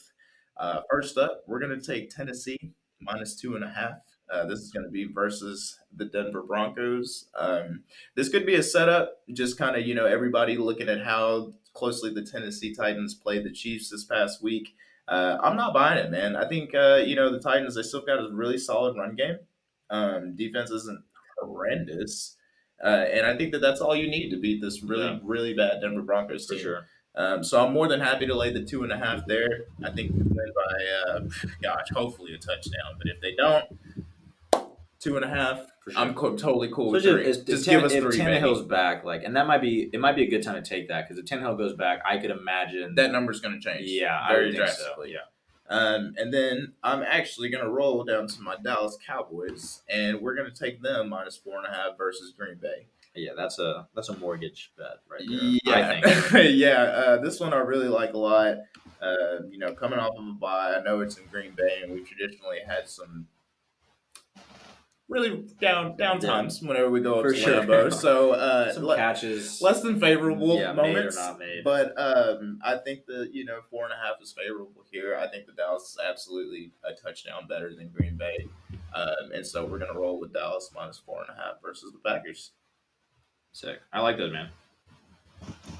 Uh, 0.58 0.82
first 0.90 1.18
up, 1.18 1.44
we're 1.48 1.60
going 1.60 1.78
to 1.80 1.86
take 1.86 2.10
Tennessee 2.10 2.58
minus 3.00 3.36
two 3.36 3.56
and 3.56 3.64
a 3.64 3.70
half. 3.70 3.94
Uh, 4.32 4.46
this 4.46 4.60
is 4.60 4.72
going 4.72 4.86
to 4.86 4.92
be 4.92 5.08
versus 5.12 5.78
the 5.96 6.06
Denver 6.06 6.42
Broncos. 6.44 7.28
Um, 7.38 7.84
this 8.16 8.30
could 8.30 8.46
be 8.46 8.56
a 8.56 8.64
setup, 8.64 9.18
just 9.34 9.58
kind 9.58 9.76
of 9.76 9.86
you 9.86 9.94
know 9.94 10.06
everybody 10.06 10.58
looking 10.58 10.90
at 10.90 11.04
how 11.04 11.54
closely 11.74 12.14
the 12.14 12.24
Tennessee 12.24 12.74
Titans 12.74 13.14
played 13.14 13.44
the 13.46 13.52
Chiefs 13.52 13.90
this 13.90 14.06
past 14.06 14.42
week. 14.44 14.74
Uh, 15.08 15.38
I'm 15.42 15.58
not 15.58 15.74
buying 15.74 15.98
it, 16.04 16.12
man. 16.12 16.36
I 16.36 16.48
think 16.48 16.74
uh, 16.74 17.02
you 17.06 17.16
know 17.16 17.32
the 17.32 17.40
Titans. 17.40 17.76
They 17.76 17.84
still 17.84 18.06
got 18.06 18.20
a 18.20 18.30
really 18.32 18.58
solid 18.58 18.98
run 18.98 19.16
game. 19.16 19.38
Um, 19.90 20.36
defense 20.36 20.72
isn't 20.72 21.04
horrendous. 21.40 22.38
Uh, 22.84 23.06
and 23.14 23.28
I 23.28 23.38
think 23.38 23.52
that 23.52 23.60
that's 23.60 23.80
all 23.80 23.96
you 23.96 24.10
need 24.10 24.32
to 24.32 24.40
beat 24.40 24.60
this 24.62 24.82
really, 24.82 25.04
Yeah. 25.06 25.20
really 25.24 25.54
bad 25.54 25.82
Denver 25.82 26.02
Broncos 26.02 26.48
For 26.48 26.54
team. 26.56 26.64
sure. 26.64 26.88
Um, 27.16 27.44
so 27.44 27.66
I'm 27.66 27.74
more 27.74 27.88
than 27.88 28.00
happy 28.00 28.26
to 28.28 28.34
lay 28.36 28.52
the 28.54 28.64
two 28.64 28.84
and 28.84 28.92
a 28.92 28.98
half 28.98 29.26
there. 29.28 29.66
I 29.84 29.92
think 29.92 30.12
we 30.14 30.20
win 30.24 30.52
by, 30.56 31.12
uh, 31.12 31.20
gosh, 31.62 31.88
hopefully 31.94 32.34
a 32.34 32.38
touchdown. 32.38 32.96
But 32.98 33.08
if 33.08 33.20
they 33.22 33.36
don't, 33.36 33.66
two 35.00 35.18
and 35.18 35.26
a 35.26 35.28
half, 35.28 35.58
sure. 35.90 35.94
I'm 35.98 36.14
co- 36.14 36.38
totally 36.38 36.70
cool 36.72 36.88
So 36.88 36.92
with 36.94 37.04
just, 37.04 37.16
three. 37.16 37.26
Just 37.26 37.48
is 37.48 37.66
give 37.66 37.84
us 37.84 37.92
if 37.92 38.04
three, 38.04 38.18
Tannehill's 38.18 38.60
baby. 38.60 38.70
back, 38.70 39.04
like, 39.04 39.24
and 39.24 39.36
that 39.36 39.46
might 39.46 39.62
be 39.62 39.90
it. 39.92 40.00
Might 40.00 40.16
be 40.16 40.24
a 40.24 40.30
good 40.30 40.42
time 40.44 40.56
to 40.56 40.62
take 40.62 40.88
that 40.88 41.08
because 41.08 41.18
if 41.22 41.26
Tannehill 41.26 41.58
goes 41.58 41.74
back, 41.74 42.02
I 42.06 42.18
could 42.18 42.32
imagine 42.32 42.96
That 42.96 43.12
number's 43.12 43.42
going 43.42 43.60
to 43.60 43.62
change. 43.62 43.88
Yeah, 43.90 44.18
I 44.22 44.32
very 44.34 44.52
think 44.54 44.68
so. 44.70 44.76
drastically. 44.76 45.12
Yeah, 45.14 45.20
Um, 45.76 46.14
and 46.18 46.34
then 46.34 46.74
I'm 46.82 47.04
actually 47.04 47.50
going 47.50 47.64
to 47.66 47.70
roll 47.70 48.06
down 48.06 48.28
to 48.28 48.42
my 48.42 48.56
Dallas 48.64 48.98
Cowboys, 49.06 49.82
and 49.90 50.22
we're 50.22 50.36
going 50.36 50.50
to 50.50 50.58
take 50.58 50.82
them 50.82 51.10
minus 51.10 51.36
four 51.36 51.58
and 51.58 51.66
a 51.68 51.72
half 51.76 51.98
versus 51.98 52.32
Green 52.38 52.56
Bay. 52.56 52.86
Yeah. 53.16 53.32
That's 53.36 53.60
a 53.60 53.88
that's 53.96 54.10
a 54.10 54.18
mortgage 54.18 54.72
bet 54.78 54.98
right 55.10 55.22
there. 55.28 55.58
Yeah, 55.64 56.00
I 56.06 56.12
think. 56.30 56.50
yeah. 56.58 56.82
Uh, 56.84 57.18
this 57.22 57.40
one 57.40 57.54
I 57.54 57.58
really 57.58 57.88
like 57.90 58.14
a 58.14 58.18
lot. 58.18 58.58
Uh, 59.02 59.44
you 59.50 59.58
know, 59.58 59.74
coming 59.74 60.00
off 60.00 60.16
of 60.18 60.26
a 60.28 60.32
bye, 60.34 60.76
I 60.78 60.84
know 60.84 61.00
it's 61.02 61.18
in 61.18 61.26
Green 61.32 61.54
Bay, 61.56 61.80
and 61.84 61.92
we 61.92 62.02
traditionally 62.04 62.60
had 62.68 62.88
some 62.88 63.28
really 65.10 65.44
down 65.60 65.98
down 65.98 66.20
Yeah. 66.22 66.30
times 66.30 66.62
whenever 66.62 66.90
we 66.90 67.02
go 67.02 67.16
up 67.16 67.24
For 67.26 67.34
to 67.34 67.38
sure. 67.38 67.64
Lambeau. 67.64 67.92
So 68.02 68.32
uh, 68.32 68.72
Some 68.74 68.84
le- 68.86 68.96
catches. 68.96 69.62
less 69.62 69.82
than 69.82 70.00
favorable 70.00 70.56
yeah, 70.58 70.72
moments. 70.72 71.18
not 71.18 71.38
made. 71.40 71.64
But 71.64 71.94
um, 71.98 72.60
I 72.64 72.78
think 72.78 73.06
that 73.08 73.32
you 73.34 73.44
know 73.44 73.60
four 73.70 73.84
and 73.86 73.94
a 73.94 73.98
half 73.98 74.22
is 74.22 74.32
favorable 74.32 74.86
here. 74.92 75.18
I 75.20 75.28
think 75.28 75.48
that 75.48 75.58
Dallas 75.58 75.84
is 75.84 75.98
absolutely 76.08 76.72
a 76.86 76.94
touchdown 76.94 77.48
better 77.50 77.74
than 77.76 77.90
Green 77.90 78.16
Bay, 78.16 78.48
um, 78.96 79.32
and 79.34 79.46
so 79.46 79.66
we're 79.66 79.80
gonna 79.80 80.00
roll 80.00 80.20
with 80.20 80.32
Dallas 80.32 80.70
minus 80.74 80.98
four 81.00 81.22
and 81.22 81.30
a 81.30 81.42
half 81.42 81.62
versus 81.62 81.92
the 81.92 82.00
Packers. 82.10 82.52
Sick. 83.54 83.80
I 83.92 84.02
like 84.02 84.18
those, 84.18 84.32
man. 84.32 84.50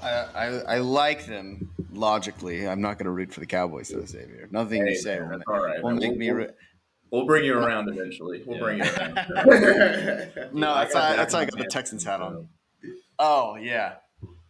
I, 0.02 0.08
I, 0.10 0.46
I 0.46 0.78
like 0.78 1.26
them 1.26 1.70
logically. 1.92 2.66
I'm 2.68 2.80
not 2.80 2.98
going 2.98 3.04
to 3.06 3.10
root 3.12 3.32
for 3.32 3.40
the 3.40 3.46
Cowboys 3.46 3.88
though, 3.88 4.04
Xavier. 4.04 4.48
Nothing 4.50 4.84
Hey, 4.84 4.90
you 4.92 4.96
say 4.98 5.18
man, 5.20 5.28
will, 5.30 5.38
that's 5.38 5.48
all 5.48 5.62
right. 5.64 5.82
will 5.82 5.90
make 5.92 6.00
We'll- 6.10 6.18
me. 6.18 6.26
we'll- 6.32 6.36
Re- 6.46 6.48
We'll 7.10 7.26
bring 7.26 7.44
you 7.44 7.58
around 7.58 7.90
eventually. 7.90 8.42
We'll 8.46 8.56
Yeah. 8.56 8.62
bring 8.62 8.78
you 8.78 8.84
around. 8.84 9.14
no, 10.54 10.74
that's 10.74 10.94
I 10.94 11.10
how, 11.10 11.16
that's 11.16 11.34
how 11.34 11.40
I 11.40 11.44
got 11.44 11.58
the 11.58 11.66
Texans 11.66 12.02
hat 12.04 12.22
on. 12.22 12.48
Oh 13.18 13.56
yeah, 13.56 13.96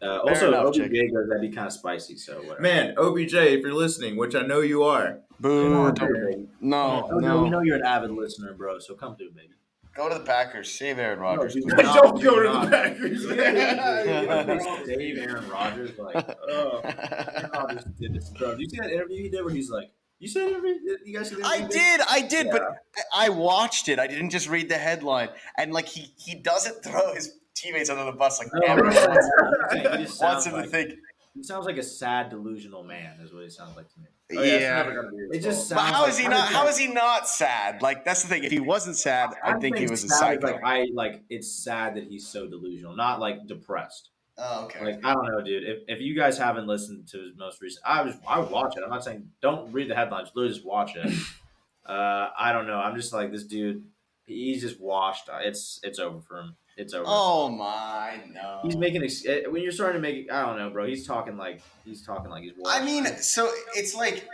Uh, 0.01 0.19
also, 0.19 0.47
enough, 0.47 0.67
OBJ 0.67 0.77
Jake. 0.77 1.13
goes 1.13 1.27
that'd 1.29 1.41
be 1.43 1.51
kind 1.51 1.67
of 1.67 1.73
spicy. 1.73 2.17
So 2.17 2.37
whatever. 2.41 2.61
Man, 2.61 2.95
OBJ, 2.97 3.35
if 3.35 3.63
you're 3.63 3.75
listening, 3.75 4.17
which 4.17 4.37
I 4.37 4.43
know 4.43 4.61
you 4.61 4.85
are, 4.85 5.19
boo! 5.41 5.71
Come 5.99 6.05
on. 6.05 6.49
No, 6.61 7.09
Oh, 7.11 7.19
no, 7.19 7.43
we 7.43 7.51
know 7.51 7.63
you're 7.63 7.79
an 7.79 7.85
avid 7.85 8.13
listener, 8.13 8.55
bro. 8.55 8.79
So 8.79 8.95
come 8.95 9.17
through, 9.17 9.33
baby. 9.33 9.49
Go 9.95 10.09
to 10.09 10.15
the 10.15 10.25
Packers. 10.25 10.71
Save 10.71 10.99
Aaron 10.99 11.19
Rodgers. 11.19 11.55
No, 11.55 11.61
dude, 11.61 11.77
please. 11.77 11.85
no, 11.85 11.95
Don't 12.03 12.15
go 12.15 12.21
dude, 12.21 12.25
to 12.25 12.49
the 12.49 12.53
not. 12.53 12.71
Packers. 12.71 13.27
Dave 14.87 15.19
Aaron 15.19 15.49
Rodgers, 15.49 15.99
like, 15.99 16.39
oh, 16.49 16.81
Aaron 16.83 17.51
Rodgers 17.53 17.85
did 18.01 18.15
this, 18.15 18.31
bro. 18.31 18.53
Did 18.53 18.61
you 18.61 18.69
see 18.71 18.79
that 18.79 18.91
interview 18.91 19.23
he 19.23 19.29
did 19.29 19.45
where 19.45 19.55
he's 19.55 19.71
like, 19.71 19.91
"You 20.19 20.29
said 20.29 20.49
interview? 20.49 20.75
You 21.05 21.19
guys 21.19 21.29
see 21.29 21.37
that?" 21.37 21.45
I 21.45 21.61
did, 21.67 22.01
I 22.09 22.21
did, 22.23 22.51
but 22.51 22.63
Yeah. 22.63 23.03
I 23.15 23.27
I 23.27 23.29
watched 23.29 23.89
it. 23.89 23.99
I 23.99 24.07
didn't 24.07 24.31
just 24.31 24.49
read 24.49 24.69
the 24.69 24.79
headline. 24.79 25.29
And 25.59 25.73
like 25.73 25.89
he 25.89 26.15
he 26.17 26.35
doesn't 26.37 26.83
throw 26.83 27.15
his 27.15 27.39
teammates 27.55 27.91
under 27.91 28.05
the 28.05 28.13
bus 28.13 28.39
like 28.39 28.49
No, 28.55 28.67
everyone 28.67 28.95
no, 28.95 29.07
wants, 29.09 29.29
no, 29.41 29.49
I'm 29.49 29.71
saying 29.71 30.07
he 30.07 30.25
wants 30.25 30.47
him 30.47 30.53
like, 30.55 30.65
to 30.65 30.71
think. 30.71 30.95
He 31.35 31.43
sounds 31.43 31.67
like 31.67 31.79
a 31.79 31.83
sad, 31.83 32.31
delusional 32.31 32.83
man. 32.83 33.19
Is 33.23 33.33
what 33.33 33.45
he 33.45 33.51
sounds 33.51 33.77
like 33.77 33.89
to 33.93 34.01
me. 34.01 34.07
Oh, 34.39 34.43
yeah, 34.43 34.53
it's 34.53 34.63
yeah. 34.63 34.75
never 34.83 34.95
gonna 34.95 35.11
be 35.31 35.37
It 35.39 35.41
just 35.43 35.69
fault. 35.69 35.79
But 35.79 35.85
sounds 35.85 35.91
how 35.97 36.03
like- 36.03 36.11
is 36.11 36.19
he 36.19 36.25
not? 36.29 36.31
does 36.49 36.49
How 36.57 36.65
that- 36.65 36.71
is 36.71 36.79
he 36.79 36.87
not 36.89 37.29
sad? 37.29 37.83
Like 37.83 38.05
that's 38.05 38.23
the 38.23 38.29
thing. 38.29 38.45
If 38.45 38.53
he 38.53 38.61
wasn't 38.61 38.97
sad, 38.97 39.31
I 39.45 39.51
I'm 39.53 39.61
think 39.61 39.77
he 39.79 39.87
was 39.87 40.05
a 40.05 40.09
sad 40.09 40.19
psycho. 40.19 40.47
Like 40.47 40.65
I 40.65 40.87
like 40.93 41.23
it's 41.29 41.51
sad 41.51 41.97
that 41.97 42.05
he's 42.05 42.27
so 42.27 42.47
delusional, 42.47 42.95
not 42.97 43.21
like 43.21 43.47
depressed. 43.47 44.11
oh, 44.39 44.65
okay. 44.65 44.85
Like 44.85 45.05
I 45.05 45.13
don't 45.15 45.27
know, 45.31 45.41
dude. 45.43 45.65
If, 45.65 45.79
if 45.89 46.01
you 46.01 46.15
guys 46.15 46.39
haven't 46.39 46.67
listened 46.67 47.09
to 47.09 47.19
his 47.21 47.33
most 47.37 47.61
recent, 47.61 47.85
I 47.87 48.03
was 48.03 48.15
I 48.27 48.39
would 48.39 48.51
watch 48.51 48.77
it. 48.77 48.83
I'm 48.83 48.91
not 48.91 49.05
saying 49.05 49.29
don't 49.41 49.73
read 49.73 49.89
the 49.91 49.95
headlines. 49.95 50.31
Literally 50.35 50.55
just 50.55 50.67
watch 50.67 50.97
it. 50.97 51.07
uh, 51.87 52.29
I 52.39 52.53
don't 52.53 52.67
know. 52.67 52.79
I'm 52.79 52.97
just 52.97 53.13
like 53.13 53.31
this 53.33 53.45
dude. 53.45 53.85
He's 54.25 54.63
just 54.63 54.81
washed. 54.81 55.29
It's 55.43 55.81
it's 55.83 55.99
over 55.99 56.21
for 56.21 56.39
him. 56.41 56.57
It's 56.77 56.95
over. 56.95 57.05
oh 57.07 57.49
my 57.51 58.21
no. 58.33 58.61
He's 58.63 58.77
making 58.77 59.03
ex- 59.03 59.27
eh, 59.27 59.43
when 59.49 59.63
you're 59.63 59.73
starting 59.73 60.01
to 60.01 60.09
make. 60.09 60.31
I 60.33 60.47
don't 60.47 60.59
know, 60.59 60.71
bro. 60.71 60.87
He's 60.87 61.07
talking 61.07 61.37
like 61.37 61.63
he's 61.85 62.05
talking 62.05 62.31
like 62.31 62.45
he's. 62.45 62.53
Washed. 62.57 62.81
I 62.81 62.85
mean, 62.85 63.07
so 63.19 63.51
it's 63.75 63.95
like 63.95 64.27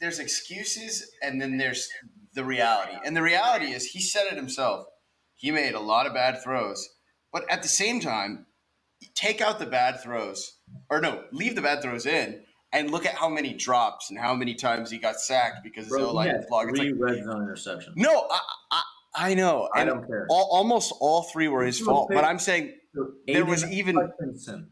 there's 0.00 0.18
excuses 0.18 1.10
and 1.22 1.40
then 1.40 1.56
there's 1.56 1.88
the 2.34 2.44
reality. 2.44 2.96
And 3.04 3.16
the 3.16 3.22
reality 3.22 3.66
is 3.66 3.86
he 3.86 4.00
said 4.00 4.26
it 4.30 4.36
himself. 4.36 4.86
He 5.34 5.50
made 5.50 5.74
a 5.74 5.80
lot 5.80 6.06
of 6.06 6.14
bad 6.14 6.42
throws. 6.42 6.88
But 7.32 7.50
at 7.50 7.62
the 7.62 7.68
same 7.68 8.00
time, 8.00 8.46
take 9.14 9.40
out 9.40 9.58
the 9.58 9.66
bad 9.66 10.00
throws 10.00 10.58
or 10.90 11.00
no, 11.00 11.24
leave 11.32 11.54
the 11.54 11.62
bad 11.62 11.82
throws 11.82 12.06
in 12.06 12.42
and 12.72 12.90
look 12.90 13.06
at 13.06 13.14
how 13.14 13.28
many 13.28 13.54
drops 13.54 14.10
and 14.10 14.18
how 14.18 14.34
many 14.34 14.54
times 14.54 14.90
he 14.90 14.98
got 14.98 15.20
sacked 15.20 15.62
because 15.62 15.88
bro, 15.88 16.12
line 16.12 16.28
had 16.28 16.46
vlog. 16.50 16.70
It's 16.70 16.78
like 16.78 16.92
red 16.98 17.24
zone 17.24 17.46
interceptions. 17.46 17.92
no, 17.96 18.26
I, 18.30 18.40
I 18.72 18.82
I 19.14 19.34
know. 19.34 19.68
I 19.74 19.80
And 19.82 19.90
don't 19.90 20.06
care. 20.06 20.26
all, 20.28 20.48
almost 20.52 20.92
all 21.00 21.22
three 21.24 21.48
were 21.48 21.62
his 21.64 21.78
fault. 21.80 22.10
But. 22.12 22.24
I'm 22.24 22.38
saying 22.38 22.74
there 23.26 23.44
was 23.44 23.64
even- 23.70 23.96
Hutchinson, 23.96 24.70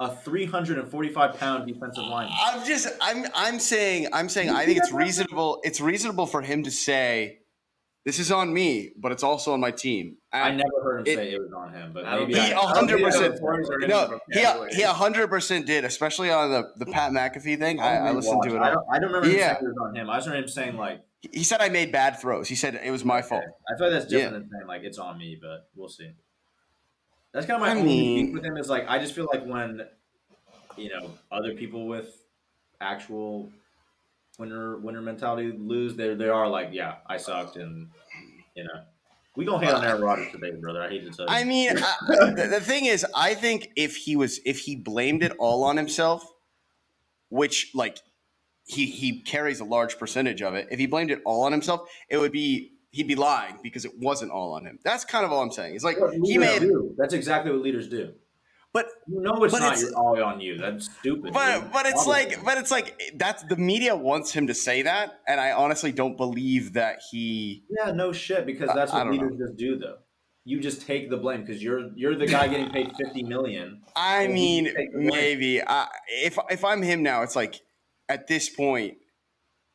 a 0.00 0.14
345 0.14 1.38
pound 1.38 1.66
defensive 1.66 2.04
lineman. 2.04 2.36
I'm 2.40 2.64
just 2.66 2.88
I'm 3.00 3.26
I'm 3.34 3.58
saying 3.58 4.08
I'm 4.12 4.28
saying 4.28 4.50
I 4.50 4.64
think 4.64 4.78
it's 4.78 4.92
reasonable 4.92 5.60
it's 5.64 5.80
reasonable 5.80 6.26
for 6.26 6.40
him 6.40 6.62
to 6.64 6.70
say 6.70 7.38
this 8.04 8.18
is 8.20 8.30
on 8.30 8.54
me, 8.54 8.92
but 8.96 9.10
it's 9.12 9.22
also 9.24 9.52
on 9.52 9.60
my 9.60 9.70
team. 9.72 10.16
I 10.32 10.48
And 10.50 10.58
never 10.58 10.82
heard 10.82 10.98
him 11.00 11.06
It- 11.12 11.16
say 11.16 11.32
it 11.32 11.40
was 11.40 11.52
on 11.52 11.74
him, 11.74 11.90
but 11.92 12.04
maybe 12.04 12.34
He 12.34 12.50
hundred 12.52 13.02
percent- 13.02 13.40
No, 13.42 13.56
no, 13.88 14.20
he 14.68 14.76
he 14.76 14.82
a 14.82 14.92
hundred 14.92 15.28
percent 15.28 15.66
did, 15.66 15.84
especially 15.84 16.30
on 16.30 16.50
the 16.50 16.70
the 16.76 16.86
Pat 16.86 17.10
McAfee 17.12 17.58
thing. 17.58 17.80
I, 17.80 17.96
I 18.08 18.10
listened 18.12 18.42
to 18.44 18.54
it. 18.56 18.60
I 18.60 18.70
don't, 18.70 18.86
I 18.92 18.98
don't 19.00 19.08
remember 19.12 19.28
him 19.28 19.36
Yeah. 19.36 19.54
saying 19.54 19.58
it 19.62 19.68
was 19.68 19.76
on 19.88 19.96
him. 19.96 20.08
I 20.10 20.16
just 20.18 20.26
remember 20.28 20.44
him 20.44 20.48
saying 20.48 20.76
like, 20.76 21.00
He 21.20 21.42
said 21.42 21.60
I 21.60 21.68
made 21.68 21.90
bad 21.90 22.20
throws. 22.20 22.48
He 22.48 22.54
said 22.54 22.80
it 22.82 22.90
was 22.90 23.04
my 23.04 23.22
fault. 23.22 23.44
I 23.68 23.76
feel 23.76 23.90
like 23.90 24.00
that's 24.00 24.10
different 24.10 24.34
than 24.34 24.50
saying 24.50 24.68
like 24.68 24.82
it's 24.82 24.98
on 24.98 25.18
me, 25.18 25.38
but 25.40 25.68
we'll 25.74 25.88
see. 25.88 26.10
That's 27.32 27.46
kind 27.46 27.60
of 27.60 27.66
my 27.66 27.72
I 27.72 27.78
only 27.78 27.84
mean- 27.84 28.32
with 28.32 28.44
him 28.44 28.56
is 28.56 28.68
like 28.68 28.84
I 28.88 28.98
just 28.98 29.14
feel 29.14 29.26
like 29.32 29.44
when 29.44 29.82
you 30.76 30.90
know 30.90 31.10
other 31.32 31.54
people 31.54 31.88
with 31.88 32.08
actual 32.80 33.50
winner 34.38 34.78
winner 34.78 35.02
mentality 35.02 35.52
lose, 35.56 35.96
they 35.96 36.14
they 36.14 36.28
are 36.28 36.48
like, 36.48 36.68
yeah, 36.72 36.96
I 37.06 37.16
sucked, 37.16 37.56
and 37.56 37.88
you 38.54 38.64
know, 38.64 38.82
we 39.36 39.44
gonna 39.44 39.64
hate 39.66 39.74
on 39.74 39.84
Aaron 39.84 40.00
Rodgers 40.02 40.30
today, 40.30 40.52
brother. 40.52 40.82
I 40.82 40.88
hate 40.88 41.04
to 41.04 41.10
tell 41.10 41.26
you. 41.26 41.32
I 41.34 41.44
mean, 41.44 41.76
I, 41.76 41.94
the, 42.36 42.46
the 42.48 42.60
thing 42.60 42.86
is, 42.86 43.04
I 43.14 43.34
think 43.34 43.70
if 43.76 43.96
he 43.96 44.16
was, 44.16 44.40
if 44.46 44.60
he 44.60 44.76
blamed 44.76 45.22
it 45.22 45.32
all 45.38 45.64
on 45.64 45.76
himself, 45.76 46.24
which 47.28 47.72
like 47.74 47.98
he 48.68 48.86
he 48.86 49.20
carries 49.22 49.60
a 49.60 49.64
large 49.64 49.98
percentage 49.98 50.42
of 50.42 50.54
it. 50.54 50.68
If 50.70 50.78
he 50.78 50.86
blamed 50.86 51.10
it 51.10 51.20
all 51.24 51.42
on 51.44 51.52
himself, 51.52 51.88
it 52.08 52.18
would 52.18 52.32
be 52.32 52.72
he'd 52.90 53.08
be 53.08 53.14
lying 53.16 53.58
because 53.62 53.84
it 53.84 53.92
wasn't 53.98 54.30
all 54.30 54.52
on 54.52 54.64
him. 54.66 54.78
That's 54.84 55.04
kind 55.04 55.24
of 55.24 55.32
all 55.32 55.42
I'm 55.42 55.50
saying. 55.50 55.74
It's 55.74 55.84
like 55.84 55.96
he 56.24 56.38
made, 56.38 56.60
do. 56.60 56.94
That's 56.98 57.14
exactly 57.14 57.50
what 57.50 57.60
leaders 57.62 57.88
do. 57.88 58.12
but 58.72 58.86
You 59.06 59.20
know 59.22 59.42
it's 59.44 59.52
not 59.54 59.76
it's- 59.78 59.92
all 59.94 60.22
on 60.22 60.40
you. 60.40 60.58
That's 60.58 60.90
stupid. 61.00 61.32
but 61.32 61.60
dude. 61.62 61.72
but 61.72 61.86
it's 61.86 62.06
Obviously. 62.06 62.36
like 62.36 62.44
but 62.44 62.58
it's 62.58 62.70
like 62.70 63.00
that's 63.16 63.42
the 63.44 63.56
media 63.56 63.96
wants 63.96 64.32
him 64.32 64.46
to 64.48 64.54
say 64.54 64.82
that, 64.82 65.20
and 65.26 65.40
I 65.40 65.52
honestly 65.52 65.92
don't 65.92 66.16
believe 66.16 66.74
that 66.74 67.00
he. 67.10 67.64
yeah, 67.70 67.92
no 67.92 68.12
shit, 68.12 68.44
because 68.46 68.70
that's 68.74 68.92
I 68.92 69.04
what 69.04 69.12
leaders 69.12 69.32
just 69.38 69.56
do, 69.56 69.78
though. 69.78 69.96
You 70.44 70.60
just 70.60 70.86
take 70.86 71.10
the 71.10 71.16
blame 71.18 71.42
because 71.44 71.62
you're 71.62 71.90
you're 71.94 72.16
the 72.16 72.26
guy 72.26 72.48
getting 72.48 72.70
paid 72.70 72.90
fifty 72.96 73.22
million. 73.22 73.82
I 73.96 74.28
mean, 74.28 74.64
can 74.66 74.74
take 74.74 74.92
the 74.92 74.98
blame. 74.98 75.10
maybe 75.10 75.62
I, 75.62 75.88
if 76.08 76.38
if 76.50 76.64
I'm 76.64 76.80
him 76.82 77.02
now, 77.02 77.22
it's 77.22 77.36
like 77.36 77.60
at 78.08 78.26
this 78.26 78.48
point, 78.48 78.98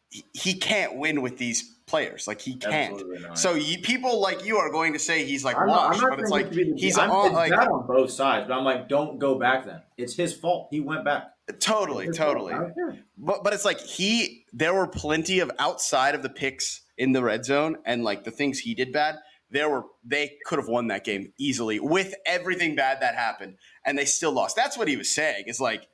he, 0.09 0.23
he 0.33 0.53
can't 0.55 0.95
win 0.95 1.21
with 1.21 1.37
these 1.37 1.73
players. 1.85 2.27
Like 2.27 2.41
he 2.41 2.55
can't. 2.55 3.01
So 3.35 3.53
you, 3.55 3.79
people 3.79 4.21
like 4.21 4.45
you 4.45 4.57
are 4.57 4.71
going 4.71 4.93
to 4.93 4.99
say 4.99 5.25
he's 5.25 5.43
like 5.43 5.57
I'm 5.57 5.67
not, 5.67 5.93
I'm 5.95 6.01
washed, 6.01 6.03
but 6.09 6.19
it's 6.19 6.29
like 6.29 6.45
it 6.47 6.49
to 6.49 6.55
be 6.55 6.63
the- 6.71 6.77
he's 6.79 6.97
I'm, 6.97 7.11
on 7.11 7.33
like 7.33 7.51
on 7.51 7.85
both 7.87 8.11
sides, 8.11 8.47
but 8.47 8.57
I'm 8.57 8.63
like, 8.63 8.87
don't 8.87 9.19
go 9.19 9.37
back. 9.39 9.65
Then 9.65 9.81
it's 9.97 10.15
his 10.15 10.33
fault. 10.33 10.67
He 10.71 10.79
went 10.79 11.03
back. 11.05 11.31
totally, 11.59 12.05
It's 12.07 12.17
his 12.17 12.25
fault. 12.25 12.35
totally. 12.37 12.53
I 12.53 12.57
don't 12.59 12.73
care. 12.73 12.97
But 13.17 13.43
but 13.43 13.53
it's 13.53 13.65
like 13.65 13.79
he 13.79 14.45
there 14.53 14.73
were 14.73 14.87
plenty 14.87 15.39
of 15.39 15.51
outside 15.59 16.15
of 16.15 16.23
the 16.23 16.29
picks 16.29 16.81
in 16.97 17.11
the 17.11 17.23
red 17.23 17.43
zone 17.45 17.77
and 17.85 18.03
like 18.03 18.23
the 18.23 18.31
things 18.31 18.59
he 18.59 18.73
did 18.75 18.91
bad. 18.93 19.15
There 19.49 19.69
were 19.69 19.83
they 20.03 20.37
could 20.45 20.57
have 20.57 20.67
won 20.67 20.87
that 20.87 21.03
game 21.03 21.31
easily 21.37 21.79
with 21.79 22.15
everything 22.25 22.75
bad 22.75 23.01
that 23.01 23.13
happened, 23.15 23.57
and 23.85 23.97
they 23.97 24.05
still 24.05 24.31
lost. 24.31 24.55
That's 24.55 24.77
what 24.77 24.87
he 24.87 24.97
was 24.97 25.13
saying. 25.13 25.43
It's 25.47 25.59
like 25.59 25.87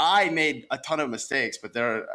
I 0.00 0.30
made 0.30 0.66
a 0.70 0.78
ton 0.78 0.98
of 1.00 1.10
mistakes, 1.10 1.58
but 1.58 1.72
there. 1.74 1.98
Are, 1.98 2.06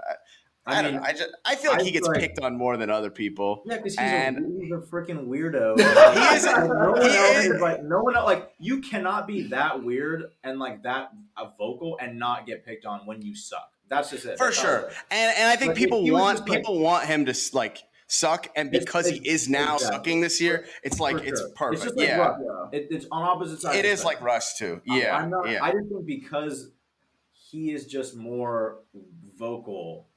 I, 0.67 0.79
I 0.79 0.81
don't 0.81 0.93
mean, 0.93 1.01
know. 1.01 1.07
I 1.07 1.11
just 1.11 1.29
I 1.45 1.55
feel 1.55 1.69
like 1.71 1.81
I 1.81 1.83
he 1.83 1.91
gets 1.91 2.07
like- 2.07 2.19
picked 2.19 2.39
on 2.39 2.57
more 2.57 2.75
than 2.75 2.89
other 2.89 3.11
people. 3.11 3.61
Yeah, 3.67 3.77
because 3.77 3.93
he's, 3.93 3.99
And- 3.99 4.37
a, 4.39 4.63
he's 4.63 4.71
a 4.71 4.77
freaking 4.77 5.27
weirdo. 5.27 5.77
He 5.79 6.35
is 6.35 6.45
no 6.45 6.65
one 6.65 7.01
else 7.11 7.45
is- 7.45 7.61
like 7.61 7.83
no 7.83 7.99
one 8.01 8.15
else. 8.15 8.25
Like 8.25 8.51
you 8.57 8.81
cannot 8.81 9.27
be 9.27 9.43
that 9.49 9.83
weird 9.83 10.31
and 10.43 10.57
like 10.57 10.81
that 10.81 11.11
vocal 11.59 11.99
and 12.01 12.17
not 12.17 12.47
get 12.47 12.65
picked 12.65 12.85
on 12.87 13.05
when 13.05 13.21
you 13.21 13.35
suck. 13.35 13.69
That's 13.89 14.09
just 14.09 14.25
it. 14.25 14.39
For 14.39 14.45
That's 14.45 14.59
sure. 14.59 14.77
it. 14.89 14.93
And 15.11 15.37
and 15.37 15.47
I 15.51 15.55
think 15.55 15.69
Like, 15.69 15.77
people 15.77 16.03
want 16.09 16.39
like- 16.39 16.49
people 16.57 16.79
want 16.79 17.05
him 17.05 17.25
to 17.27 17.35
like 17.53 17.83
suck, 18.07 18.47
and 18.55 18.69
It's- 18.69 18.83
because 18.85 19.07
he 19.07 19.17
is 19.17 19.47
now 19.47 19.75
exactly. 19.75 19.97
sucking 19.97 20.21
this 20.21 20.41
year, 20.41 20.65
it's 20.83 20.99
like 20.99 21.19
For 21.19 21.25
it's 21.25 21.43
perfect. 21.55 21.73
It's 21.75 21.83
just 21.83 21.95
like 21.97 22.07
yeah, 22.07 22.17
Russ. 22.17 22.39
It, 22.71 22.87
it's 22.89 23.05
on 23.11 23.21
opposite 23.21 23.61
sides. 23.61 23.77
It 23.77 23.85
is 23.85 24.03
like. 24.03 24.19
Russ 24.21 24.57
too. 24.57 24.81
I'm- 24.89 24.99
Yeah, 24.99 25.15
I'm 25.15 25.29
not, 25.29 25.47
yeah. 25.47 25.63
I 25.63 25.71
just 25.73 25.87
think 25.89 26.07
because 26.07 26.71
he 27.55 27.71
is 27.71 27.85
just 27.85 28.15
more 28.15 28.79
vocal, 29.37 30.07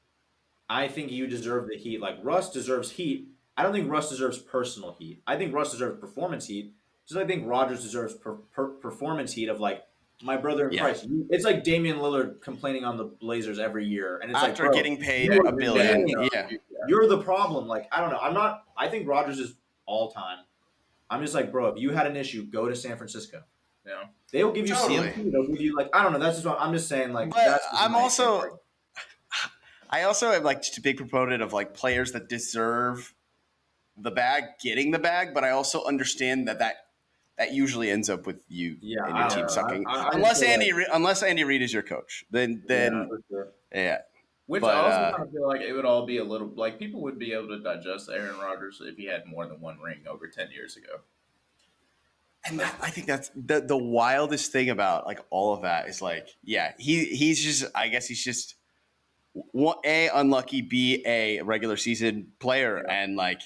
I 0.69 0.89
think 0.89 1.11
you 1.11 1.27
deserve 1.27 1.69
the 1.69 1.77
heat. 1.77 2.01
Like 2.01 2.17
Russ 2.23 2.51
deserves 2.51 2.91
heat. 2.91 3.29
I 3.57 3.63
don't 3.63 3.73
think 3.73 3.91
Russ 3.91 4.11
deserves 4.11 4.39
personal 4.39 4.93
heat. 4.99 5.23
I 5.27 5.37
think 5.37 5.55
Russ 5.55 5.71
deserves 5.73 6.01
performance 6.01 6.47
heat. 6.47 6.75
Just 7.09 7.19
I 7.19 7.27
think 7.27 7.47
Rodgers 7.47 7.83
deserves 7.83 8.15
per, 8.15 8.35
per, 8.55 8.69
performance 8.69 9.33
heat 9.33 9.49
of 9.49 9.61
like 9.61 9.83
my 10.23 10.37
brother 10.37 10.69
in 10.69 10.75
Yeah. 10.75 10.83
Christ. 10.83 11.07
It's 11.31 11.45
like 11.45 11.65
Damian 11.65 11.99
Lillard 11.99 12.41
complaining 12.43 12.85
on 12.85 12.97
the 12.97 13.05
Blazers 13.05 13.59
every 13.59 13.87
year, 13.87 14.19
and 14.19 14.31
it's 14.31 14.39
After 14.39 14.65
like 14.65 14.73
bro, 14.73 14.79
getting 14.79 14.99
paid 14.99 15.33
a 15.33 15.53
billion, 15.53 16.07
banging. 16.07 16.29
yeah. 16.33 16.51
you're 16.89 17.09
the 17.09 17.19
problem. 17.23 17.67
Like 17.67 17.89
I 17.93 18.01
don't 18.01 18.11
know. 18.11 18.19
I'm 18.19 18.35
not. 18.35 18.65
I 18.77 18.89
think 18.89 19.09
Rodgers 19.09 19.39
is 19.39 19.55
all 19.87 20.11
time. 20.11 20.39
I'm 21.09 21.23
just 21.23 21.35
like, 21.35 21.51
bro. 21.51 21.69
If 21.69 21.81
you 21.81 21.91
had 21.91 22.07
an 22.07 22.17
issue, 22.17 22.45
go 22.45 22.69
to 22.69 22.77
San 22.77 22.97
Francisco. 22.97 23.43
Yeah. 23.89 24.05
They'll 24.31 24.53
give 24.53 24.69
you 24.69 24.75
Totally. 24.75 25.09
CMP. 25.09 25.33
They'll 25.33 25.47
give 25.47 25.61
you 25.61 25.75
like 25.75 25.89
I 25.95 26.03
don't 26.03 26.13
know. 26.13 26.19
That's 26.19 26.37
just 26.37 26.47
what 26.47 26.61
I'm 26.61 26.73
just 26.75 26.89
saying. 26.89 27.13
Like, 27.13 27.31
But 27.31 27.37
that's 27.47 27.67
I'm 27.73 27.95
also- 27.95 28.39
opinion. 28.39 28.59
I 29.91 30.03
also 30.03 30.31
am 30.33 30.43
like 30.43 30.59
just 30.63 30.77
a 30.77 30.83
big 30.83 30.99
proponent 30.99 31.43
of 31.43 31.53
like 31.55 31.73
players 31.75 32.13
that 32.13 32.29
deserve 32.29 33.15
the 33.97 34.11
bag 34.11 34.45
getting 34.63 34.91
the 34.91 34.99
bag, 34.99 35.33
but 35.33 35.45
I 35.45 35.51
also 35.51 35.83
understand 35.85 36.47
that 36.49 36.59
that 36.59 36.77
that 37.39 37.53
usually 37.55 37.89
ends 37.91 38.11
up 38.11 38.27
with 38.27 38.37
you 38.49 38.77
Yeah, 38.81 39.05
and 39.07 39.17
your 39.17 39.21
don't 39.29 39.31
team 39.31 39.41
know. 39.43 39.47
sucking. 39.49 39.87
I- 39.87 39.91
I- 39.93 40.03
I 40.03 40.11
unless 40.15 40.41
feel 40.41 40.51
Andy, 40.51 40.73
like- 40.73 40.87
unless 40.93 41.23
Andy 41.23 41.45
Reid 41.45 41.63
is 41.63 41.73
your 41.73 41.83
coach, 41.85 42.25
then 42.31 42.63
then 42.67 42.93
Yeah, 43.11 43.17
sure. 43.31 43.49
yeah. 43.73 43.99
Which 44.47 44.63
But, 44.63 44.75
I 44.75 44.79
also 44.81 44.97
uh, 44.97 45.11
kind 45.13 45.23
of 45.25 45.33
feel 45.33 45.47
like 45.47 45.61
it 45.61 45.73
would 45.73 45.85
all 45.85 46.05
be 46.07 46.17
a 46.19 46.25
little 46.25 46.49
like 46.49 46.79
people 46.79 47.01
would 47.03 47.19
be 47.19 47.33
able 47.33 47.49
to 47.49 47.59
digest 47.63 48.09
Aaron 48.11 48.39
Rodgers 48.39 48.81
if 48.85 48.97
he 48.97 49.05
had 49.07 49.27
more 49.27 49.47
than 49.47 49.61
one 49.61 49.79
ring 49.81 50.01
over 50.09 50.27
ten 50.29 50.51
years 50.51 50.77
ago. 50.77 51.01
And 52.47 52.61
that, 52.61 52.75
I 52.81 52.91
think 52.91 53.07
that's 53.07 53.31
the 53.35 53.61
the 53.61 53.77
wildest 53.77 54.53
thing 54.53 54.71
about 54.71 55.07
like 55.07 55.21
all 55.31 55.53
of 55.55 55.63
that 55.63 55.89
is 55.89 56.01
like, 56.01 56.29
yeah, 56.43 56.73
he 56.79 57.05
he's 57.07 57.43
just 57.43 57.71
I 57.75 57.89
guess 57.89 58.07
he's 58.07 58.23
just 58.25 58.55
one 59.53 59.77
a 59.85 60.09
unlucky, 60.15 60.63
b 60.63 61.03
a 61.07 61.43
regular 61.43 61.77
season 61.77 62.29
player, 62.39 62.79
and 62.89 63.17
like 63.17 63.41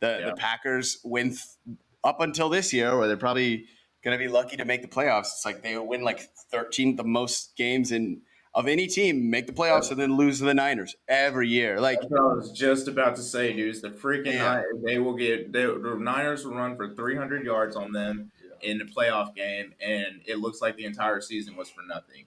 the 0.00 0.18
Yeah. 0.20 0.26
the 0.30 0.36
Packers 0.36 0.98
win 1.04 1.30
th- 1.30 1.76
up 2.04 2.20
until 2.20 2.48
this 2.48 2.72
year, 2.72 2.96
where 2.98 3.06
they're 3.06 3.16
probably 3.16 3.66
going 4.04 4.16
to 4.18 4.24
be 4.24 4.28
lucky 4.30 4.56
to 4.56 4.64
make 4.64 4.82
the 4.82 4.88
playoffs. 4.88 5.26
It's 5.26 5.44
like 5.44 5.62
they 5.62 5.76
win 5.78 6.02
like 6.02 6.20
thirteen 6.50 6.96
the 6.96 7.04
most 7.04 7.54
games 7.56 7.92
in 7.92 8.22
of 8.54 8.66
any 8.66 8.86
team, 8.86 9.30
make 9.30 9.46
the 9.46 9.52
playoffs, 9.52 9.90
and 9.90 10.00
then 10.00 10.16
lose 10.16 10.38
to 10.38 10.44
the 10.44 10.54
Niners 10.54 10.96
every 11.06 11.48
year. 11.48 11.78
Like 11.80 12.00
That's 12.00 12.10
what 12.10 12.20
I 12.20 12.34
was 12.34 12.50
just 12.50 12.88
about 12.88 13.14
to 13.16 13.22
say, 13.22 13.52
dude. 13.52 13.68
is 13.70 13.82
The 13.82 13.90
freaking 13.90 14.32
Yeah. 14.32 14.62
Ni- 14.82 14.92
they 14.94 14.98
will 14.98 15.14
get 15.14 15.52
they, 15.52 15.64
the 15.66 15.96
Niners 16.00 16.44
will 16.44 16.54
run 16.56 16.74
for 16.76 16.92
300 16.94 17.44
yards 17.44 17.76
on 17.76 17.92
them 17.92 18.32
in 18.62 18.78
the 18.78 18.84
playoff 18.84 19.34
game, 19.34 19.74
and 19.80 20.20
it 20.26 20.38
looks 20.38 20.60
like 20.60 20.76
the 20.76 20.84
entire 20.84 21.20
season 21.20 21.56
was 21.56 21.68
for 21.68 21.82
nothing. 21.88 22.26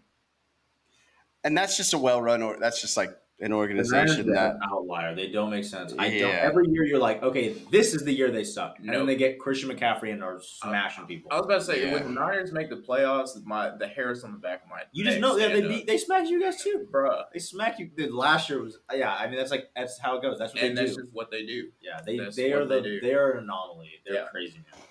and 1.44 1.58
that's 1.58 1.76
just 1.78 1.94
a 1.94 1.98
well 1.98 2.22
run 2.22 2.42
or 2.44 2.58
that's 2.60 2.80
just 2.82 2.96
like 2.98 3.10
an 3.40 3.52
organization 3.52 4.30
are 4.30 4.34
that 4.36 4.58
outlier. 4.72 5.16
They 5.16 5.32
don't 5.32 5.50
make 5.50 5.64
sense. 5.66 5.96
I 5.98 6.10
don't. 6.20 6.32
Every 6.36 6.68
year 6.70 6.84
you're 6.86 7.00
like, 7.00 7.24
okay, 7.24 7.54
this 7.72 7.96
is 7.96 8.04
the 8.06 8.14
year 8.14 8.30
they 8.30 8.44
suck, 8.44 8.78
and 8.78 8.86
No. 8.86 9.00
then 9.00 9.08
they 9.08 9.16
get 9.16 9.40
Christian 9.40 9.68
McCaffrey 9.72 10.14
and 10.14 10.22
are 10.24 10.40
smashing 10.40 11.08
people. 11.08 11.32
I 11.32 11.38
was 11.38 11.46
about 11.48 11.58
to 11.62 11.66
say 11.66 11.84
Yeah. 11.88 11.94
when 11.94 12.04
the 12.04 12.10
Niners 12.12 12.52
make 12.52 12.70
the 12.70 12.76
playoffs, 12.76 13.30
my 13.44 13.76
the 13.76 13.88
hairs 13.88 14.24
on 14.24 14.32
the 14.34 14.38
back 14.38 14.62
of 14.64 14.70
my 14.70 14.84
You 14.92 15.04
just 15.04 15.20
know, 15.20 15.38
yeah, 15.38 15.48
they 15.48 15.62
beat, 15.68 15.88
they 15.88 15.98
smacked 15.98 16.28
you 16.30 16.40
guys 16.40 16.62
too. 16.62 16.88
bro. 16.92 17.24
They 17.34 17.40
smack 17.40 17.80
you. 17.80 17.90
The 17.98 18.10
last 18.10 18.48
year 18.48 18.62
was, 18.62 18.78
yeah. 18.94 19.12
I 19.12 19.26
mean, 19.26 19.38
that's 19.38 19.50
like 19.50 19.72
that's 19.76 19.98
how 19.98 20.18
it 20.18 20.22
goes. 20.22 20.38
That's 20.38 20.54
what 20.54 20.62
and 20.62 20.78
they 20.78 20.84
that's 20.84 20.96
do. 20.96 21.02
just 21.02 21.14
what 21.16 21.32
they 21.32 21.44
do. 21.44 21.72
yeah, 21.82 22.00
they 22.06 22.18
that's 22.20 22.36
they 22.36 22.54
are 22.54 22.64
the 22.66 22.80
they 22.80 23.00
they 23.00 23.14
are 23.16 23.32
an 23.32 23.46
anomaly. 23.46 23.90
They're 24.06 24.14
Yeah. 24.18 24.28
crazy 24.32 24.58
man. 24.60 24.82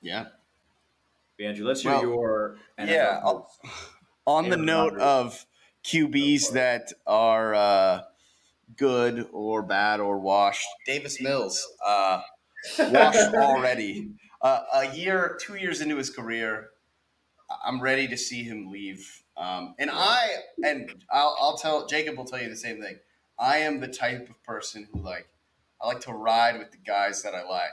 yeah. 0.00 0.26
But 1.38 1.46
Andrew, 1.46 1.66
let's 1.66 1.82
hear 1.82 1.92
Well, 1.92 2.02
your 2.02 2.56
NFL 2.78 2.88
yeah, 2.88 3.20
I'll- 3.22 3.50
picks. 3.62 3.74
on 4.26 4.48
the 4.50 4.56
note 4.56 4.94
Rodgers. 4.94 5.02
of 5.02 5.46
QBs 5.84 6.52
that 6.52 6.92
are 7.06 7.54
uh, 7.54 8.00
good 8.76 9.26
or 9.32 9.62
bad 9.62 10.00
or 10.00 10.18
washed, 10.18 10.66
Davis 10.84 11.20
Mills 11.20 11.66
uh, 11.86 12.20
washed 12.78 13.34
already. 13.34 14.10
Uh, 14.40 14.62
a 14.72 14.94
year, 14.96 15.36
two 15.42 15.56
years 15.56 15.80
into 15.80 15.96
his 15.96 16.10
career, 16.10 16.68
I'm 17.66 17.80
ready 17.80 18.06
to 18.06 18.16
see 18.16 18.44
him 18.44 18.70
leave. 18.70 19.24
Um, 19.36 19.74
and 19.80 19.90
I 19.92 20.28
and 20.64 20.88
I'll, 21.10 21.36
I'll 21.40 21.56
tell 21.56 21.88
Jacob 21.88 22.16
will 22.16 22.24
tell 22.24 22.40
you 22.40 22.48
the 22.48 22.54
same 22.54 22.80
thing. 22.80 23.00
I 23.36 23.56
am 23.56 23.80
the 23.80 23.88
type 23.88 24.30
of 24.30 24.40
person 24.44 24.86
who 24.92 25.00
like 25.02 25.28
I 25.82 25.88
like 25.88 25.98
to 26.02 26.12
ride 26.12 26.56
with 26.56 26.70
the 26.70 26.76
guys 26.76 27.20
that 27.24 27.34
I 27.34 27.42
like, 27.48 27.70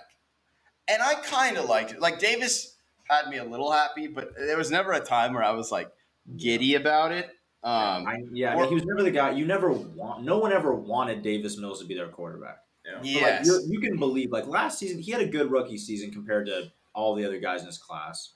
and 0.87 1.03
I 1.03 1.13
kind 1.13 1.57
of 1.57 1.65
liked 1.65 1.91
it. 1.91 1.99
Like 2.01 2.17
Davis 2.17 2.74
had 3.09 3.27
me 3.29 3.37
a 3.37 3.43
little 3.43 3.71
happy, 3.71 4.07
but 4.07 4.35
there 4.37 4.57
was 4.57 4.71
never 4.71 4.93
a 4.93 4.99
time 4.99 5.33
where 5.33 5.43
I 5.43 5.51
was 5.51 5.71
like 5.71 5.91
giddy 6.37 6.75
about 6.75 7.11
it. 7.11 7.27
Um, 7.63 8.05
I, 8.07 8.23
yeah, 8.31 8.53
I 8.55 8.59
mean, 8.59 8.69
he 8.69 8.75
was 8.75 8.85
never 8.85 9.01
the 9.01 9.11
guy. 9.11 9.31
You 9.31 9.45
never 9.45 9.71
want. 9.71 10.23
No 10.23 10.37
one 10.37 10.53
ever 10.53 10.73
wanted 10.75 11.23
Davis 11.23 11.57
Mills 11.57 11.79
to 11.81 11.85
be 11.87 11.95
their 11.95 12.07
quarterback. 12.09 12.59
Yeah. 12.85 12.97
But, 12.97 13.05
yes, 13.07 13.39
like, 13.39 13.45
you're- 13.47 13.63
you 13.73 13.79
can 13.79 13.97
believe. 13.97 14.31
Like 14.31 14.45
last 14.47 14.77
season, 14.77 14.99
he 15.01 15.11
had 15.11 15.21
a 15.21 15.27
good 15.27 15.49
rookie 15.49 15.77
season 15.77 16.11
compared 16.11 16.45
to 16.47 16.71
all 16.93 17.15
the 17.15 17.25
other 17.25 17.39
guys 17.39 17.61
in 17.61 17.65
his 17.67 17.77
class. 17.79 18.33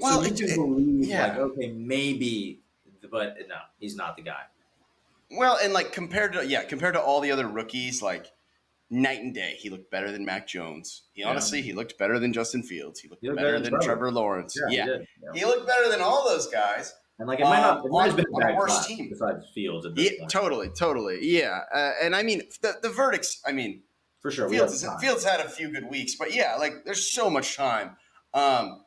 well, 0.00 0.22
so 0.22 0.26
you 0.26 0.32
it- 0.32 0.38
can 0.38 0.48
it- 0.50 0.56
believe, 0.56 1.04
yeah. 1.06 1.26
like, 1.28 1.36
okay, 1.38 1.72
maybe, 1.72 2.60
but 3.10 3.36
no, 3.48 3.56
he's 3.78 3.96
not 3.96 4.16
the 4.16 4.22
guy. 4.22 4.42
well, 5.30 5.58
and 5.62 5.72
like 5.74 5.92
compared 5.92 6.32
to 6.32 6.46
yeah, 6.46 6.62
compared 6.64 6.94
to 6.94 7.00
all 7.00 7.20
the 7.20 7.30
other 7.30 7.46
rookies, 7.48 8.00
like 8.02 8.32
night 8.90 9.20
and 9.20 9.32
day. 9.34 9.54
He 9.58 9.70
looked 9.70 9.90
better 9.90 10.10
than 10.10 10.24
Mac 10.24 10.46
Jones. 10.48 11.04
He 11.12 11.22
Yeah. 11.22 11.28
honestly, 11.30 11.62
he 11.62 11.72
looked 11.72 11.96
better 11.98 12.18
than 12.18 12.32
Justin 12.32 12.62
Fields. 12.62 13.00
He 13.00 13.08
looked, 13.08 13.22
He 13.22 13.28
looked 13.28 13.38
better, 13.38 13.52
better 13.52 13.60
than 13.62 13.70
Trevor, 13.74 13.84
Trevor. 13.86 14.12
Lawrence. 14.12 14.54
he 14.68 14.76
Yeah, 14.76 14.86
did, 14.86 15.06
yeah. 15.22 15.30
he 15.40 15.44
looked 15.44 15.66
better 15.66 15.88
than 15.88 16.00
all 16.00 16.28
those 16.28 16.48
guys. 16.48 16.92
And 17.18 17.28
like 17.28 17.38
it 17.38 17.44
might 17.44 17.60
not, 17.60 17.84
it 17.84 17.90
might 17.90 18.06
have 18.06 18.10
Um, 18.12 18.16
been 18.16 18.24
a 18.26 18.28
on- 18.36 18.42
on 18.42 18.48
a 18.50 18.52
bad 18.54 18.58
worse 18.58 18.86
team. 18.86 19.08
besides 19.10 19.44
Fields 19.54 19.86
at 19.86 19.94
this 19.94 20.10
Yeah, 20.12 20.18
point. 20.20 20.30
totally, 20.30 20.70
totally. 20.70 21.18
Yeah, 21.22 21.60
uh, 21.72 21.92
and 22.02 22.16
I 22.16 22.22
mean 22.22 22.42
the 22.62 22.78
the 22.82 22.88
verdicts. 22.88 23.40
I 23.46 23.52
mean, 23.52 23.82
For 24.20 24.30
sure. 24.30 24.48
Fields. 24.48 24.84
Fields 25.00 25.24
had 25.24 25.40
a 25.40 25.48
few 25.48 25.70
good 25.70 25.88
weeks, 25.90 26.14
but 26.16 26.34
yeah, 26.34 26.56
like 26.56 26.84
there's 26.84 27.10
so 27.12 27.30
much 27.30 27.56
time. 27.56 27.96
Um, 28.34 28.84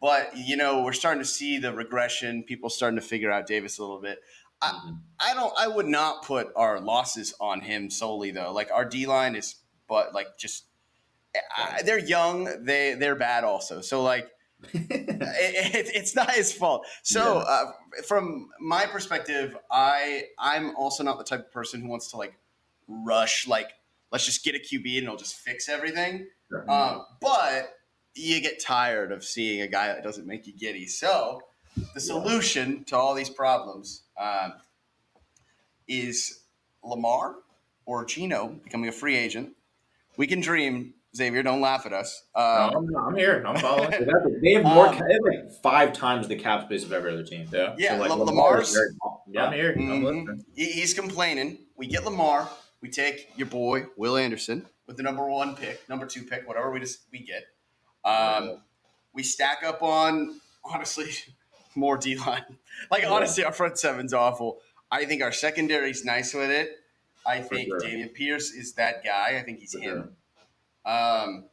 but 0.00 0.34
you 0.36 0.56
know, 0.56 0.82
we're 0.82 0.92
starting 0.94 1.22
to 1.22 1.28
see 1.28 1.58
the 1.58 1.72
regression. 1.72 2.42
People 2.44 2.70
starting 2.70 2.98
to 2.98 3.04
figure 3.06 3.30
out 3.30 3.46
Davis 3.46 3.78
a 3.78 3.82
little 3.82 4.00
bit. 4.00 4.18
Mhm. 4.62 4.98
I 5.18 5.34
don't. 5.34 5.52
I 5.58 5.68
would 5.68 5.86
not 5.86 6.24
put 6.24 6.48
our 6.56 6.80
losses 6.80 7.34
on 7.40 7.60
him 7.60 7.90
solely 7.90 8.30
though. 8.30 8.52
Like 8.52 8.70
our 8.72 8.84
D 8.84 9.06
line 9.06 9.34
is, 9.36 9.56
but 9.88 10.14
like 10.14 10.36
just 10.38 10.64
I, 11.56 11.82
they're 11.82 11.98
young. 11.98 12.64
They 12.64 12.94
they're 12.94 13.14
bad 13.16 13.44
also. 13.44 13.80
So 13.80 14.02
like 14.02 14.28
it, 14.72 15.10
it, 15.74 15.90
it's 15.94 16.14
not 16.14 16.30
his 16.32 16.52
fault. 16.52 16.86
So 17.02 17.36
Yeah. 17.38 17.40
uh, 17.40 17.72
from 18.06 18.50
my 18.60 18.86
perspective, 18.86 19.56
I 19.70 20.24
I'm 20.38 20.74
also 20.76 21.02
not 21.04 21.18
the 21.18 21.24
type 21.24 21.40
of 21.40 21.52
person 21.52 21.80
who 21.80 21.88
wants 21.88 22.10
to 22.10 22.16
like 22.16 22.34
rush 22.88 23.46
like 23.46 23.70
let's 24.12 24.24
just 24.26 24.42
get 24.44 24.54
a 24.54 24.58
QB 24.58 24.96
and 24.98 25.04
it'll 25.04 25.16
just 25.16 25.36
fix 25.36 25.68
everything. 25.68 26.26
Sure. 26.48 26.68
Um, 26.70 27.06
but 27.20 27.74
you 28.14 28.40
get 28.40 28.60
tired 28.60 29.12
of 29.12 29.22
seeing 29.24 29.60
a 29.62 29.68
guy 29.68 29.86
that 29.86 30.02
doesn't 30.02 30.26
make 30.26 30.46
you 30.46 30.52
giddy. 30.52 30.86
So 30.86 31.40
the 31.94 32.00
solution 32.00 32.84
to 32.84 32.96
all 32.96 33.14
these 33.14 33.30
problems 33.30 34.02
um, 34.20 34.54
is 35.88 36.40
Lamar 36.82 37.36
or 37.86 38.04
Geno 38.04 38.48
becoming 38.64 38.88
a 38.88 38.92
free 38.92 39.16
agent. 39.16 39.50
We 40.16 40.26
can 40.26 40.40
dream, 40.40 40.94
Xavier. 41.16 41.42
Don't 41.42 41.60
laugh 41.60 41.86
at 41.86 41.92
us. 41.92 42.24
No, 42.36 42.42
Um, 42.42 42.76
I'm, 42.76 42.96
I'm 43.08 43.16
here. 43.16 43.42
I'm 43.46 43.56
following. 43.56 43.90
They 44.42 44.52
have- 44.54 44.64
more. 44.64 44.88
Um, 44.88 44.98
they 44.98 45.12
have 45.14 45.22
like 45.44 45.52
five 45.62 45.92
times 45.92 46.28
the 46.28 46.36
cap 46.36 46.64
space 46.64 46.84
of 46.84 46.92
every 46.92 47.12
other 47.12 47.24
team. 47.24 47.46
yeah. 47.52 47.74
yeah, 47.78 47.96
like, 47.96 48.08
La- 48.10 48.16
Lamar 48.16 48.26
Lamar's 48.52 48.72
very. 48.72 48.88
Yeah, 49.28 49.46
I'm 49.46 49.52
here. 49.52 49.72
I'm 49.76 50.02
Mhm. 50.02 50.44
He- 50.54 50.72
He's 50.72 50.94
complaining. 50.94 51.58
We 51.76 51.86
get 51.86 52.04
Lamar. 52.04 52.48
We 52.80 52.88
take 52.90 53.30
your 53.36 53.46
boy 53.46 53.86
Will 53.96 54.16
Anderson 54.16 54.66
with 54.86 54.96
the 54.96 55.02
number 55.02 55.28
one 55.28 55.54
pick, 55.54 55.86
number 55.88 56.06
two 56.06 56.22
pick, 56.22 56.48
whatever 56.48 56.70
we 56.70 56.80
just 56.80 57.00
we 57.12 57.20
get. 57.20 57.44
Um, 58.04 58.62
we 59.12 59.22
stack 59.22 59.62
up 59.62 59.82
on 59.82 60.40
honestly 60.64 61.10
more 61.74 61.96
D 61.96 62.16
line. 62.16 62.44
Like 62.90 63.02
Yeah. 63.02 63.10
honestly, 63.12 63.44
our 63.44 63.52
front 63.52 63.78
seven's 63.78 64.14
awful. 64.14 64.60
I 64.90 65.04
think 65.04 65.22
our 65.22 65.32
secondary's 65.32 66.02
nice 66.04 66.32
with 66.32 66.50
it. 66.50 66.70
I 67.26 67.40
think 67.40 67.68
sure. 67.68 67.78
Dameon 67.80 68.14
Pierce 68.14 68.52
is 68.52 68.72
that 68.74 69.04
guy. 69.04 69.36
I 69.38 69.42
think 69.42 69.60
he's 69.60 69.74
For 69.74 69.80
him. 69.80 70.16
Um, 70.86 71.44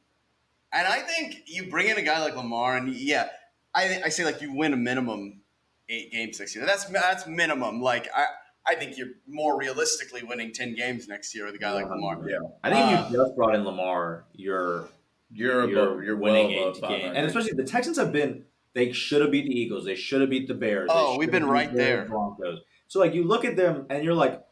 and 0.72 0.88
I 0.88 0.99
think 0.99 1.43
you 1.45 1.70
bring 1.70 1.88
in 1.88 1.97
a 1.97 2.01
guy 2.01 2.22
like 2.22 2.36
Lamar, 2.36 2.78
and 2.78 2.93
yeah, 2.95 3.28
I 3.76 4.01
I 4.05 4.09
say 4.09 4.24
like 4.26 4.41
you 4.41 4.53
win 4.53 4.72
a 4.74 4.78
minimum 4.78 5.41
eight 5.89 6.11
games 6.11 6.39
next 6.39 6.55
year. 6.55 6.65
That's 6.65 6.86
that's 6.86 7.28
minimum. 7.28 7.82
Like 7.82 8.07
I, 8.15 8.26
I 8.65 8.76
think 8.76 8.97
you're 8.97 9.09
more 9.28 9.57
realistically 9.57 10.24
winning 10.24 10.53
ten 10.53 10.76
games 10.76 11.07
next 11.07 11.36
year 11.36 11.45
with 11.45 11.55
a 11.55 11.59
guy 11.59 11.74
like 11.74 11.89
Lamar. 11.89 12.20
Yeah. 12.30 12.38
I 12.63 12.70
think 12.72 12.86
Uh, 12.99 13.03
if 13.05 13.11
you 13.11 13.18
just 13.18 13.36
brought 13.36 13.55
in 13.55 13.63
Lamar, 13.65 14.26
you're 14.34 14.88
You're 15.32 15.70
you're, 15.70 15.84
above, 15.89 16.03
you're 16.03 16.18
winning 16.18 16.55
well 16.57 16.70
eight 16.70 16.82
games, 16.82 17.13
and 17.18 17.26
especially 17.28 17.53
the 17.53 17.65
Texans 17.65 17.97
have 17.97 18.11
been. 18.13 18.45
They 18.78 18.91
should 18.91 19.23
have 19.23 19.32
beat 19.32 19.45
the 19.47 19.59
Eagles. 19.59 19.86
They 19.86 19.95
should 19.95 20.21
have 20.21 20.30
beat 20.30 20.47
the 20.47 20.53
Bears. 20.53 20.88
Oh, 20.93 21.17
we've 21.17 21.32
been 21.32 21.47
right 21.47 21.71
the 21.71 21.78
there. 21.78 22.05
Broncos. 22.05 22.59
So 22.88 22.99
like 22.99 23.15
you 23.15 23.23
look 23.23 23.43
at 23.43 23.55
them 23.55 23.88
and 23.89 24.03
you're 24.03 24.13
like, 24.13 24.45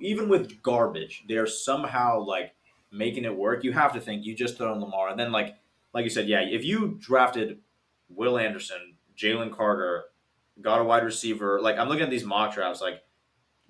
even 0.00 0.28
with 0.28 0.62
garbage, 0.62 1.24
they're 1.28 1.48
somehow 1.48 2.20
like 2.20 2.54
making 2.92 3.24
it 3.24 3.36
work. 3.36 3.64
You 3.64 3.72
have 3.72 3.92
to 3.94 4.00
think 4.00 4.24
you 4.24 4.36
just 4.36 4.56
throw 4.56 4.72
in 4.72 4.80
Lamar, 4.80 5.08
and 5.08 5.18
then 5.18 5.32
like 5.32 5.56
like 5.92 6.04
you 6.04 6.10
said, 6.10 6.28
yeah, 6.28 6.42
if 6.42 6.64
you 6.64 6.96
drafted 7.00 7.58
Will 8.08 8.38
Anderson, 8.38 8.94
Jalen 9.18 9.50
Carter, 9.50 10.04
got 10.62 10.80
a 10.80 10.84
wide 10.84 11.02
receiver, 11.02 11.60
like 11.60 11.76
I'm 11.76 11.88
looking 11.88 12.04
at 12.04 12.10
these 12.10 12.24
mock 12.24 12.54
drafts, 12.54 12.80
like 12.80 13.02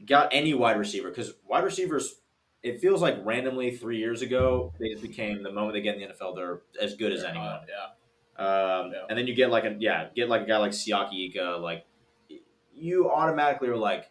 got 0.04 0.28
any 0.34 0.52
wide 0.52 0.78
receiver 0.78 1.08
because 1.08 1.32
wide 1.48 1.64
receivers. 1.64 2.16
It 2.62 2.78
feels 2.78 3.00
like 3.00 3.16
randomly 3.24 3.74
three 3.74 3.96
years 3.96 4.20
ago 4.20 4.74
they 4.78 4.90
just 4.90 5.00
became 5.00 5.42
the 5.42 5.50
moment 5.50 5.72
they 5.72 5.80
get 5.80 5.96
in 5.96 6.02
the 6.02 6.14
NFL 6.14 6.34
they're 6.36 6.60
as 6.78 6.94
good 6.94 7.10
as 7.12 7.22
They're 7.22 7.30
anyone. 7.30 7.46
hot, 7.48 7.64
Yeah. 7.68 7.86
Um, 8.36 8.92
Yeah. 8.92 9.06
And 9.08 9.18
then 9.18 9.26
you 9.26 9.34
get 9.34 9.50
like 9.50 9.64
a 9.64 9.76
yeah, 9.78 10.08
get 10.14 10.28
like 10.28 10.42
a 10.42 10.46
guy 10.46 10.58
like 10.58 10.72
Siaki 10.72 11.28
Ika, 11.30 11.58
like 11.60 11.86
you 12.74 13.08
automatically 13.10 13.68
are 13.68 13.76
like, 13.76 14.08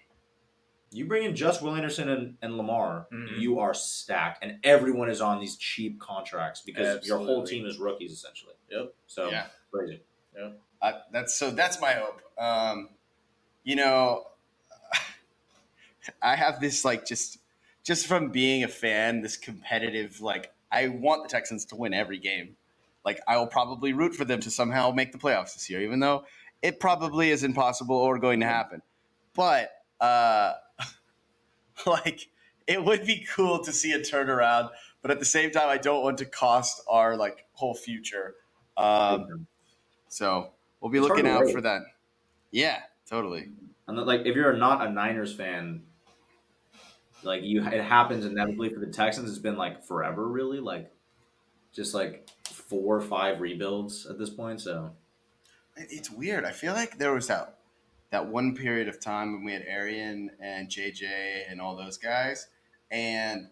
you 0.91 1.05
bring 1.05 1.23
in 1.23 1.35
just 1.35 1.61
Will 1.61 1.75
Anderson 1.75 2.07
and, 2.07 2.37
and 2.41 2.55
Lamar, 2.55 3.07
Mhm. 3.11 3.37
you 3.39 3.59
are 3.59 3.73
stacked, 3.73 4.43
and 4.43 4.59
everyone 4.63 5.09
is 5.09 5.19
on 5.21 5.39
these 5.41 5.57
cheap 5.57 5.99
contracts 5.99 6.61
because 6.61 7.05
your 7.05 7.17
whole 7.19 7.43
team 7.43 7.65
is 7.65 7.77
rookies 7.79 8.11
essentially. 8.11 8.53
Yep. 8.69 8.93
So 9.07 9.29
Yeah. 9.31 9.47
crazy. 9.71 10.01
Uh, 10.81 10.99
that's 11.11 11.33
so. 11.35 11.49
That's 11.51 11.79
my 11.79 11.93
hope. 11.93 12.21
Um, 12.37 12.89
you 13.63 13.75
know, 13.75 14.27
I 16.21 16.35
have 16.35 16.59
this 16.59 16.83
like 16.83 17.05
just 17.05 17.37
just 17.83 18.05
from 18.07 18.29
being 18.29 18.63
a 18.63 18.67
fan, 18.67 19.21
this 19.21 19.37
competitive 19.37 20.21
like 20.21 20.53
I 20.71 20.87
want 20.89 21.23
the 21.23 21.29
Texans 21.29 21.65
to 21.65 21.75
win 21.75 21.93
every 21.93 22.17
game. 22.17 22.57
Like 23.05 23.19
I 23.27 23.37
will 23.37 23.47
probably 23.47 23.93
root 23.93 24.15
for 24.15 24.25
them 24.25 24.39
to 24.41 24.51
somehow 24.51 24.91
make 24.91 25.11
the 25.11 25.17
playoffs 25.17 25.53
this 25.53 25.69
year, 25.69 25.81
even 25.81 25.99
though 25.99 26.25
it 26.61 26.79
probably 26.79 27.29
is 27.29 27.43
impossible 27.43 27.95
or 27.95 28.17
going 28.17 28.39
to 28.39 28.45
happen. 28.45 28.81
But 29.35 29.71
uh, 29.99 30.53
like 31.85 32.29
it 32.67 32.83
would 32.83 33.05
be 33.05 33.25
cool 33.35 33.63
to 33.63 33.71
see 33.73 33.91
a 33.91 33.99
turnaround. 33.99 34.69
But 35.01 35.11
at 35.11 35.19
the 35.19 35.25
same 35.25 35.51
time, 35.51 35.67
I 35.67 35.77
don't 35.77 36.01
want 36.01 36.17
to 36.19 36.25
cost 36.25 36.81
our 36.87 37.17
like 37.17 37.45
whole 37.53 37.75
future. 37.75 38.35
Um, 38.77 39.47
so 40.07 40.51
we'll 40.79 40.91
be 40.91 40.99
It's 40.99 41.07
looking 41.07 41.27
out 41.27 41.45
wait. 41.45 41.53
for 41.53 41.61
that. 41.61 41.81
Yeah, 42.51 42.79
totally. 43.09 43.49
and 43.87 43.97
like 43.97 44.21
if 44.25 44.35
you're 44.35 44.53
not 44.53 44.85
a 44.87 44.89
Niners 44.89 45.35
fan, 45.35 45.83
like 47.23 47.43
you, 47.43 47.65
it 47.65 47.83
happens 47.83 48.25
inevitably 48.25 48.69
for 48.69 48.79
the 48.79 48.87
Texans. 48.87 49.29
It's 49.29 49.39
been 49.39 49.57
like 49.57 49.83
forever, 49.83 50.25
really, 50.25 50.59
like 50.59 50.89
just 51.73 51.93
like 51.93 52.29
four 52.69 52.95
or 52.95 53.01
five 53.01 53.39
rebuilds 53.41 54.05
at 54.05 54.17
this 54.17 54.29
point. 54.29 54.61
So 54.61 54.91
It's 55.75 56.09
weird. 56.11 56.45
I 56.45 56.51
feel 56.51 56.73
like 56.73 56.97
there 56.97 57.13
was 57.13 57.27
that 57.27 57.57
that 58.11 58.27
one 58.27 58.55
period 58.55 58.87
of 58.87 58.99
time 58.99 59.33
when 59.33 59.43
we 59.43 59.53
had 59.53 59.63
Arian 59.67 60.29
and 60.39 60.69
JJ 60.69 61.49
and 61.49 61.59
all 61.59 61.75
those 61.75 61.97
guys, 61.97 62.47
and 62.91 63.47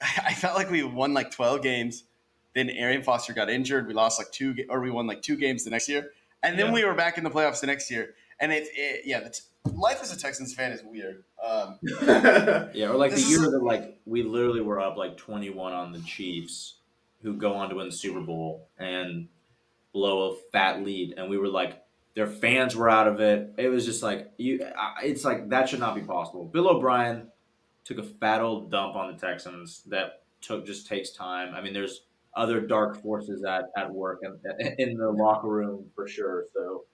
I 0.00 0.32
felt 0.34 0.56
like 0.56 0.70
we 0.70 0.82
won 0.82 1.12
like 1.14 1.30
twelve 1.30 1.62
games. 1.62 2.04
Then 2.54 2.68
Arian 2.70 3.02
Foster 3.02 3.32
got 3.32 3.48
injured. 3.50 3.86
We 3.86 3.94
lost 3.94 4.18
like 4.18 4.32
two, 4.32 4.56
or 4.70 4.80
we 4.80 4.90
won 4.90 5.06
like 5.06 5.22
two 5.22 5.36
games 5.36 5.62
the 5.64 5.70
next 5.70 5.88
year, 5.88 6.10
and 6.42 6.58
then 6.58 6.66
Yeah. 6.68 6.72
we 6.72 6.84
were 6.84 6.94
back 6.94 7.16
in 7.18 7.22
the 7.24 7.30
playoffs 7.30 7.60
the 7.60 7.66
next 7.68 7.90
year. 7.90 8.14
And 8.40 8.50
it, 8.50 8.66
it 8.74 9.02
yeah, 9.04 9.20
the 9.20 9.28
t- 9.30 9.42
life 9.74 9.98
as 10.02 10.10
a 10.16 10.18
Texans 10.18 10.54
fan 10.54 10.72
is 10.72 10.82
weird. 10.82 11.22
Um, 11.46 11.78
Yeah, 12.74 12.88
or 12.88 12.96
like 12.96 13.10
This 13.12 13.20
the 13.28 13.34
is- 13.34 13.40
year 13.42 13.50
that 13.50 13.62
like 13.62 13.98
we 14.06 14.22
literally 14.22 14.62
were 14.62 14.80
up 14.80 14.96
like 14.96 15.16
twenty 15.18 15.50
one 15.50 15.74
on 15.74 15.92
the 15.92 16.00
Chiefs, 16.00 16.76
who 17.22 17.34
go 17.36 17.54
on 17.54 17.68
to 17.70 17.76
win 17.76 17.86
the 17.86 17.92
Super 17.92 18.20
Bowl 18.20 18.68
and 18.78 19.28
blow 19.92 20.32
a 20.32 20.36
fat 20.52 20.82
lead, 20.84 21.14
and 21.16 21.28
we 21.30 21.36
were 21.38 21.48
like, 21.48 21.82
their 22.14 22.26
fans 22.26 22.74
were 22.76 22.88
out 22.90 23.06
of 23.08 23.20
it. 23.20 23.54
It 23.56 23.68
was 23.68 23.84
just 23.86 24.02
like 24.02 24.32
you. 24.36 24.60
It's 25.02 25.24
like 25.24 25.48
that 25.50 25.68
should 25.68 25.80
not 25.80 25.94
be 25.94 26.02
possible. 26.02 26.44
Bill 26.44 26.68
O'Brien 26.68 27.28
took 27.84 27.98
a 27.98 28.02
fat 28.02 28.40
old 28.40 28.70
dump 28.70 28.96
on 28.96 29.12
the 29.12 29.18
Texans 29.18 29.82
that 29.86 30.22
took 30.40 30.66
just 30.66 30.86
takes 30.86 31.10
time. 31.10 31.54
I 31.54 31.60
mean, 31.60 31.72
there's 31.72 32.02
other 32.34 32.60
dark 32.60 33.00
forces 33.02 33.44
at, 33.44 33.64
at 33.76 33.92
work 33.92 34.20
in, 34.22 34.74
in 34.78 34.96
the 34.96 35.10
locker 35.10 35.48
room 35.48 35.86
for 35.94 36.06
sure. 36.08 36.46
So, 36.54 36.84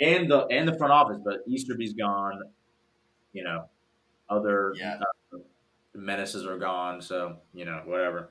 and 0.00 0.30
the 0.30 0.46
and 0.46 0.66
the 0.68 0.76
front 0.76 0.92
office, 0.92 1.18
but 1.24 1.40
Easterby's 1.48 1.94
gone. 1.94 2.40
You 3.32 3.44
know, 3.44 3.68
other 4.28 4.72
Yeah. 4.76 5.00
uh, 5.32 5.38
menaces 5.94 6.46
are 6.46 6.58
gone. 6.58 7.00
So 7.02 7.38
you 7.54 7.64
know, 7.64 7.82
whatever. 7.84 8.30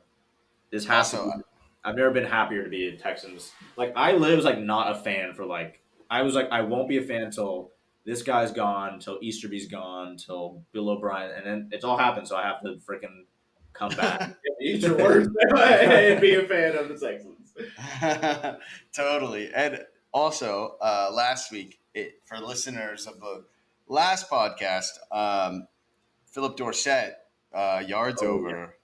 This 0.72 0.86
has 0.86 1.14
Also, 1.14 1.32
to. 1.32 1.38
Be, 1.38 1.44
I've 1.84 1.96
never 1.96 2.12
been 2.12 2.26
happier 2.26 2.64
to 2.64 2.70
be 2.70 2.88
a 2.88 2.98
Texans. 2.98 3.52
Like 3.78 3.94
I 3.96 4.14
live 4.14 4.44
like 4.44 4.60
not 4.60 4.92
a 4.92 4.96
fan 5.00 5.34
for 5.34 5.46
like 5.46 5.82
I 6.10 6.22
was 6.24 6.36
like 6.36 6.50
I 6.52 6.62
won't 6.62 6.90
be 6.90 6.98
a 6.98 7.04
fan 7.04 7.22
until 7.24 7.72
this 8.06 8.22
guy's 8.24 8.52
gone, 8.52 8.94
until 8.94 9.20
Easterby's 9.22 9.68
gone, 9.68 10.08
until 10.10 10.64
Bill 10.72 10.90
O'Brien, 10.90 11.32
and 11.32 11.46
then 11.46 11.70
it's 11.72 11.84
all 11.86 11.98
happened. 11.98 12.28
So 12.28 12.36
I 12.36 12.44
have 12.44 12.62
to 12.62 12.80
freaking 12.88 13.26
come 13.74 13.92
back. 13.92 14.36
Eat 14.62 14.82
your 14.82 14.98
words 14.98 15.28
and 15.52 16.22
be 16.22 16.36
a 16.36 16.44
fan 16.48 16.76
of 16.76 16.90
the 16.90 16.98
Texans. 16.98 17.54
totally. 18.96 19.52
And 19.54 19.86
also, 20.14 20.76
uh, 20.82 21.12
last 21.14 21.52
week, 21.52 21.80
it, 21.94 22.22
for 22.26 22.38
listeners 22.40 23.06
of 23.08 23.20
the 23.20 23.46
last 23.88 24.30
podcast, 24.30 24.90
um, 25.12 25.68
Phillip 26.32 26.58
Dorsett, 26.58 27.14
uh, 27.54 27.84
yards 27.86 28.22
Oh, 28.24 28.28
over, 28.28 28.76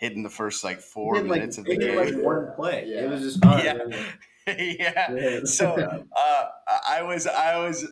hitting 0.00 0.22
the 0.22 0.30
first 0.30 0.64
like 0.64 0.80
four 0.80 1.16
It 1.16 1.22
did, 1.22 1.28
like, 1.30 1.40
minutes 1.40 1.58
of 1.58 1.64
the 1.66 1.72
it 1.72 1.80
did, 1.80 1.96
like 1.96 2.08
game. 2.10 2.24
one 2.24 2.52
play. 2.56 2.84
Yeah. 2.86 3.02
It 3.04 3.10
was 3.10 3.20
just 3.20 3.44
uh, 3.44 3.60
Yeah. 3.62 4.54
yeah. 4.58 5.12
Yeah. 5.12 5.40
So 5.44 5.74
uh, 6.16 6.46
I 6.88 7.02
was, 7.02 7.26
I 7.26 7.58
was 7.58 7.86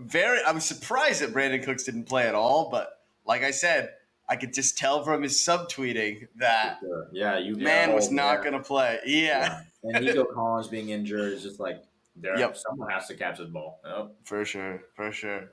very, 0.00 0.38
I 0.46 0.52
was 0.52 0.64
surprised 0.64 1.22
that 1.22 1.32
Brandin 1.32 1.64
Cooks 1.64 1.84
didn't 1.84 2.04
play 2.04 2.28
at 2.28 2.34
all. 2.34 2.68
But 2.70 2.90
like 3.26 3.42
I 3.42 3.50
said, 3.50 3.90
I 4.28 4.36
could 4.36 4.52
just 4.52 4.76
tell 4.78 5.02
from 5.02 5.22
his 5.22 5.34
subtweeting 5.38 6.28
that 6.36 6.78
Yeah, 7.12 7.38
you 7.38 7.56
man 7.56 7.94
was 7.94 8.10
not 8.10 8.34
yeah. 8.38 8.50
going 8.50 8.52
to 8.62 8.66
play. 8.66 8.98
Yeah, 9.06 9.60
Yeah. 9.82 9.96
And 9.96 10.04
Nico 10.04 10.24
Collins 10.34 10.68
being 10.68 10.90
injured 10.90 11.32
is 11.32 11.42
just 11.42 11.58
like 11.58 11.82
there. 12.16 12.38
Yep. 12.38 12.56
Someone 12.58 12.90
has 12.90 13.06
to 13.08 13.14
catch 13.14 13.38
the 13.38 13.46
ball. 13.46 13.80
Yep. 13.84 14.12
for 14.24 14.44
sure, 14.44 14.82
for 14.94 15.10
sure. 15.10 15.50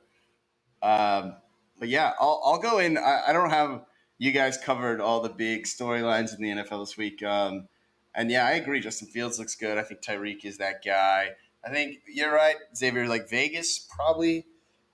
Um, 0.81 1.35
but 1.79 1.87
yeah, 1.89 2.11
I'll, 2.19 2.41
I'll 2.45 2.59
go 2.59 2.79
in. 2.79 2.97
I, 2.97 3.21
I 3.29 3.33
don't 3.33 3.49
have 3.49 3.81
you 4.21 4.31
guys 4.31 4.55
covered 4.55 5.01
all 5.01 5.19
the 5.19 5.29
big 5.29 5.63
storylines 5.63 6.35
in 6.37 6.43
the 6.43 6.61
NFL 6.61 6.83
this 6.85 6.95
week. 6.95 7.23
Um, 7.23 7.67
and 8.13 8.29
yeah, 8.29 8.45
I 8.45 8.51
agree. 8.51 8.79
Justin 8.79 9.07
Fields 9.07 9.39
looks 9.39 9.55
good. 9.55 9.79
I 9.79 9.81
think 9.81 10.01
Tyreek 10.03 10.45
is 10.45 10.59
that 10.59 10.85
guy. 10.85 11.29
I 11.65 11.69
think 11.71 12.01
you're 12.07 12.31
right, 12.31 12.55
Xavier. 12.75 13.07
Like 13.07 13.27
Vegas 13.31 13.79
probably 13.79 14.45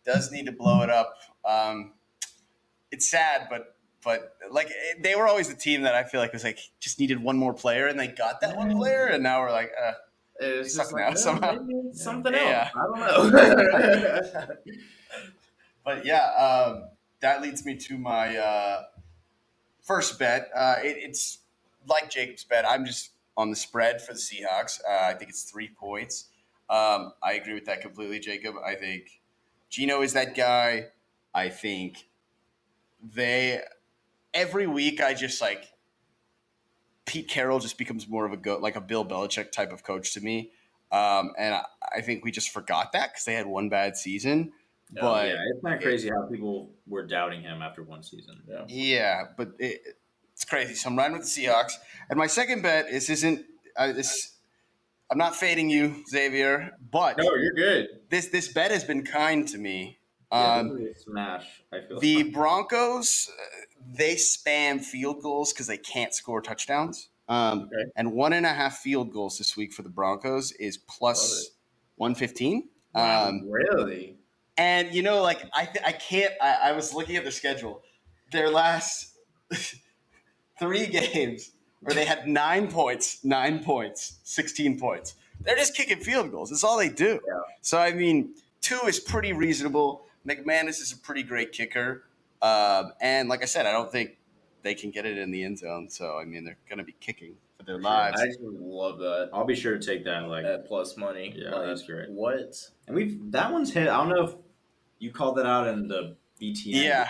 does 0.05 0.31
need 0.31 0.45
to 0.45 0.53
blow 0.53 0.81
it 0.81 0.89
up. 0.89 1.13
Um, 1.43 1.91
it's 2.89 3.11
sad, 3.11 3.47
but 3.49 3.75
but 4.01 4.37
like 4.49 4.69
they 5.01 5.13
were 5.15 5.27
always 5.27 5.49
the 5.49 5.55
team 5.55 5.81
that 5.81 5.93
I 5.93 6.05
feel 6.05 6.21
like 6.21 6.31
was 6.31 6.45
like 6.45 6.59
just 6.79 6.97
needed 6.97 7.21
one 7.21 7.35
more 7.37 7.53
player, 7.53 7.87
and 7.87 7.99
they 7.99 8.07
got 8.07 8.39
that 8.39 8.55
one 8.55 8.73
player, 8.77 9.07
and 9.07 9.21
now 9.23 9.41
we're 9.41 9.51
like, 9.51 9.71
uh, 9.85 9.91
It's 10.39 10.73
Suck 10.73 10.85
just 10.85 10.95
now, 10.95 11.07
like, 11.09 11.17
somehow. 11.17 11.57
it's 11.89 12.01
something 12.01 12.31
Yeah. 12.33 12.69
else. 12.73 12.95
I 13.03 13.29
don't 13.29 13.31
know. 13.33 14.47
But 15.83 16.05
yeah, 16.05 16.23
um, 16.35 16.89
that 17.21 17.41
leads 17.41 17.65
me 17.65 17.75
to 17.77 17.97
my 17.97 18.37
uh, 18.37 18.83
first 19.87 20.19
bet. 20.19 20.49
Uh, 20.53 20.75
it, 20.83 20.97
it's 20.99 21.39
like 21.87 22.09
Jacob's 22.09 22.43
bet. 22.43 22.67
I'm 22.67 22.85
just 22.85 23.11
on 23.37 23.49
the 23.49 23.55
spread 23.55 24.01
for 24.01 24.13
the 24.13 24.19
Seahawks. 24.19 24.79
Uh, 24.87 25.07
I 25.09 25.13
think 25.13 25.29
it's 25.29 25.43
three 25.43 25.69
points. 25.69 26.25
Um, 26.69 27.13
I 27.23 27.33
agree 27.33 27.53
with 27.53 27.65
that 27.65 27.81
completely, 27.81 28.19
Jacob. 28.19 28.55
I 28.63 28.75
think 28.75 29.21
Geno 29.69 30.01
is 30.01 30.13
that 30.13 30.35
guy. 30.35 30.87
I 31.33 31.49
think 31.49 32.07
they 33.01 33.61
every 34.33 34.67
week. 34.67 35.01
I 35.01 35.13
just 35.13 35.41
like 35.41 35.71
Pete 37.05 37.29
Carroll 37.29 37.59
just 37.59 37.77
becomes 37.77 38.07
more 38.07 38.25
of 38.25 38.33
a 38.33 38.37
go 38.37 38.57
like 38.57 38.75
a 38.75 38.81
Bill 38.81 39.05
Belichick 39.05 39.51
type 39.51 39.71
of 39.71 39.83
coach 39.83 40.13
to 40.15 40.21
me. 40.21 40.51
Um, 40.91 41.31
and 41.37 41.55
I, 41.55 41.63
I 41.97 42.01
think 42.01 42.25
we 42.25 42.31
just 42.31 42.49
forgot 42.49 42.91
that 42.93 43.11
because 43.11 43.25
they 43.25 43.33
had 43.33 43.45
one 43.45 43.69
bad 43.69 43.95
season. 43.95 44.51
But 44.91 45.27
yeah, 45.27 45.35
it's 45.51 45.61
kind 45.63 45.75
of 45.75 45.81
crazy 45.81 46.09
how 46.09 46.27
people 46.31 46.71
were 46.87 47.05
doubting 47.05 47.41
him 47.41 47.61
after 47.61 47.83
one 47.83 48.03
season. 48.03 48.41
Yeah. 48.47 48.63
Yeah, 48.67 49.23
but 49.37 49.49
it, 49.59 49.81
it's 50.33 50.45
crazy. 50.45 50.75
So 50.75 50.89
I'm 50.89 50.97
riding 50.97 51.17
with 51.17 51.23
the 51.33 51.45
Seahawks, 51.45 51.73
and 52.09 52.17
my 52.17 52.27
second 52.27 52.61
bet 52.61 52.87
is 52.89 53.09
isn't 53.09 53.45
uh, 53.75 53.91
this. 53.91 54.33
I'm 55.11 55.17
not 55.17 55.35
fading 55.35 55.69
you, 55.69 56.03
Xavier, 56.09 56.71
but 56.91 57.17
no, 57.17 57.35
you're 57.35 57.53
good. 57.53 57.87
this 58.09 58.27
this 58.27 58.51
bet 58.51 58.71
has 58.71 58.83
been 58.83 59.03
kind 59.03 59.47
to 59.49 59.57
me. 59.57 59.99
Yeah, 60.31 60.55
Um, 60.55 60.83
this 60.83 61.03
smash. 61.05 61.45
I 61.71 61.79
feel 61.87 61.99
the 62.01 62.23
Broncos, 62.23 63.29
uh, 63.31 63.43
they 63.93 64.15
spam 64.15 64.81
field 64.81 65.21
goals 65.21 65.53
because 65.53 65.67
they 65.67 65.77
can't 65.77 66.13
score 66.13 66.41
touchdowns. 66.41 67.09
Um, 67.29 67.61
Okay. 67.73 67.89
And 67.95 68.11
one 68.13 68.33
and 68.33 68.45
a 68.45 68.49
half 68.53 68.79
field 68.79 69.11
goals 69.13 69.37
this 69.37 69.55
week 69.55 69.71
for 69.73 69.83
the 69.83 69.89
Broncos 69.89 70.51
is 70.53 70.77
Love 70.77 70.97
plus 70.97 71.43
it. 71.45 71.49
115. 71.95 72.67
Wow, 72.93 73.27
Um, 73.29 73.49
really? 73.49 74.16
And 74.57 74.93
you 74.93 75.03
know, 75.03 75.21
like 75.21 75.43
I, 75.53 75.65
th- 75.65 75.85
I 75.85 75.91
can't. 75.91 76.33
I, 76.41 76.69
I 76.69 76.71
was 76.71 76.93
looking 76.93 77.15
at 77.15 77.23
their 77.23 77.31
schedule. 77.31 77.81
Their 78.31 78.49
last 78.49 79.15
three 80.59 80.87
games, 80.87 81.51
where 81.81 81.93
they 81.95 82.05
had 82.05 82.27
nine 82.27 82.69
points, 82.69 83.23
nine 83.23 83.63
points, 83.63 84.17
sixteen 84.23 84.79
points. 84.79 85.15
They're 85.41 85.55
just 85.55 85.75
kicking 85.75 85.99
field 85.99 86.31
goals. 86.31 86.49
That's 86.49 86.63
all 86.63 86.77
they 86.77 86.89
do. 86.89 87.19
Yeah. 87.27 87.33
So 87.61 87.77
I 87.77 87.93
mean, 87.93 88.33
two 88.61 88.79
is 88.87 88.99
pretty 88.99 89.33
reasonable. 89.33 90.05
McManus 90.27 90.81
is 90.81 90.91
a 90.91 90.97
pretty 90.97 91.23
great 91.23 91.51
kicker, 91.51 92.03
um, 92.41 92.93
and 92.99 93.29
like 93.29 93.41
I 93.43 93.45
said, 93.45 93.65
I 93.65 93.71
don't 93.71 93.91
think 93.91 94.17
they 94.63 94.73
can 94.73 94.91
get 94.91 95.05
it 95.05 95.17
in 95.17 95.31
the 95.31 95.43
end 95.43 95.59
zone. 95.59 95.89
So 95.89 96.17
I 96.17 96.25
mean, 96.25 96.43
they're 96.43 96.57
going 96.67 96.79
to 96.79 96.83
be 96.83 96.95
kicking 96.99 97.35
for 97.59 97.63
their 97.63 97.79
lives. 97.79 98.19
I 98.19 98.25
actually 98.25 98.57
love 98.59 98.97
that. 98.99 99.29
I'll 99.31 99.45
be 99.45 99.55
sure 99.55 99.77
to 99.77 99.85
take 99.85 100.03
that. 100.05 100.27
Like, 100.27 100.43
That 100.43 100.67
plus 100.67 100.97
money. 100.97 101.33
Yeah, 101.37 101.51
Like, 101.51 101.67
that's 101.67 101.83
great. 101.83 102.09
What? 102.09 102.55
and 102.87 102.95
we've 102.95 103.31
that 103.31 103.53
one's 103.53 103.71
hit. 103.71 103.87
I 103.87 103.97
don't 103.97 104.09
know 104.09 104.23
if 104.25 104.33
you 104.99 105.11
called 105.11 105.37
that 105.37 105.45
out 105.45 105.67
in 105.67 105.87
the 105.87 106.15
BTN. 106.41 106.65
yeah, 106.83 107.09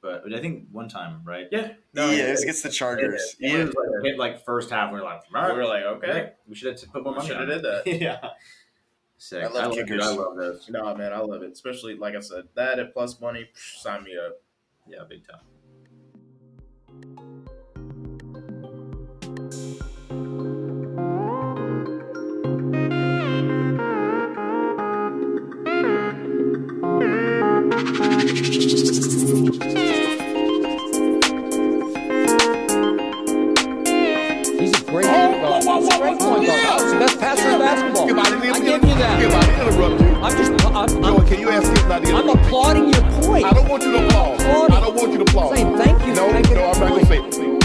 but 0.00 0.32
I 0.32 0.40
think 0.40 0.68
one 0.72 0.88
time, 0.88 1.22
right? 1.24 1.48
Yeah. 1.50 1.72
No, 1.94 2.10
yeah, 2.10 2.18
it- 2.24 2.30
it's 2.30 2.42
against 2.42 2.62
the 2.62 2.70
Chargers. 2.70 3.36
It, 3.40 3.50
Yeah. 3.52 3.64
was 3.64 3.74
like, 3.74 4.04
hit 4.04 4.18
like 4.18 4.44
first 4.44 4.70
half. 4.70 4.92
We 4.92 4.98
were 4.98 5.04
like, 5.04 5.22
all 5.34 5.42
right, 5.42 5.52
We 5.52 5.58
were 5.58 5.66
like, 5.66 5.84
okay. 5.84 6.32
we 6.46 6.54
should 6.54 6.78
have 6.78 6.92
put 6.92 7.02
more 7.02 7.12
We 7.12 7.16
money. 7.18 7.28
should 7.28 7.38
have 7.40 7.48
it. 7.48 7.62
did 7.62 7.64
that. 7.64 7.86
yeah. 8.02 8.30
Sick. 9.20 9.42
I 9.42 9.48
love 9.48 9.72
dude, 9.74 9.88
kickers. 9.88 10.04
I 10.06 10.14
love 10.14 10.36
this. 10.36 10.68
No, 10.70 10.94
man, 10.94 11.12
I 11.12 11.18
love 11.18 11.42
it. 11.42 11.50
Especially 11.52 11.96
like 11.96 12.14
I 12.14 12.20
said, 12.20 12.44
that 12.54 12.78
at 12.78 12.92
plus 12.92 13.20
money, 13.20 13.48
psh, 13.56 13.80
sign 13.80 14.04
me 14.04 14.16
up. 14.16 14.40
Yeah, 14.86 14.98
big 15.08 15.26
time. 15.26 15.40
He's 29.48 29.56
a 29.56 29.64
great 34.84 35.06
oh, 35.08 35.32
point 35.32 35.40
guard. 35.40 35.64
He's 35.64 35.88
a 35.88 35.98
great 35.98 36.18
point 36.18 36.46
guard. 36.46 36.82
He's 36.82 36.92
the 36.92 36.98
best 36.98 37.18
passer 37.18 37.48
in 37.48 37.58
basketball. 37.58 38.04
I 38.04 38.24
didn't 38.24 38.42
I 38.42 38.48
even- 38.48 38.62
give 38.62 38.82
you 38.84 38.94
that. 38.96 39.16
I 39.16 39.40
didn't 39.46 39.68
interrupt 39.68 40.00
you. 40.02 40.08
I'm 40.18 40.36
just, 40.36 40.52
I'm, 40.66 40.76
I'm, 41.02 41.26
can 41.26 41.40
you 41.40 41.48
ask 41.48 41.66
Skip 41.66 41.88
not 41.88 42.04
to 42.04 42.12
I'm 42.12 42.28
applauding 42.28 42.92
your 42.92 43.02
point. 43.22 43.46
I 43.46 43.52
don't 43.54 43.68
want 43.70 43.82
you 43.84 43.92
to 43.92 44.06
applaud. 44.06 44.70
I 44.70 44.80
don't 44.80 44.94
want 44.94 45.12
you 45.12 45.18
to 45.18 45.24
applaud. 45.24 45.56
Saying 45.56 45.76
thank 45.78 46.06
you 46.06 46.12
No, 46.12 46.30
no, 46.30 46.36
I'm 46.36 46.80
not 46.80 46.88
gonna 46.90 47.06
say 47.06 47.57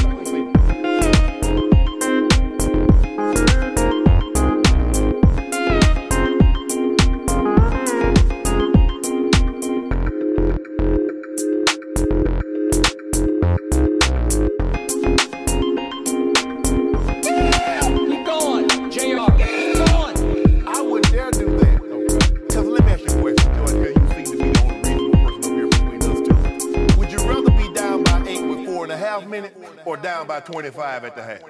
25 30.46 31.04
at 31.04 31.16
the 31.16 31.24
half? 31.24 31.42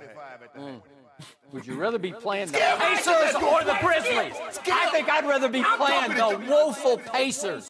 Mm-hmm. 0.57 0.77
Would 1.51 1.67
you 1.67 1.75
rather 1.75 1.99
be 1.99 2.11
playing 2.11 2.47
the 2.47 2.57
Pacers 2.57 3.35
or 3.35 3.63
the 3.63 3.77
Grizzlies? 3.81 4.33
I 4.65 4.89
think 4.91 5.09
I'd 5.09 5.25
rather 5.25 5.47
be 5.47 5.63
playing 5.77 6.15
the 6.15 6.43
woeful 6.49 6.97
Pacers. 6.97 7.61